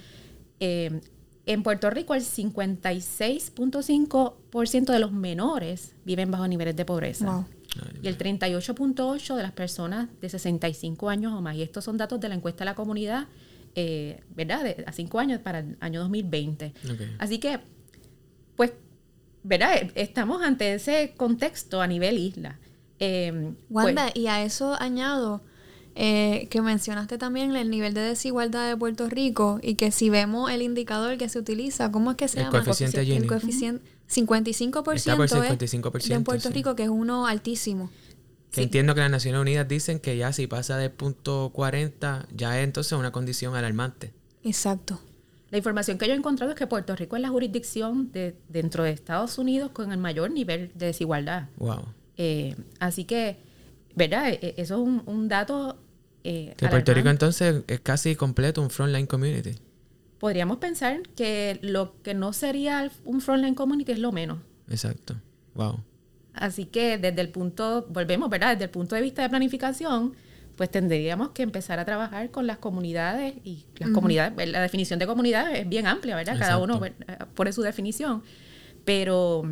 Eh, 0.60 1.00
en 1.46 1.62
Puerto 1.62 1.90
Rico 1.90 2.14
el 2.14 2.22
56.5% 2.22 4.92
de 4.92 4.98
los 4.98 5.12
menores 5.12 5.94
viven 6.04 6.30
bajo 6.30 6.46
niveles 6.48 6.76
de 6.76 6.84
pobreza. 6.84 7.30
Wow. 7.30 7.44
Y 8.02 8.08
el 8.08 8.16
38.8% 8.16 9.34
de 9.34 9.42
las 9.42 9.52
personas 9.52 10.08
de 10.20 10.28
65 10.28 11.08
años 11.10 11.32
o 11.32 11.40
más. 11.40 11.56
Y 11.56 11.62
estos 11.62 11.84
son 11.84 11.96
datos 11.96 12.20
de 12.20 12.28
la 12.28 12.34
encuesta 12.36 12.60
de 12.60 12.66
la 12.66 12.74
comunidad, 12.74 13.26
eh, 13.74 14.20
¿verdad? 14.34 14.62
De, 14.62 14.84
a 14.86 14.92
5 14.92 15.18
años 15.18 15.40
para 15.40 15.58
el 15.58 15.76
año 15.80 16.00
2020. 16.00 16.72
Ok. 16.90 17.00
Así 17.18 17.38
que, 17.38 17.58
pues, 18.56 18.72
¿verdad? 19.42 19.90
Estamos 19.96 20.42
ante 20.42 20.74
ese 20.74 21.14
contexto 21.16 21.82
a 21.82 21.86
nivel 21.88 22.16
isla. 22.18 22.58
Eh, 23.00 23.52
pues, 23.72 23.86
Wanda, 23.86 24.10
y 24.14 24.28
a 24.28 24.42
eso 24.44 24.76
añado 24.80 25.42
eh, 25.96 26.48
que 26.50 26.60
mencionaste 26.60 27.18
también 27.18 27.54
el 27.54 27.70
nivel 27.70 27.94
de 27.94 28.00
desigualdad 28.00 28.68
de 28.68 28.76
Puerto 28.76 29.08
Rico 29.08 29.60
y 29.62 29.74
que 29.76 29.92
si 29.92 30.10
vemos 30.10 30.50
el 30.50 30.62
indicador 30.62 31.16
que 31.18 31.28
se 31.28 31.38
utiliza, 31.38 31.92
¿cómo 31.92 32.12
es 32.12 32.16
que 32.16 32.28
se 32.28 32.38
El 32.38 32.46
llama? 32.46 32.64
coeficiente 32.64 33.00
El 33.00 33.06
Gini. 33.06 33.26
coeficiente 33.26 33.94
55% 34.08 34.94
Está 34.94 35.16
por 35.16 35.24
es 35.26 35.32
55%, 35.32 36.08
de 36.08 36.20
Puerto 36.20 36.48
sí. 36.48 36.54
Rico, 36.54 36.74
que 36.76 36.84
es 36.84 36.88
uno 36.88 37.26
altísimo. 37.26 37.90
Que 38.50 38.62
entiendo 38.62 38.94
que 38.94 39.00
las 39.00 39.10
Naciones 39.10 39.40
Unidas 39.40 39.66
dicen 39.66 39.98
que 39.98 40.16
ya 40.16 40.32
si 40.32 40.46
pasa 40.46 40.76
de 40.76 40.90
punto 40.90 41.50
40, 41.52 42.28
ya 42.34 42.58
es 42.58 42.64
entonces 42.64 42.92
una 42.92 43.10
condición 43.10 43.56
alarmante. 43.56 44.12
Exacto. 44.44 45.00
La 45.50 45.58
información 45.58 45.98
que 45.98 46.06
yo 46.06 46.14
he 46.14 46.16
encontrado 46.16 46.52
es 46.52 46.58
que 46.58 46.66
Puerto 46.66 46.94
Rico 46.96 47.16
es 47.16 47.22
la 47.22 47.28
jurisdicción 47.28 48.10
de, 48.12 48.36
dentro 48.48 48.82
de 48.82 48.90
Estados 48.90 49.38
Unidos 49.38 49.70
con 49.72 49.92
el 49.92 49.98
mayor 49.98 50.30
nivel 50.30 50.70
de 50.74 50.86
desigualdad. 50.86 51.48
Wow. 51.56 51.84
Eh, 52.16 52.54
así 52.78 53.04
que, 53.04 53.36
¿verdad? 53.94 54.28
E- 54.28 54.38
e- 54.42 54.54
Eso 54.58 54.74
es 54.76 54.80
un, 54.80 55.02
un 55.06 55.28
dato. 55.28 55.78
eh, 56.24 56.54
Que 56.56 56.68
Puerto 56.68 56.94
Rico 56.94 57.08
entonces 57.10 57.62
es 57.66 57.80
casi 57.80 58.16
completo 58.16 58.62
un 58.62 58.70
frontline 58.70 59.06
community. 59.06 59.56
Podríamos 60.18 60.56
pensar 60.58 61.02
que 61.16 61.58
lo 61.62 62.00
que 62.02 62.14
no 62.14 62.32
sería 62.32 62.90
un 63.04 63.20
frontline 63.20 63.54
community 63.54 63.92
es 63.92 63.98
lo 63.98 64.10
menos. 64.12 64.38
Exacto. 64.70 65.16
Wow. 65.54 65.80
Así 66.32 66.64
que 66.64 66.98
desde 66.98 67.20
el 67.20 67.28
punto, 67.28 67.86
volvemos, 67.90 68.30
¿verdad? 68.30 68.52
Desde 68.52 68.64
el 68.64 68.70
punto 68.70 68.94
de 68.96 69.02
vista 69.02 69.22
de 69.22 69.28
planificación, 69.28 70.14
pues 70.56 70.70
tendríamos 70.70 71.30
que 71.30 71.42
empezar 71.42 71.78
a 71.78 71.84
trabajar 71.84 72.30
con 72.30 72.46
las 72.46 72.58
comunidades 72.58 73.34
y 73.44 73.66
las 73.78 73.90
comunidades, 73.90 74.48
la 74.48 74.62
definición 74.62 74.98
de 74.98 75.06
comunidad 75.06 75.54
es 75.54 75.68
bien 75.68 75.86
amplia, 75.86 76.16
¿verdad? 76.16 76.38
Cada 76.38 76.54
Exacto. 76.54 76.64
uno 76.64 76.80
¿verdad? 76.80 77.28
pone 77.34 77.52
su 77.52 77.60
definición, 77.62 78.22
pero 78.84 79.42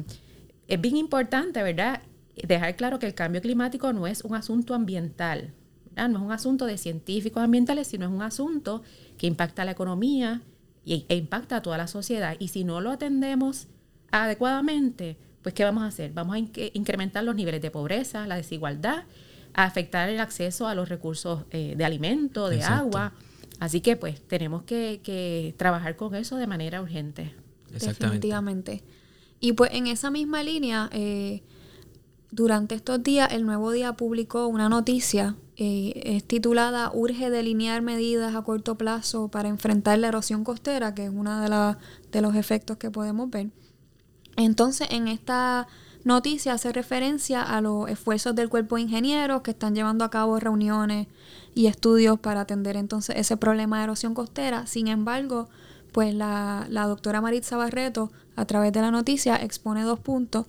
es 0.68 0.80
bien 0.80 0.96
importante, 0.96 1.62
¿verdad? 1.62 2.02
Dejar 2.42 2.76
claro 2.76 2.98
que 2.98 3.06
el 3.06 3.14
cambio 3.14 3.40
climático 3.40 3.92
no 3.92 4.06
es 4.06 4.22
un 4.24 4.34
asunto 4.34 4.74
ambiental, 4.74 5.52
No 5.96 6.18
es 6.18 6.22
un 6.22 6.32
asunto 6.32 6.66
de 6.66 6.76
científicos 6.76 7.42
ambientales, 7.42 7.86
sino 7.86 8.06
es 8.06 8.12
un 8.12 8.22
asunto 8.22 8.82
que 9.16 9.26
impacta 9.26 9.62
a 9.62 9.64
la 9.64 9.72
economía 9.72 10.42
y, 10.84 11.06
e 11.08 11.16
impacta 11.16 11.56
a 11.56 11.62
toda 11.62 11.78
la 11.78 11.86
sociedad. 11.86 12.36
Y 12.38 12.48
si 12.48 12.64
no 12.64 12.80
lo 12.80 12.90
atendemos 12.90 13.68
adecuadamente, 14.10 15.16
pues 15.42 15.54
¿qué 15.54 15.64
vamos 15.64 15.82
a 15.82 15.86
hacer? 15.86 16.12
Vamos 16.12 16.36
a 16.36 16.38
incrementar 16.38 17.24
los 17.24 17.34
niveles 17.34 17.62
de 17.62 17.70
pobreza, 17.70 18.26
la 18.26 18.36
desigualdad, 18.36 19.04
a 19.54 19.64
afectar 19.64 20.08
el 20.08 20.20
acceso 20.20 20.66
a 20.66 20.74
los 20.74 20.88
recursos 20.88 21.44
eh, 21.50 21.74
de 21.76 21.84
alimento, 21.84 22.48
de 22.48 22.62
agua. 22.62 23.12
Así 23.60 23.80
que 23.80 23.96
pues 23.96 24.20
tenemos 24.26 24.62
que, 24.64 25.54
trabajar 25.56 25.96
con 25.96 26.14
eso 26.14 26.36
de 26.36 26.46
manera 26.46 26.82
urgente. 26.82 27.34
Definitivamente. 27.70 28.82
Y 29.40 29.52
pues 29.52 29.72
en 29.72 29.86
esa 29.86 30.10
misma 30.10 30.42
línea, 30.42 30.88
eh, 30.92 31.42
durante 32.32 32.74
estos 32.74 33.02
días, 33.02 33.30
el 33.30 33.44
Nuevo 33.44 33.70
Día 33.72 33.92
publicó 33.92 34.46
una 34.46 34.70
noticia, 34.70 35.36
eh, 35.56 35.92
es 36.04 36.24
titulada 36.24 36.90
Urge 36.94 37.28
delinear 37.28 37.82
medidas 37.82 38.34
a 38.34 38.42
corto 38.42 38.76
plazo 38.76 39.28
para 39.28 39.50
enfrentar 39.50 39.98
la 39.98 40.08
erosión 40.08 40.42
costera, 40.42 40.94
que 40.94 41.04
es 41.04 41.10
uno 41.14 41.40
de, 41.40 41.76
de 42.10 42.22
los 42.22 42.34
efectos 42.34 42.78
que 42.78 42.90
podemos 42.90 43.28
ver. 43.28 43.50
Entonces, 44.36 44.88
en 44.90 45.08
esta 45.08 45.68
noticia 46.04 46.54
hace 46.54 46.72
referencia 46.72 47.42
a 47.42 47.60
los 47.60 47.90
esfuerzos 47.90 48.34
del 48.34 48.48
cuerpo 48.48 48.76
de 48.76 48.82
ingenieros 48.82 49.42
que 49.42 49.50
están 49.50 49.74
llevando 49.74 50.02
a 50.02 50.10
cabo 50.10 50.40
reuniones 50.40 51.08
y 51.54 51.66
estudios 51.66 52.18
para 52.18 52.40
atender 52.40 52.76
entonces 52.76 53.16
ese 53.18 53.36
problema 53.36 53.76
de 53.76 53.84
erosión 53.84 54.14
costera. 54.14 54.66
Sin 54.66 54.88
embargo, 54.88 55.50
pues 55.92 56.14
la, 56.14 56.66
la 56.70 56.86
doctora 56.86 57.20
Maritza 57.20 57.58
Barreto, 57.58 58.10
a 58.36 58.46
través 58.46 58.72
de 58.72 58.80
la 58.80 58.90
noticia, 58.90 59.36
expone 59.36 59.82
dos 59.82 60.00
puntos. 60.00 60.46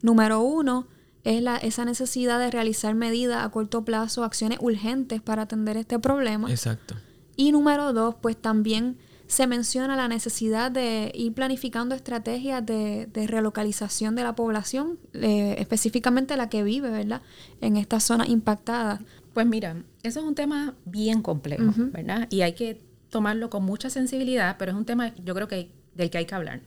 Número 0.00 0.40
uno, 0.40 0.86
es 1.24 1.42
la, 1.42 1.56
esa 1.56 1.84
necesidad 1.84 2.38
de 2.38 2.50
realizar 2.50 2.94
medidas 2.94 3.44
a 3.44 3.48
corto 3.50 3.84
plazo, 3.84 4.24
acciones 4.24 4.58
urgentes 4.60 5.20
para 5.20 5.42
atender 5.42 5.76
este 5.76 5.98
problema. 5.98 6.50
Exacto. 6.50 6.94
Y 7.36 7.52
número 7.52 7.92
dos, 7.92 8.14
pues 8.20 8.36
también 8.36 8.98
se 9.26 9.46
menciona 9.46 9.94
la 9.94 10.08
necesidad 10.08 10.72
de 10.72 11.12
ir 11.14 11.32
planificando 11.34 11.94
estrategias 11.94 12.66
de, 12.66 13.08
relocalización 13.28 14.16
de 14.16 14.24
la 14.24 14.34
población, 14.34 14.98
eh, 15.12 15.54
específicamente 15.58 16.36
la 16.36 16.48
que 16.48 16.64
vive, 16.64 16.90
¿verdad?, 16.90 17.22
en 17.60 17.76
estas 17.76 18.02
zonas 18.02 18.28
impactadas. 18.28 19.00
Pues 19.32 19.46
mira, 19.46 19.84
eso 20.02 20.18
es 20.18 20.26
un 20.26 20.34
tema 20.34 20.74
bien 20.84 21.22
complejo, 21.22 21.72
¿verdad? 21.92 22.26
Y 22.30 22.40
hay 22.40 22.54
que 22.54 22.82
tomarlo 23.08 23.50
con 23.50 23.64
mucha 23.64 23.88
sensibilidad, 23.88 24.56
pero 24.58 24.72
es 24.72 24.76
un 24.76 24.84
tema 24.84 25.14
yo 25.16 25.34
creo 25.34 25.46
que 25.46 25.70
del 25.94 26.10
que 26.10 26.18
hay 26.18 26.26
que 26.26 26.34
hablar. 26.34 26.62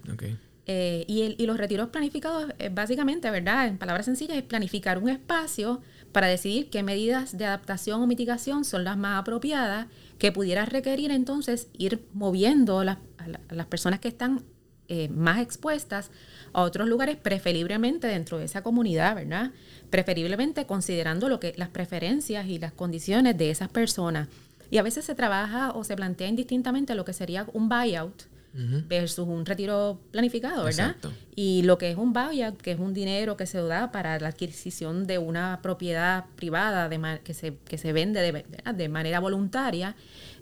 Eh, 0.66 1.04
y, 1.08 1.24
el, 1.24 1.36
y, 1.38 1.46
los 1.46 1.58
retiros 1.58 1.90
planificados, 1.90 2.54
básicamente, 2.72 3.30
¿verdad? 3.30 3.68
En 3.68 3.78
palabras 3.78 4.06
sencillas, 4.06 4.38
es 4.38 4.44
planificar 4.44 4.98
un 4.98 5.10
espacio 5.10 5.82
para 6.14 6.28
decidir 6.28 6.70
qué 6.70 6.84
medidas 6.84 7.38
de 7.38 7.46
adaptación 7.46 8.02
o 8.02 8.08
mitigación 8.08 8.64
son 8.64 8.86
las 8.86 8.96
más 8.96 9.20
apropiadas 9.20 9.88
que 10.20 10.32
pudiera 10.32 10.64
requerir 10.66 11.12
entonces 11.12 11.68
ir 11.78 12.08
moviendo 12.14 12.80
a, 12.80 12.86
las 12.86 13.66
personas 13.68 14.00
que 14.00 14.08
están 14.08 14.44
eh, 14.88 15.10
más 15.10 15.42
expuestas 15.42 16.12
a 16.54 16.62
otros 16.62 16.88
lugares, 16.88 17.18
preferiblemente 17.18 18.08
dentro 18.08 18.38
de 18.38 18.46
esa 18.46 18.62
comunidad, 18.62 19.16
¿verdad? 19.16 19.52
Preferiblemente 19.90 20.66
considerando 20.66 21.30
lo 21.30 21.40
que 21.40 21.54
las 21.58 21.70
preferencias 21.70 22.48
y 22.48 22.60
las 22.60 22.74
condiciones 22.74 23.38
de 23.38 23.50
esas 23.50 23.70
personas. 23.70 24.30
Y 24.70 24.78
a 24.78 24.84
veces 24.84 25.06
se 25.06 25.16
trabaja 25.16 25.72
o 25.72 25.84
se 25.84 25.96
plantea 25.96 26.28
indistintamente 26.28 26.96
lo 26.96 27.06
que 27.06 27.14
sería 27.14 27.48
un 27.54 27.70
buyout, 27.70 28.24
versus 28.54 29.28
un 29.28 29.46
retiro 29.46 30.00
planificado, 30.12 30.64
¿verdad? 30.64 30.96
Y 31.36 31.64
lo 31.64 31.78
que 31.80 31.90
es 31.90 31.98
un 31.98 32.14
buyout, 32.14 32.62
que 32.62 32.72
es 32.72 32.80
un 32.80 32.94
dinero 32.94 33.36
que 33.36 33.48
se 33.48 33.60
da 33.62 33.92
para 33.92 34.20
la 34.20 34.28
adquisición 34.28 35.08
de 35.08 35.18
una 35.18 35.60
propiedad 35.64 36.26
privada 36.36 36.88
de 36.88 37.20
que, 37.24 37.34
se, 37.34 37.58
que 37.66 37.78
se 37.80 37.94
vende 37.94 38.22
de, 38.22 38.46
de 38.74 38.90
manera 38.90 39.20
voluntaria, 39.20 39.96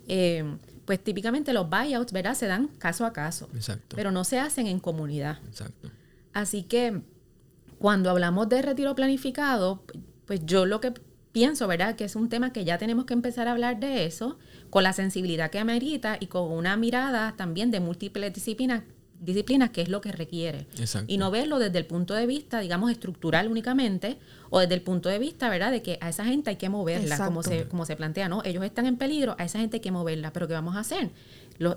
eh, 0.08 0.44
pues 0.86 1.02
típicamente 1.02 1.54
los 1.54 1.70
buyouts, 1.70 2.12
¿verdad? 2.12 2.34
Se 2.34 2.48
dan 2.48 2.68
caso 2.68 3.06
a 3.06 3.14
caso, 3.14 3.48
Exacto. 3.56 3.96
pero 3.96 4.12
no 4.12 4.26
se 4.26 4.40
hacen 4.40 4.68
en 4.68 4.80
comunidad. 4.80 5.40
Exacto. 5.48 5.90
Así 6.34 6.64
que 6.64 7.02
cuando 7.80 8.10
hablamos 8.10 8.50
de 8.50 8.62
retiro 8.62 8.94
planificado, 8.94 9.84
pues 10.26 10.46
yo 10.46 10.66
lo 10.66 10.82
que 10.82 10.94
pienso, 11.32 11.68
¿verdad? 11.68 11.96
Que 11.96 12.06
es 12.06 12.16
un 12.16 12.30
tema 12.30 12.54
que 12.54 12.66
ya 12.66 12.78
tenemos 12.78 13.06
que 13.06 13.14
empezar 13.14 13.48
a 13.48 13.52
hablar 13.52 13.80
de 13.80 14.06
eso, 14.06 14.38
con 14.70 14.84
la 14.84 14.94
sensibilidad 14.94 15.50
que 15.50 15.60
amerita 15.60 16.18
y 16.20 16.28
con 16.28 16.52
una 16.52 16.78
mirada 16.78 17.36
también 17.38 17.72
de 17.72 17.80
múltiples 17.80 18.34
disciplinas, 18.34 18.84
disciplinas 19.20 19.70
que 19.70 19.82
es 19.82 19.90
lo 19.90 20.02
que 20.02 20.12
requiere. 20.12 20.68
Y 21.08 21.18
no 21.18 21.32
verlo 21.32 21.60
desde 21.60 21.78
el 21.78 21.86
punto 21.86 22.14
de 22.14 22.26
vista, 22.26 22.60
digamos, 22.60 22.92
estructural 22.92 23.48
únicamente, 23.48 24.18
o 24.50 24.60
desde 24.60 24.74
el 24.74 24.82
punto 24.82 25.10
de 25.10 25.20
vista, 25.20 25.50
¿verdad?, 25.50 25.72
de 25.72 25.82
que 25.82 25.98
a 26.02 26.10
esa 26.10 26.26
gente 26.26 26.50
hay 26.50 26.56
que 26.58 26.70
moverla, 26.70 27.18
como 27.18 27.44
se, 27.44 27.68
como 27.68 27.86
se 27.86 27.96
plantea, 27.96 28.28
¿no? 28.28 28.42
Ellos 28.44 28.64
están 28.64 28.86
en 28.86 28.98
peligro, 28.98 29.36
a 29.38 29.46
esa 29.46 29.60
gente 29.60 29.78
hay 29.78 29.82
que 29.82 29.92
moverla, 29.92 30.34
pero 30.34 30.48
¿qué 30.48 30.54
vamos 30.54 30.76
a 30.76 30.80
hacer? 30.80 31.12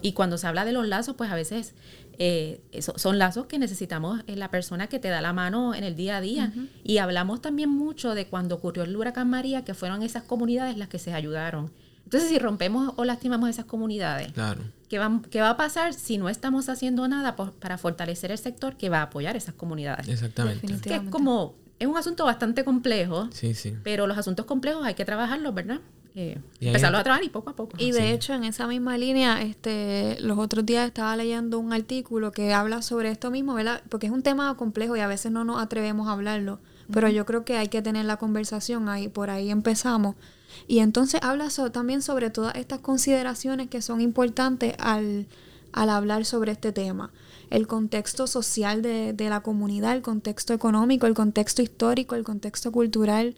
y 0.01 0.13
cuando 0.13 0.39
se 0.39 0.47
habla 0.47 0.65
de 0.65 0.73
los 0.73 0.89
lazos, 0.89 1.15
pues 1.15 1.31
a 1.31 1.35
veces 1.35 1.75
eh, 2.19 2.61
son 2.81 3.19
lazos 3.19 3.47
que 3.47 3.59
necesitamos 3.59 4.23
en 4.27 4.39
la 4.39 4.51
persona 4.51 4.87
que 4.87 4.99
te 4.99 5.09
da 5.09 5.21
la 5.21 5.33
mano 5.33 5.75
en 5.75 5.85
el 5.85 5.97
día 5.97 6.17
a 6.17 6.21
día. 6.21 6.53
Y 6.83 6.99
hablamos 6.99 7.41
también 7.41 7.71
mucho 7.71 8.15
de 8.15 8.27
cuando 8.27 8.55
ocurrió 8.57 8.85
el 8.85 8.97
huracán 8.97 9.31
María, 9.31 9.65
que 9.65 9.75
fueron 9.75 10.03
esas 10.03 10.23
comunidades 10.23 10.77
las 10.77 10.89
que 10.89 10.99
se 10.99 11.13
ayudaron 11.13 11.71
entonces, 12.05 12.31
si 12.31 12.39
rompemos 12.39 12.93
o 12.97 13.05
lastimamos 13.05 13.49
esas 13.51 13.65
comunidades, 13.65 14.33
¿qué, 14.89 14.99
va, 14.99 15.21
¿qué 15.31 15.41
va 15.41 15.51
a 15.51 15.57
pasar 15.57 15.95
si 15.95 16.19
no 16.19 16.29
estamos 16.29 16.69
haciendo 16.69 17.09
nada 17.09 17.35
para 17.35 17.79
fortalecer 17.79 18.31
el 18.31 18.39
sector 18.39 18.77
que 18.77 18.89
va 18.89 18.99
a 18.99 19.03
apoyar 19.03 19.37
esas 19.37 19.55
comunidades? 19.55 20.09
Exactamente. 20.09 20.81
Que 20.81 20.97
es 20.97 21.03
como, 21.11 21.55
es 21.79 21.89
un 21.89 21.97
asunto 21.97 22.25
bastante 22.25 22.65
complejo, 22.65 23.29
sí, 23.33 23.55
sí. 23.55 23.75
pero 23.83 24.07
los 24.07 24.19
asuntos 24.19 24.45
complejos 24.47 24.85
hay 24.85 24.95
que 24.95 25.05
trabajarlos, 25.05 25.55
¿verdad? 25.55 25.81
Eh, 26.17 26.39
empezarlos 26.61 27.01
a 27.01 27.05
trabajar 27.05 27.25
y 27.25 27.29
poco 27.29 27.51
a 27.51 27.57
poco. 27.57 27.77
Y 27.79 27.91
de 27.91 28.13
hecho, 28.13 28.35
en 28.35 28.45
esa 28.45 28.69
misma 28.69 28.97
línea, 28.97 29.43
este, 29.43 30.17
los 30.21 30.39
otros 30.39 30.65
días 30.65 30.87
estaba 30.87 31.17
leyendo 31.17 31.59
un 31.59 31.73
artículo 31.73 32.31
que 32.31 32.55
habla 32.55 32.83
sobre 32.83 33.11
esto 33.11 33.31
mismo, 33.31 33.55
¿verdad? 33.55 33.83
Porque 33.89 34.07
es 34.07 34.13
un 34.13 34.23
tema 34.23 34.57
complejo 34.57 34.97
y 34.97 35.01
a 35.01 35.09
veces 35.09 35.33
no 35.33 35.45
nos 35.45 35.61
atrevemos 35.61 36.07
a 36.07 36.13
hablarlo, 36.13 36.61
pero 36.93 37.09
yo 37.09 37.27
creo 37.27 37.45
que 37.45 37.57
hay 37.57 37.69
que 37.69 37.83
tener 37.83 38.05
la 38.05 38.17
conversación 38.17 38.89
ahí, 38.89 39.09
por 39.09 39.31
ahí 39.31 39.51
empezamos 39.51 40.15
y 40.67 40.79
entonces 40.79 41.21
habla 41.23 41.49
también 41.73 42.03
sobre 42.03 42.31
todas 42.31 42.55
estas 42.57 42.81
consideraciones 42.81 43.69
que 43.69 43.83
son 43.83 44.01
importantes 44.01 44.75
al, 44.79 45.27
hablar 45.73 46.25
sobre 46.25 46.53
este 46.53 46.73
tema. 46.73 47.11
El 47.51 47.67
contexto 47.67 48.27
social 48.27 48.83
de, 48.83 49.15
la 49.19 49.41
comunidad, 49.41 49.95
el 49.95 50.03
contexto 50.03 50.55
económico, 50.55 51.07
el 51.07 51.15
contexto 51.15 51.63
histórico, 51.63 52.15
el 52.15 52.25
contexto 52.25 52.73
cultural, 52.73 53.37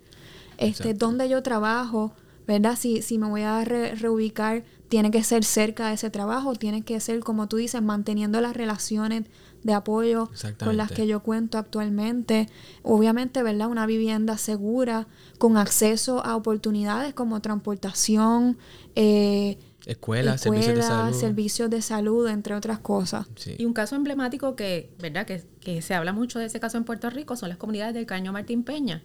este, 0.59 0.95
donde 0.95 1.29
yo 1.29 1.43
trabajo, 1.43 2.13
¿verdad? 2.47 2.77
Si, 2.79 3.03
si 3.03 3.19
me 3.19 3.29
voy 3.29 3.43
a 3.43 3.65
reubicar, 3.65 4.65
tiene 4.89 5.11
que 5.11 5.25
ser 5.25 5.45
cerca 5.45 5.89
de 5.89 5.95
ese 5.95 6.11
trabajo, 6.11 6.55
tiene 6.55 6.83
que 6.83 7.01
ser, 7.01 7.21
como 7.21 7.49
tú 7.49 7.57
dices, 7.57 7.83
manteniendo 7.83 8.41
las 8.41 8.57
relaciones 8.57 9.25
de 9.63 9.73
apoyo 9.73 10.31
con 10.61 10.77
las 10.77 10.93
que 10.93 11.07
yo 11.07 11.21
cuento 11.21 11.59
actualmente. 11.59 12.49
Obviamente, 12.83 13.43
¿verdad? 13.43 13.69
Una 13.69 13.87
vivienda 13.87 14.39
segura, 14.39 15.09
con 15.39 15.57
acceso 15.57 16.25
a 16.25 16.37
oportunidades 16.37 17.15
como 17.15 17.41
transportación, 17.41 18.59
eh, 18.95 19.59
escuelas, 19.87 20.41
servicios 20.41 20.75
de 20.75 20.83
salud. 20.83 21.15
servicios 21.15 21.71
de 21.71 21.81
salud, 21.81 22.29
entre 22.29 22.55
otras 22.55 22.81
cosas. 22.81 23.27
Y 23.57 23.65
un 23.65 23.73
caso 23.73 23.95
emblemático 23.95 24.57
que, 24.57 24.91
¿verdad? 24.99 25.25
Que, 25.25 25.45
que, 25.61 25.81
se 25.81 25.95
habla 25.95 26.13
mucho 26.13 26.39
de 26.39 26.47
ese 26.47 26.61
caso 26.61 26.77
en 26.77 26.85
Puerto 26.85 27.09
Rico 27.09 27.37
son 27.37 27.49
las 27.49 27.57
comunidades 27.57 27.95
del 27.95 28.05
Caño 28.05 28.33
Martín 28.33 28.65
Peña, 28.65 29.03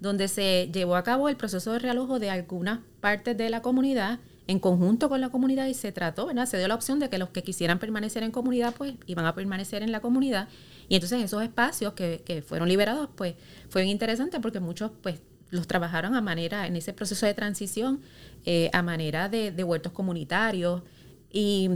donde 0.00 0.28
se 0.28 0.70
llevó 0.72 0.96
a 0.96 1.04
cabo 1.04 1.28
el 1.28 1.36
proceso 1.36 1.72
de 1.72 1.78
realojo 1.78 2.18
de 2.18 2.30
algunas 2.30 2.80
partes 3.00 3.36
de 3.36 3.50
la 3.50 3.62
comunidad 3.62 4.18
en 4.48 4.58
conjunto 4.58 5.08
con 5.08 5.20
la 5.20 5.28
comunidad 5.28 5.66
y 5.66 5.74
se 5.74 5.92
trató, 5.92 6.26
¿verdad? 6.26 6.46
Se 6.46 6.58
dio 6.58 6.66
la 6.66 6.74
opción 6.74 6.98
de 6.98 7.08
que 7.08 7.18
los 7.18 7.28
que 7.28 7.42
quisieran 7.42 7.78
permanecer 7.78 8.22
en 8.22 8.32
comunidad, 8.32 8.74
pues 8.76 8.94
iban 9.06 9.24
a 9.26 9.34
permanecer 9.34 9.82
en 9.82 9.92
la 9.92 10.00
comunidad. 10.00 10.48
Y 10.88 10.96
entonces 10.96 11.22
esos 11.22 11.42
espacios 11.42 11.92
que, 11.92 12.22
que 12.24 12.42
fueron 12.42 12.68
liberados, 12.68 13.08
pues 13.14 13.34
fue 13.68 13.84
interesante 13.84 14.40
porque 14.40 14.60
muchos, 14.60 14.90
pues, 15.00 15.20
los 15.52 15.66
trabajaron 15.66 16.16
a 16.16 16.22
manera, 16.22 16.66
en 16.66 16.76
ese 16.76 16.94
proceso 16.94 17.26
de 17.26 17.34
transición, 17.34 18.00
eh, 18.44 18.70
a 18.72 18.82
manera 18.82 19.28
de, 19.28 19.50
de 19.50 19.64
huertos 19.64 19.92
comunitarios. 19.92 20.82
Y, 21.30 21.70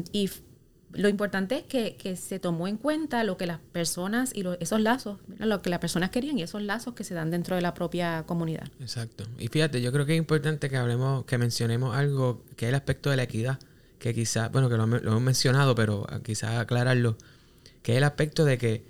lo 0.92 1.08
importante 1.08 1.56
es 1.58 1.94
que, 1.94 2.16
se 2.16 2.38
tomó 2.38 2.68
en 2.68 2.78
cuenta 2.78 3.22
lo 3.22 3.36
que 3.36 3.46
las 3.46 3.58
personas 3.58 4.34
y 4.34 4.44
esos 4.60 4.80
lazos, 4.80 5.18
lo 5.38 5.60
que 5.60 5.68
las 5.68 5.78
personas 5.78 6.08
querían 6.08 6.38
y 6.38 6.42
esos 6.42 6.62
lazos 6.62 6.94
que 6.94 7.04
se 7.04 7.12
dan 7.12 7.30
dentro 7.30 7.54
de 7.54 7.60
la 7.60 7.74
propia 7.74 8.24
comunidad. 8.26 8.68
Exacto. 8.80 9.24
Y 9.38 9.48
fíjate, 9.48 9.82
yo 9.82 9.92
creo 9.92 10.06
que 10.06 10.14
es 10.14 10.18
importante 10.18 10.70
que 10.70 10.76
hablemos, 10.76 11.24
que 11.26 11.36
mencionemos 11.36 11.94
algo 11.94 12.42
que 12.56 12.66
es 12.66 12.68
el 12.70 12.74
aspecto 12.76 13.10
de 13.10 13.16
la 13.16 13.24
equidad, 13.24 13.58
que 13.98 14.14
quizás, 14.14 14.50
bueno, 14.52 14.70
que 14.70 14.76
lo, 14.76 14.84
hemos 14.84 15.20
mencionado, 15.20 15.74
pero 15.74 16.06
quizás 16.24 16.56
aclararlo, 16.56 17.16
que 17.82 17.92
es 17.92 17.98
el 17.98 18.04
aspecto 18.04 18.44
de 18.44 18.56
que 18.56 18.84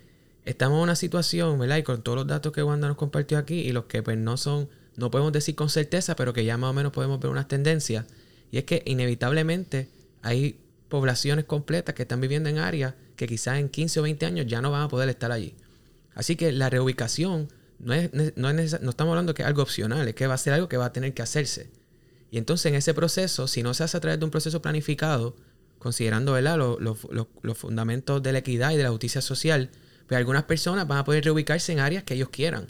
estamos 0.44 0.76
en 0.76 0.82
una 0.82 0.96
situación, 0.96 1.58
¿verdad? 1.58 1.78
Y 1.78 1.82
con 1.82 2.02
todos 2.02 2.16
los 2.16 2.26
datos 2.26 2.52
que 2.52 2.62
Wanda 2.62 2.88
nos 2.88 2.96
compartió 2.96 3.38
aquí 3.38 3.60
y 3.60 3.72
los 3.72 3.86
que 3.86 4.02
pues 4.02 4.16
no 4.16 4.36
son, 4.36 4.68
no 4.96 5.10
podemos 5.10 5.32
decir 5.32 5.54
con 5.54 5.68
certeza, 5.68 6.16
pero 6.16 6.32
que 6.32 6.44
ya 6.44 6.56
más 6.56 6.70
o 6.70 6.72
menos 6.72 6.92
podemos 6.92 7.20
ver 7.20 7.30
unas 7.30 7.48
tendencias, 7.48 8.06
y 8.50 8.58
es 8.58 8.64
que 8.64 8.82
inevitablemente 8.86 9.88
hay 10.22 10.58
poblaciones 10.88 11.44
completas 11.44 11.94
que 11.94 12.02
están 12.02 12.20
viviendo 12.20 12.48
en 12.48 12.58
áreas 12.58 12.94
que 13.16 13.26
quizás 13.26 13.58
en 13.58 13.68
15 13.68 14.00
o 14.00 14.02
20 14.04 14.26
años 14.26 14.46
ya 14.46 14.60
no 14.60 14.70
van 14.70 14.82
a 14.82 14.88
poder 14.88 15.08
estar 15.08 15.32
allí. 15.32 15.54
Así 16.14 16.36
que 16.36 16.52
la 16.52 16.70
reubicación 16.70 17.48
no, 17.78 17.92
es, 17.94 18.10
no, 18.36 18.50
estamos 18.50 19.12
hablando 19.12 19.34
que 19.34 19.42
es 19.42 19.48
algo 19.48 19.62
opcional, 19.62 20.08
es 20.08 20.14
que 20.14 20.26
va 20.26 20.34
a 20.34 20.38
ser 20.38 20.52
algo 20.52 20.68
que 20.68 20.76
va 20.76 20.86
a 20.86 20.92
tener 20.92 21.12
que 21.14 21.22
hacerse. 21.22 21.70
Y 22.30 22.38
entonces 22.38 22.66
en 22.66 22.74
ese 22.74 22.94
proceso, 22.94 23.46
si 23.48 23.62
no 23.62 23.74
se 23.74 23.84
hace 23.84 23.96
a 23.96 24.00
través 24.00 24.18
de 24.18 24.24
un 24.24 24.30
proceso 24.30 24.62
planificado, 24.62 25.36
considerando 25.78 26.32
¿verdad? 26.32 26.56
Los, 26.56 27.06
los, 27.10 27.58
fundamentos 27.58 28.22
de 28.22 28.32
la 28.32 28.38
equidad 28.38 28.72
y 28.72 28.76
de 28.76 28.82
la 28.82 28.90
justicia 28.90 29.20
social, 29.20 29.70
pues 30.06 30.18
algunas 30.18 30.44
personas 30.44 30.88
van 30.88 30.98
a 30.98 31.04
poder 31.04 31.24
reubicarse 31.24 31.72
en 31.72 31.80
áreas 31.80 32.04
que 32.04 32.14
ellos 32.14 32.30
quieran. 32.30 32.66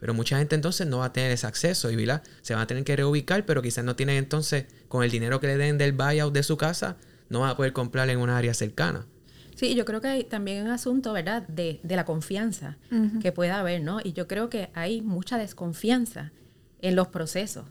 Pero 0.00 0.14
mucha 0.14 0.38
gente 0.38 0.54
entonces 0.54 0.86
no 0.86 0.98
va 0.98 1.06
a 1.06 1.12
tener 1.12 1.30
ese 1.30 1.46
acceso 1.46 1.90
y 1.90 1.96
¿verdad? 1.96 2.22
se 2.40 2.54
van 2.54 2.62
a 2.62 2.66
tener 2.66 2.84
que 2.84 2.96
reubicar, 2.96 3.44
pero 3.44 3.62
quizás 3.62 3.84
no 3.84 3.94
tienen 3.94 4.16
entonces, 4.16 4.64
con 4.88 5.04
el 5.04 5.10
dinero 5.10 5.38
que 5.38 5.46
le 5.46 5.56
den 5.58 5.78
del 5.78 5.92
buyout 5.92 6.32
de 6.32 6.42
su 6.42 6.56
casa, 6.56 6.96
no 7.28 7.40
van 7.40 7.50
a 7.50 7.56
poder 7.56 7.72
comprar 7.72 8.08
en 8.10 8.18
una 8.18 8.36
área 8.36 8.54
cercana. 8.54 9.06
Sí, 9.54 9.74
yo 9.74 9.84
creo 9.84 10.00
que 10.00 10.08
hay 10.08 10.24
también 10.24 10.64
un 10.64 10.70
asunto, 10.70 11.12
¿verdad?, 11.12 11.46
de, 11.46 11.80
de 11.82 11.96
la 11.96 12.06
confianza 12.06 12.78
que 13.20 13.30
pueda 13.30 13.60
haber, 13.60 13.82
¿no? 13.82 14.00
Y 14.02 14.14
yo 14.14 14.26
creo 14.26 14.48
que 14.48 14.70
hay 14.72 15.02
mucha 15.02 15.36
desconfianza 15.36 16.32
en 16.80 16.96
los 16.96 17.08
procesos. 17.08 17.66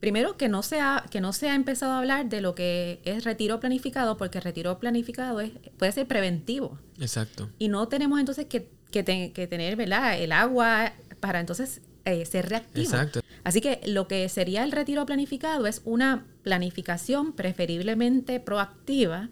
Primero, 0.00 0.38
que 0.38 0.48
no, 0.48 0.62
se 0.62 0.80
ha, 0.80 1.04
que 1.10 1.20
no 1.20 1.34
se 1.34 1.50
ha 1.50 1.54
empezado 1.54 1.92
a 1.92 1.98
hablar 1.98 2.30
de 2.30 2.40
lo 2.40 2.54
que 2.54 3.00
es 3.04 3.24
retiro 3.24 3.60
planificado, 3.60 4.16
porque 4.16 4.40
retiro 4.40 4.78
planificado 4.78 5.40
es, 5.40 5.52
puede 5.76 5.92
ser 5.92 6.06
preventivo. 6.06 6.78
Exacto. 6.98 7.50
Y 7.58 7.68
no 7.68 7.88
tenemos 7.88 8.20
entonces 8.20 8.46
que, 8.46 8.70
que, 8.90 9.32
que 9.34 9.46
tener, 9.46 9.76
¿verdad?, 9.76 10.18
el 10.18 10.32
agua 10.32 10.94
para 11.24 11.40
entonces 11.40 11.80
eh, 12.04 12.26
ser 12.26 12.50
reactivo. 12.50 12.84
Exacto. 12.84 13.20
Así 13.44 13.62
que 13.62 13.80
lo 13.86 14.06
que 14.06 14.28
sería 14.28 14.62
el 14.62 14.72
retiro 14.72 15.06
planificado 15.06 15.66
es 15.66 15.80
una 15.86 16.26
planificación 16.42 17.32
preferiblemente 17.32 18.40
proactiva 18.40 19.30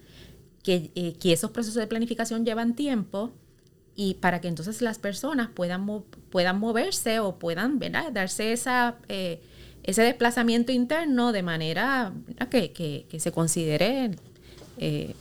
eh, 0.65 1.17
que, 1.21 1.33
esos 1.35 1.51
procesos 1.51 1.83
de 1.83 1.87
planificación 1.87 2.47
llevan 2.47 2.75
tiempo 2.75 3.31
y 3.95 4.15
para 4.15 4.41
que 4.41 4.49
entonces 4.49 4.81
las 4.81 4.99
personas 4.99 5.51
puedan, 5.51 5.87
puedan 6.31 6.59
moverse 6.59 7.21
o 7.21 7.39
puedan 7.39 7.79
¿verdad? 7.79 8.11
darse 8.11 8.55
esa, 8.55 8.97
eh, 9.11 9.43
ese 9.83 10.01
desplazamiento 10.01 10.73
interno 10.73 11.33
de 11.33 11.43
manera 11.43 12.15
que, 12.49 13.07
se 13.19 13.33
considere 13.33 14.13
eh, 14.79 15.15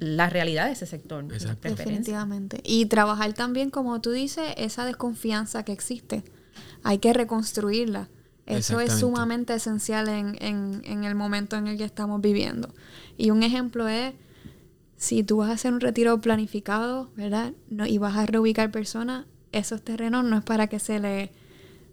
la 0.00 0.28
realidad 0.28 0.66
de 0.66 0.72
ese 0.72 0.86
sector. 0.86 1.24
Definitivamente. 1.26 2.60
Y 2.64 2.86
trabajar 2.86 3.32
también, 3.34 3.70
como 3.70 4.00
tú 4.00 4.10
dices, 4.10 4.54
esa 4.56 4.84
desconfianza 4.84 5.62
que 5.64 5.72
existe. 5.72 6.24
Hay 6.82 6.98
que 6.98 7.12
reconstruirla. 7.12 8.08
Eso 8.46 8.80
es 8.80 8.94
sumamente 8.94 9.54
esencial 9.54 10.08
en, 10.08 10.36
en, 10.40 10.82
en 10.84 11.04
el 11.04 11.14
momento 11.14 11.56
en 11.56 11.68
el 11.68 11.78
que 11.78 11.84
estamos 11.84 12.20
viviendo. 12.20 12.74
Y 13.16 13.30
un 13.30 13.44
ejemplo 13.44 13.86
es 13.86 14.14
si 14.96 15.22
tú 15.22 15.36
vas 15.36 15.50
a 15.50 15.52
hacer 15.52 15.72
un 15.72 15.80
retiro 15.80 16.20
planificado, 16.20 17.10
¿verdad? 17.14 17.52
No, 17.68 17.86
y 17.86 17.98
vas 17.98 18.16
a 18.16 18.26
reubicar 18.26 18.72
personas, 18.72 19.26
esos 19.52 19.82
terrenos 19.82 20.24
no 20.24 20.38
es 20.38 20.44
para 20.44 20.66
que 20.66 20.80
se 20.80 20.98
le 20.98 21.32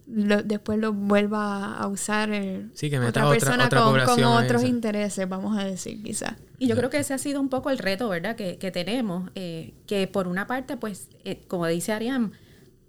después 0.08 0.78
lo 0.78 0.94
vuelva 0.94 1.74
a 1.74 1.86
usar 1.86 2.30
el, 2.30 2.70
sí, 2.74 2.88
que 2.88 2.98
otra 2.98 3.28
persona 3.28 3.66
otra, 3.66 4.06
con, 4.06 4.24
otros 4.24 4.64
intereses, 4.64 5.28
vamos 5.28 5.56
a 5.58 5.64
decir, 5.64 6.02
quizás. 6.02 6.34
Y 6.58 6.66
yo 6.66 6.76
creo 6.76 6.90
que 6.90 6.98
ese 6.98 7.14
ha 7.14 7.18
sido 7.18 7.40
un 7.40 7.48
poco 7.48 7.70
el 7.70 7.78
reto, 7.78 8.08
¿verdad? 8.08 8.34
Que, 8.34 8.58
que 8.58 8.70
tenemos, 8.70 9.30
eh, 9.34 9.74
que 9.86 10.08
por 10.08 10.26
una 10.26 10.46
parte, 10.46 10.76
pues, 10.76 11.08
eh, 11.24 11.44
como 11.46 11.66
dice 11.66 11.92
Ariam, 11.92 12.32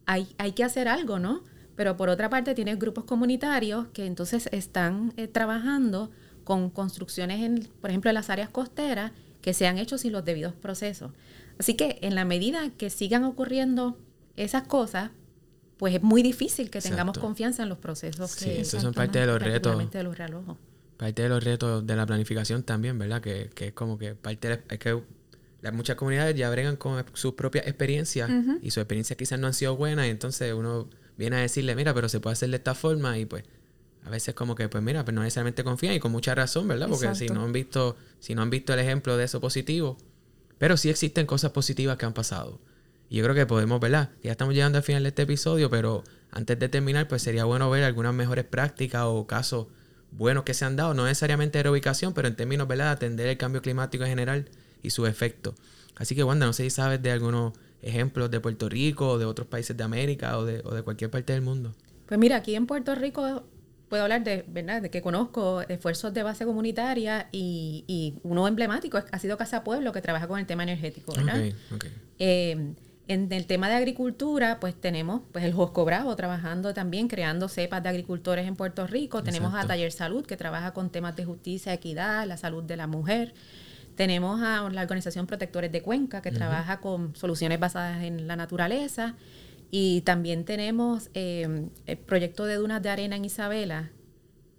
hay, 0.06 0.28
hay 0.40 0.54
que 0.54 0.64
hacer 0.64 0.88
algo, 0.88 1.20
¿no? 1.20 1.44
Pero 1.76 1.96
por 1.96 2.10
otra 2.10 2.30
parte 2.30 2.56
tienes 2.56 2.80
grupos 2.80 3.06
comunitarios 3.06 3.88
que 3.94 4.06
entonces 4.06 4.50
están 4.52 5.14
eh, 5.18 5.28
trabajando 5.28 6.10
con 6.44 6.72
construcciones, 6.72 7.42
en, 7.42 7.70
por 7.80 7.92
ejemplo, 7.92 8.10
en 8.10 8.16
las 8.16 8.32
áreas 8.32 8.50
costeras, 8.50 9.12
que 9.42 9.54
se 9.54 9.68
han 9.68 9.78
hecho 9.78 9.98
sin 9.98 10.12
los 10.12 10.26
debidos 10.26 10.54
procesos. 10.54 11.12
Así 11.60 11.76
que 11.76 12.00
en 12.02 12.16
la 12.16 12.26
medida 12.26 12.72
que 12.72 12.90
sigan 12.90 13.24
ocurriendo 13.24 13.98
esas 14.36 14.64
cosas, 14.64 15.12
pues 15.78 15.96
es 15.96 16.02
muy 16.02 16.24
difícil 16.24 16.70
que 16.70 16.82
tengamos 16.82 17.18
confianza 17.18 17.64
en 17.64 17.70
los 17.70 17.78
procesos. 17.78 18.32
Sí, 18.32 18.50
esos 18.50 18.82
son 18.82 18.94
parte 18.94 19.20
de 19.20 19.28
los 19.28 19.42
retos. 19.42 19.92
De 19.92 20.04
los 20.04 20.18
parte 21.00 21.22
de 21.22 21.30
los 21.30 21.42
retos 21.42 21.88
de 21.88 21.96
la 21.96 22.06
planificación 22.06 22.64
también, 22.64 23.00
¿verdad? 23.00 23.22
Que, 23.22 23.50
que 23.56 23.68
es 23.68 23.74
como 23.74 23.98
que 23.98 24.16
parte 24.16 24.50
de, 24.50 24.60
es 24.70 24.80
que 24.80 25.02
las 25.62 25.74
muchas 25.74 25.96
comunidades 25.96 26.36
ya 26.36 26.50
bregan 26.50 26.76
con 26.76 27.06
sus 27.14 27.36
propias 27.36 27.66
experiencias 27.68 28.30
y 28.62 28.72
sus 28.72 28.82
experiencias 28.82 29.16
quizás 29.16 29.40
no 29.40 29.48
han 29.48 29.54
sido 29.54 29.78
buenas 29.78 30.08
y 30.08 30.10
entonces 30.10 30.54
uno 30.54 30.90
viene 31.18 31.38
a 31.38 31.40
decirle, 31.40 31.74
mira, 31.74 31.94
pero 31.94 32.10
se 32.10 32.20
puede 32.20 32.34
hacer 32.34 32.50
de 32.50 32.58
esta 32.58 32.76
forma 32.76 33.18
y 33.18 33.26
pues 33.26 33.46
a 34.04 34.10
veces 34.10 34.36
como 34.36 34.56
que, 34.56 34.68
pues 34.68 34.84
mira, 34.84 35.06
pues 35.06 35.16
no 35.16 35.22
necesariamente 35.22 35.64
confían 35.64 35.94
y 35.94 36.02
con 36.02 36.12
mucha 36.12 36.36
razón, 36.36 36.68
¿verdad? 36.68 36.90
Porque 36.90 37.16
si 37.16 37.28
no 37.28 37.46
han 37.46 37.54
visto, 37.54 37.96
si 38.20 38.36
no 38.36 38.42
han 38.42 38.50
visto 38.50 38.74
el 38.74 38.80
ejemplo 38.80 39.16
de 39.16 39.24
eso 39.24 39.40
positivo, 39.40 39.98
pero 40.58 40.76
sí 40.76 40.90
existen 40.90 41.26
cosas 41.26 41.52
positivas 41.52 41.96
que 41.96 42.08
han 42.08 42.14
pasado. 42.14 42.60
Y 43.08 43.16
yo 43.18 43.24
creo 43.24 43.36
que 43.36 43.46
podemos, 43.46 43.80
¿verdad? 43.80 44.10
Ya 44.22 44.32
estamos 44.32 44.54
llegando 44.54 44.78
al 44.78 44.84
final 44.84 45.04
de 45.04 45.10
este 45.10 45.22
episodio, 45.22 45.70
pero 45.70 46.04
antes 46.30 46.60
de 46.60 46.68
terminar, 46.68 47.08
pues 47.08 47.22
sería 47.22 47.46
bueno 47.46 47.70
ver 47.70 47.86
algunas 47.86 48.14
mejores 48.14 48.44
prácticas 48.44 49.04
o 49.06 49.26
casos 49.28 49.68
buenos 50.12 50.44
que 50.44 50.54
se 50.54 50.66
han 50.66 50.76
dado, 50.76 50.94
no 50.94 51.06
necesariamente 51.06 51.60
de 51.60 51.64
reubicación, 51.64 52.14
pero 52.14 52.28
en 52.28 52.36
términos, 52.36 52.68
¿verdad?, 52.68 52.86
de 52.86 52.92
atender 52.92 53.28
el 53.28 53.38
cambio 53.38 53.62
climático 53.62 54.04
en 54.04 54.10
general 54.10 54.50
y 54.82 54.90
su 54.90 55.06
efecto. 55.06 55.56
Así 55.96 56.16
que, 56.16 56.24
Wanda, 56.24 56.46
no 56.46 56.54
sé 56.54 56.64
si 56.64 56.70
sabes 56.70 57.02
de 57.02 57.12
algunos 57.12 57.54
ejemplos 57.82 58.30
de 58.32 58.40
Puerto 58.40 58.70
Rico 58.70 59.10
o 59.10 59.18
de 59.18 59.26
otros 59.26 59.48
países 59.48 59.76
de 59.76 59.84
América 59.84 60.38
o 60.38 60.46
de, 60.46 60.62
o 60.64 60.74
de 60.74 60.82
cualquier 60.82 61.10
parte 61.10 61.34
del 61.34 61.42
mundo. 61.42 61.74
Pues 62.06 62.20
mira, 62.20 62.38
aquí 62.38 62.56
en 62.56 62.66
Puerto 62.66 62.96
Rico 62.96 63.44
puedo 63.90 64.04
hablar 64.04 64.24
de, 64.24 64.46
¿verdad? 64.48 64.82
de 64.82 64.90
que 64.90 65.02
conozco 65.02 65.62
esfuerzos 65.62 66.14
de 66.14 66.24
base 66.24 66.46
comunitaria 66.46 67.28
y, 67.32 68.16
uno 68.24 68.48
emblemático 68.48 69.00
ha 69.12 69.20
sido 69.20 69.38
Casa 69.38 69.64
Pueblo, 69.64 69.92
que 69.92 70.02
trabaja 70.02 70.28
con 70.28 70.40
el 70.40 70.46
tema 70.46 70.64
energético. 70.64 71.14
¿verdad? 71.14 71.52
Eh, 72.20 72.74
en 73.10 73.34
el 73.34 73.48
tema 73.48 73.68
de 73.68 73.74
agricultura, 73.76 74.60
pues 74.60 74.80
tenemos 74.80 75.22
pues 75.32 75.44
el 75.44 75.52
Josco 75.52 75.84
Bravo 75.84 76.16
trabajando 76.16 76.76
también, 76.76 77.08
creando 77.08 77.50
cepas 77.50 77.82
de 77.82 77.90
agricultores 77.90 78.48
en 78.48 78.56
Puerto 78.56 78.86
Rico. 78.86 79.24
Tenemos 79.24 79.56
a 79.56 79.66
Taller 79.66 79.92
Salud, 79.92 80.24
que 80.24 80.38
trabaja 80.38 80.74
con 80.76 80.92
temas 80.92 81.16
de 81.16 81.26
justicia, 81.26 81.74
equidad, 81.74 82.28
la 82.28 82.38
salud 82.38 82.64
de 82.64 82.78
la 82.78 82.86
mujer. 82.86 83.34
Tenemos 83.96 84.40
a 84.44 84.70
la 84.70 84.84
Organización 84.84 85.26
Protectores 85.26 85.72
de 85.72 85.82
Cuenca, 85.82 86.22
que 86.22 86.32
trabaja 86.32 86.82
con 86.82 87.16
soluciones 87.16 87.60
basadas 87.60 88.04
en 88.04 88.28
la 88.28 88.36
naturaleza. 88.36 89.16
Y 89.72 90.02
también 90.02 90.46
tenemos 90.46 91.10
eh, 91.16 91.68
el 91.88 91.98
proyecto 91.98 92.46
de 92.46 92.56
dunas 92.56 92.84
de 92.84 92.90
arena 92.90 93.16
en 93.16 93.26
Isabela, 93.26 93.90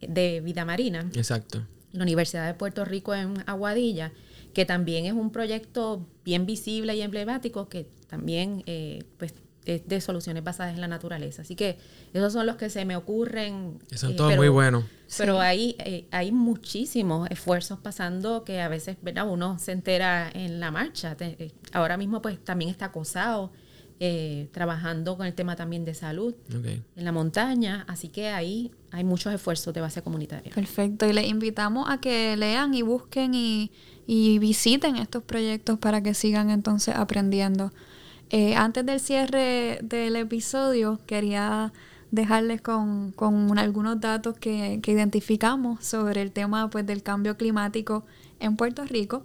de 0.01 0.41
vida 0.41 0.65
marina. 0.65 1.09
Exacto. 1.15 1.65
La 1.93 2.03
Universidad 2.03 2.49
de 2.49 2.55
Puerto 2.55 2.85
Rico 2.85 3.15
en 3.15 3.45
Aguadilla, 3.47 4.11
que 4.53 4.65
también 4.65 5.07
es 5.07 5.13
un 5.13 5.31
proyecto 5.31 6.07
bien 6.25 6.47
visible 6.47 6.95
y 6.95 7.03
emblemático 7.03 7.69
que 7.69 7.87
también 8.09 8.63
eh, 8.67 9.05
pues, 9.19 9.35
es 9.65 9.87
de 9.87 10.01
soluciones 10.01 10.43
basadas 10.43 10.75
en 10.75 10.81
la 10.81 10.89
naturaleza. 10.89 11.43
Así 11.43 11.55
que 11.55 11.79
esos 12.13 12.33
son 12.33 12.47
los 12.47 12.57
que 12.57 12.71
se 12.71 12.85
me 12.85 12.97
ocurren. 12.97 13.79
Son 13.95 14.13
eh, 14.13 14.17
todos 14.17 14.37
muy 14.37 14.49
buenos. 14.49 14.85
Pero 15.19 15.41
hay, 15.41 15.77
hay 16.11 16.33
muchísimos 16.33 17.31
esfuerzos 17.31 17.79
pasando 17.79 18.45
que 18.45 18.61
a 18.61 18.69
veces 18.69 18.97
¿verdad? 19.03 19.29
uno 19.29 19.59
se 19.59 19.73
entera 19.73 20.31
en 20.33 20.61
la 20.61 20.71
marcha. 20.71 21.17
ahora 21.73 21.97
mismo 21.97 22.23
pues 22.23 22.43
también 22.45 22.71
está 22.71 22.87
acosado 22.87 23.53
eh, 24.03 24.49
trabajando 24.53 25.19
con 25.19 25.27
el 25.27 25.35
tema 25.35 25.57
también 25.57 25.85
de 25.85 25.93
salud 25.93 26.35
en 26.49 27.05
la 27.05 27.13
montaña, 27.13 27.85
así 27.87 28.09
que 28.09 28.29
ahí 28.29 28.71
hay 28.93 29.05
muchos 29.05 29.35
esfuerzos 29.35 29.75
de 29.75 29.83
base 29.83 30.01
comunitaria. 30.01 30.51
Perfecto, 30.55 31.07
y 31.07 31.13
les 31.13 31.29
invitamos 31.29 31.87
a 31.87 32.01
que 32.01 32.35
lean 32.39 32.73
y 32.73 32.81
busquen 32.81 33.35
y, 33.35 33.71
visiten 34.39 34.97
estos 34.97 35.23
proyectos 35.23 35.79
para 35.79 36.03
que 36.03 36.15
sigan 36.15 36.51
entonces 36.51 36.97
aprendiendo. 36.97 37.73
Eh, 38.31 38.55
antes 38.57 38.85
del 38.85 39.01
cierre 39.01 39.79
del 39.83 40.17
episodio, 40.17 40.99
quería 41.07 41.73
dejarles 42.11 42.61
con, 42.61 43.15
algunos 43.57 44.01
datos 44.01 44.37
que, 44.37 44.81
que, 44.83 44.93
identificamos 44.93 45.85
sobre 45.85 46.23
el 46.23 46.33
tema 46.33 46.71
pues, 46.71 46.87
del 46.87 47.03
cambio 47.03 47.37
climático 47.37 48.05
en 48.41 48.57
Puerto 48.57 48.85
Rico. 48.85 49.25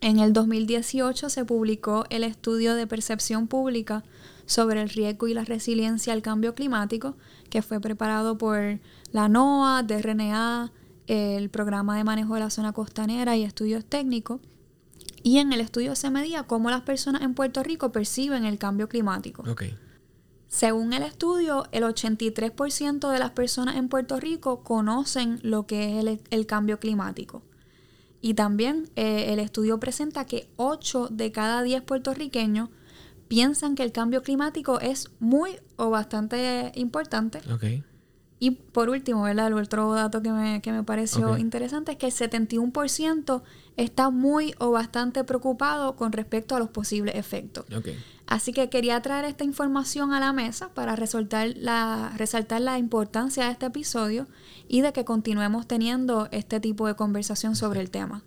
En 0.00 0.20
el 0.20 0.32
2018 0.32 1.28
se 1.28 1.44
publicó 1.44 2.04
el 2.10 2.22
estudio 2.22 2.74
de 2.74 2.86
percepción 2.86 3.48
pública 3.48 4.04
sobre 4.44 4.82
el 4.82 4.88
riesgo 4.88 5.26
y 5.26 5.34
la 5.34 5.44
resiliencia 5.44 6.12
al 6.12 6.22
cambio 6.22 6.54
climático, 6.54 7.16
que 7.50 7.62
fue 7.62 7.80
preparado 7.80 8.38
por 8.38 8.78
la 9.10 9.28
NOAA, 9.28 9.82
DRNA, 9.82 10.72
el 11.06 11.50
Programa 11.50 11.96
de 11.96 12.04
Manejo 12.04 12.34
de 12.34 12.40
la 12.40 12.50
Zona 12.50 12.72
Costanera 12.72 13.36
y 13.36 13.42
Estudios 13.44 13.84
Técnicos. 13.84 14.40
Y 15.22 15.38
en 15.38 15.52
el 15.52 15.60
estudio 15.60 15.96
se 15.96 16.10
medía 16.10 16.44
cómo 16.44 16.70
las 16.70 16.82
personas 16.82 17.22
en 17.22 17.34
Puerto 17.34 17.62
Rico 17.62 17.90
perciben 17.90 18.44
el 18.44 18.58
cambio 18.58 18.88
climático. 18.88 19.42
Según 20.48 20.92
el 20.92 21.02
estudio, 21.02 21.66
el 21.72 21.82
83% 21.82 23.10
de 23.10 23.18
las 23.18 23.30
personas 23.32 23.76
en 23.76 23.88
Puerto 23.88 24.20
Rico 24.20 24.62
conocen 24.62 25.40
lo 25.42 25.66
que 25.66 25.98
es 25.98 26.20
el 26.30 26.46
cambio 26.46 26.78
climático. 26.78 27.42
Y 28.20 28.34
también 28.34 28.88
eh, 28.96 29.32
el 29.32 29.38
estudio 29.38 29.78
presenta 29.78 30.24
que 30.24 30.48
8 30.56 31.08
de 31.10 31.32
cada 31.32 31.62
10 31.62 31.82
puertorriqueños 31.82 32.70
piensan 33.28 33.74
que 33.74 33.82
el 33.82 33.92
cambio 33.92 34.22
climático 34.22 34.80
es 34.80 35.10
muy 35.18 35.58
o 35.76 35.90
bastante 35.90 36.72
importante. 36.74 37.40
Y 38.38 38.50
por 38.50 38.90
último, 38.90 39.22
¿verdad? 39.22 39.46
el 39.46 39.54
otro 39.54 39.92
dato 39.94 40.22
que 40.22 40.30
me, 40.30 40.60
que 40.60 40.70
me 40.70 40.82
pareció 40.82 41.38
interesante 41.38 41.92
es 41.92 41.98
que 41.98 42.06
el 42.06 42.12
71% 42.12 43.42
está 43.76 44.10
muy 44.10 44.54
o 44.58 44.70
bastante 44.70 45.24
preocupado 45.24 45.96
con 45.96 46.12
respecto 46.12 46.54
a 46.54 46.58
los 46.58 46.68
posibles 46.68 47.14
efectos. 47.14 47.64
Así 48.26 48.52
que 48.52 48.68
quería 48.68 49.00
traer 49.00 49.24
esta 49.24 49.44
información 49.44 50.12
a 50.12 50.20
la 50.20 50.32
mesa 50.32 50.68
para 50.74 50.96
resaltar 50.96 51.52
la, 51.56 52.12
resaltar 52.16 52.60
la 52.60 52.78
importancia 52.78 53.44
de 53.44 53.52
este 53.52 53.66
episodio 53.66 54.26
y 54.68 54.80
de 54.80 54.92
que 54.92 55.04
continuemos 55.04 55.66
teniendo 55.66 56.28
este 56.32 56.60
tipo 56.60 56.86
de 56.86 56.94
conversación 56.94 57.56
sobre 57.56 57.80
el 57.80 57.90
tema. 57.90 58.22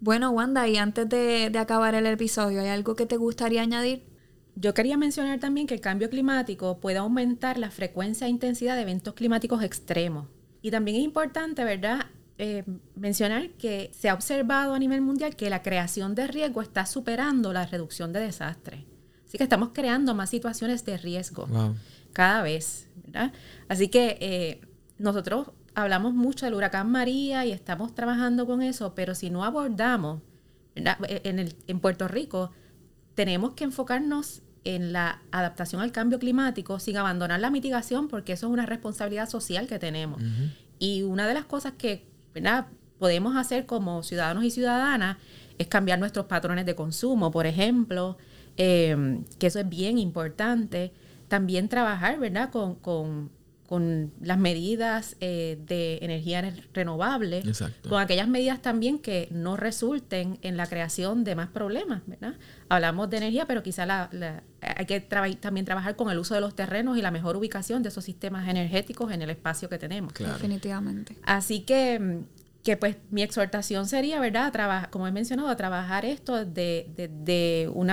Bueno, 0.00 0.30
Wanda, 0.30 0.68
y 0.68 0.76
antes 0.76 1.08
de, 1.08 1.50
de 1.50 1.58
acabar 1.58 1.94
el 1.94 2.06
episodio, 2.06 2.60
¿hay 2.60 2.68
algo 2.68 2.94
que 2.94 3.06
te 3.06 3.16
gustaría 3.16 3.62
añadir? 3.62 4.13
Yo 4.56 4.72
quería 4.74 4.96
mencionar 4.96 5.40
también 5.40 5.66
que 5.66 5.74
el 5.74 5.80
cambio 5.80 6.08
climático 6.08 6.78
puede 6.78 6.98
aumentar 6.98 7.58
la 7.58 7.70
frecuencia 7.70 8.26
e 8.26 8.30
intensidad 8.30 8.76
de 8.76 8.82
eventos 8.82 9.14
climáticos 9.14 9.62
extremos. 9.62 10.28
Y 10.62 10.70
también 10.70 10.96
es 10.98 11.02
importante, 11.02 11.64
¿verdad?, 11.64 12.06
eh, 12.38 12.64
mencionar 12.96 13.50
que 13.50 13.90
se 13.92 14.08
ha 14.08 14.14
observado 14.14 14.74
a 14.74 14.78
nivel 14.78 15.00
mundial 15.00 15.36
que 15.36 15.50
la 15.50 15.62
creación 15.62 16.14
de 16.14 16.26
riesgo 16.26 16.62
está 16.62 16.84
superando 16.84 17.52
la 17.52 17.66
reducción 17.66 18.12
de 18.12 18.20
desastres. 18.20 18.80
Así 19.26 19.38
que 19.38 19.44
estamos 19.44 19.70
creando 19.72 20.14
más 20.14 20.30
situaciones 20.30 20.84
de 20.84 20.96
riesgo 20.96 21.48
cada 22.12 22.42
vez, 22.42 22.88
¿verdad? 23.04 23.32
Así 23.68 23.88
que 23.88 24.16
eh, 24.20 24.60
nosotros 24.98 25.50
hablamos 25.74 26.14
mucho 26.14 26.46
del 26.46 26.54
huracán 26.54 26.90
María 26.90 27.44
y 27.44 27.52
estamos 27.52 27.94
trabajando 27.94 28.46
con 28.46 28.62
eso, 28.62 28.94
pero 28.94 29.14
si 29.14 29.30
no 29.30 29.44
abordamos, 29.44 30.22
e, 30.74 31.20
en, 31.24 31.38
el, 31.38 31.54
en 31.66 31.80
Puerto 31.80 32.08
Rico, 32.08 32.50
tenemos 33.14 33.54
que 33.54 33.64
enfocarnos 33.64 34.42
en 34.64 34.92
la 34.92 35.20
adaptación 35.30 35.82
al 35.82 35.92
cambio 35.92 36.18
climático 36.18 36.78
sin 36.78 36.96
abandonar 36.96 37.40
la 37.40 37.50
mitigación, 37.50 38.08
porque 38.08 38.32
eso 38.32 38.46
es 38.46 38.52
una 38.52 38.66
responsabilidad 38.66 39.28
social 39.28 39.66
que 39.66 39.78
tenemos. 39.78 40.22
Y 40.78 41.02
una 41.02 41.28
de 41.28 41.34
las 41.34 41.44
cosas 41.44 41.74
que 41.76 42.06
podemos 42.98 43.36
hacer 43.36 43.66
como 43.66 44.02
ciudadanos 44.02 44.44
y 44.44 44.50
ciudadanas 44.50 45.18
es 45.58 45.66
cambiar 45.68 45.98
nuestros 45.98 46.26
patrones 46.26 46.66
de 46.66 46.74
consumo, 46.74 47.30
por 47.30 47.46
ejemplo, 47.46 48.16
em, 48.56 49.24
que 49.38 49.46
eso 49.48 49.60
es 49.60 49.68
bien 49.68 49.98
importante. 49.98 50.92
También 51.28 51.68
trabajar, 51.68 52.18
¿verdad?, 52.18 52.50
con, 52.50 52.74
con, 52.76 53.30
con 53.66 54.12
las 54.20 54.38
medidas 54.38 55.16
eh, 55.20 55.58
de 55.66 55.98
energía 56.02 56.54
renovable, 56.74 57.42
con 57.88 58.00
aquellas 58.00 58.28
medidas 58.28 58.60
también 58.60 58.98
que 58.98 59.28
no 59.30 59.56
resulten 59.56 60.38
en 60.42 60.56
la 60.56 60.66
creación 60.66 61.24
de 61.24 61.34
más 61.34 61.48
problemas, 61.48 62.02
¿verdad? 62.06 62.34
Hablamos 62.68 63.08
de 63.08 63.16
energía, 63.16 63.46
pero 63.46 63.62
quizá 63.62 63.86
la, 63.86 64.42
hay 64.60 64.84
que 64.84 65.00
también 65.00 65.64
trabajar 65.64 65.96
con 65.96 66.10
el 66.10 66.18
uso 66.18 66.34
de 66.34 66.42
los 66.42 66.54
terrenos 66.54 66.98
y 66.98 67.02
la 67.02 67.10
mejor 67.10 67.36
ubicación 67.36 67.82
de 67.82 67.88
esos 67.88 68.04
sistemas 68.04 68.48
energéticos 68.48 69.10
en 69.12 69.22
el 69.22 69.30
espacio 69.30 69.68
que 69.70 69.78
tenemos. 69.78 70.12
Definitivamente. 70.12 71.16
Así 71.22 71.60
que, 71.60 72.20
que 72.62 72.76
pues 72.76 72.96
mi 73.10 73.22
exhortación 73.22 73.86
sería, 73.86 74.20
¿verdad? 74.20 74.90
como 74.90 75.06
he 75.06 75.12
mencionado, 75.12 75.48
a 75.48 75.56
trabajar 75.56 76.04
esto 76.04 76.44
de, 76.44 76.90
de, 76.94 77.08
de 77.08 77.70
un 77.72 77.90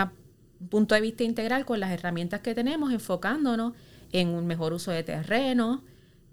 punto 0.69 0.95
de 0.95 1.01
vista 1.01 1.23
integral 1.23 1.63
con 1.63 1.79
las 1.79 1.91
herramientas 1.91 2.41
que 2.41 2.53
tenemos, 2.53 2.91
enfocándonos 2.91 3.73
en 4.11 4.29
un 4.29 4.47
mejor 4.47 4.73
uso 4.73 4.91
de 4.91 5.03
terreno, 5.03 5.83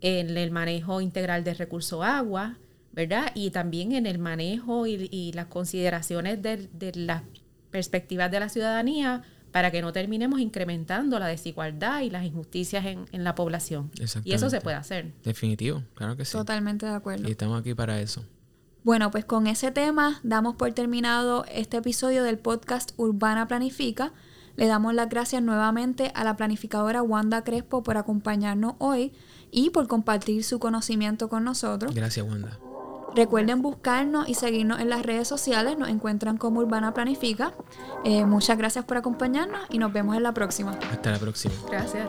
en 0.00 0.36
el 0.36 0.50
manejo 0.50 1.00
integral 1.00 1.44
de 1.44 1.54
recursos 1.54 2.04
agua, 2.04 2.58
¿verdad? 2.92 3.30
Y 3.34 3.50
también 3.50 3.92
en 3.92 4.06
el 4.06 4.18
manejo 4.18 4.86
y, 4.86 5.32
las 5.32 5.46
consideraciones 5.46 6.42
de, 6.42 6.68
las 6.94 7.22
perspectivas 7.70 8.30
de 8.30 8.40
la 8.40 8.48
ciudadanía 8.48 9.22
para 9.52 9.70
que 9.70 9.80
no 9.80 9.92
terminemos 9.92 10.40
incrementando 10.40 11.18
la 11.18 11.26
desigualdad 11.26 12.02
y 12.02 12.10
las 12.10 12.24
injusticias 12.24 12.84
en, 12.84 13.06
en 13.12 13.24
la 13.24 13.34
población. 13.34 13.90
Y 14.24 14.32
eso 14.32 14.50
se 14.50 14.60
puede 14.60 14.76
hacer. 14.76 15.12
Definitivo, 15.24 15.82
claro 15.94 16.16
que 16.16 16.24
sí. 16.24 16.32
Totalmente 16.32 16.86
de 16.86 16.92
acuerdo. 16.92 17.28
Y 17.28 17.32
estamos 17.32 17.60
aquí 17.60 17.74
para 17.74 18.00
eso. 18.00 18.24
Bueno, 18.84 19.10
pues 19.10 19.24
con 19.24 19.46
ese 19.46 19.70
tema 19.70 20.20
damos 20.22 20.56
por 20.56 20.72
terminado 20.72 21.44
este 21.52 21.78
episodio 21.78 22.22
del 22.22 22.38
podcast 22.38 22.92
Urbana 22.96 23.48
Planifica. 23.48 24.12
Le 24.58 24.66
damos 24.66 24.92
las 24.92 25.08
gracias 25.08 25.40
nuevamente 25.40 26.10
a 26.16 26.24
la 26.24 26.36
planificadora 26.36 27.00
Wanda 27.00 27.44
Crespo 27.44 27.84
por 27.84 27.96
acompañarnos 27.96 28.74
hoy 28.78 29.12
y 29.52 29.70
por 29.70 29.86
compartir 29.86 30.42
su 30.42 30.58
conocimiento 30.58 31.28
con 31.28 31.44
nosotros. 31.44 31.94
Gracias, 31.94 32.26
Wanda. 32.26 32.58
Recuerden 33.14 33.62
buscarnos 33.62 34.28
y 34.28 34.34
seguirnos 34.34 34.80
en 34.80 34.90
las 34.90 35.04
redes 35.04 35.28
sociales. 35.28 35.78
Nos 35.78 35.88
encuentran 35.88 36.38
como 36.38 36.58
Urbana 36.58 36.92
Planifica. 36.92 37.54
Eh, 38.04 38.26
muchas 38.26 38.58
gracias 38.58 38.84
por 38.84 38.96
acompañarnos 38.96 39.60
y 39.70 39.78
nos 39.78 39.92
vemos 39.92 40.16
en 40.16 40.24
la 40.24 40.34
próxima. 40.34 40.72
Hasta 40.90 41.12
la 41.12 41.18
próxima. 41.20 41.54
Gracias. 41.70 42.08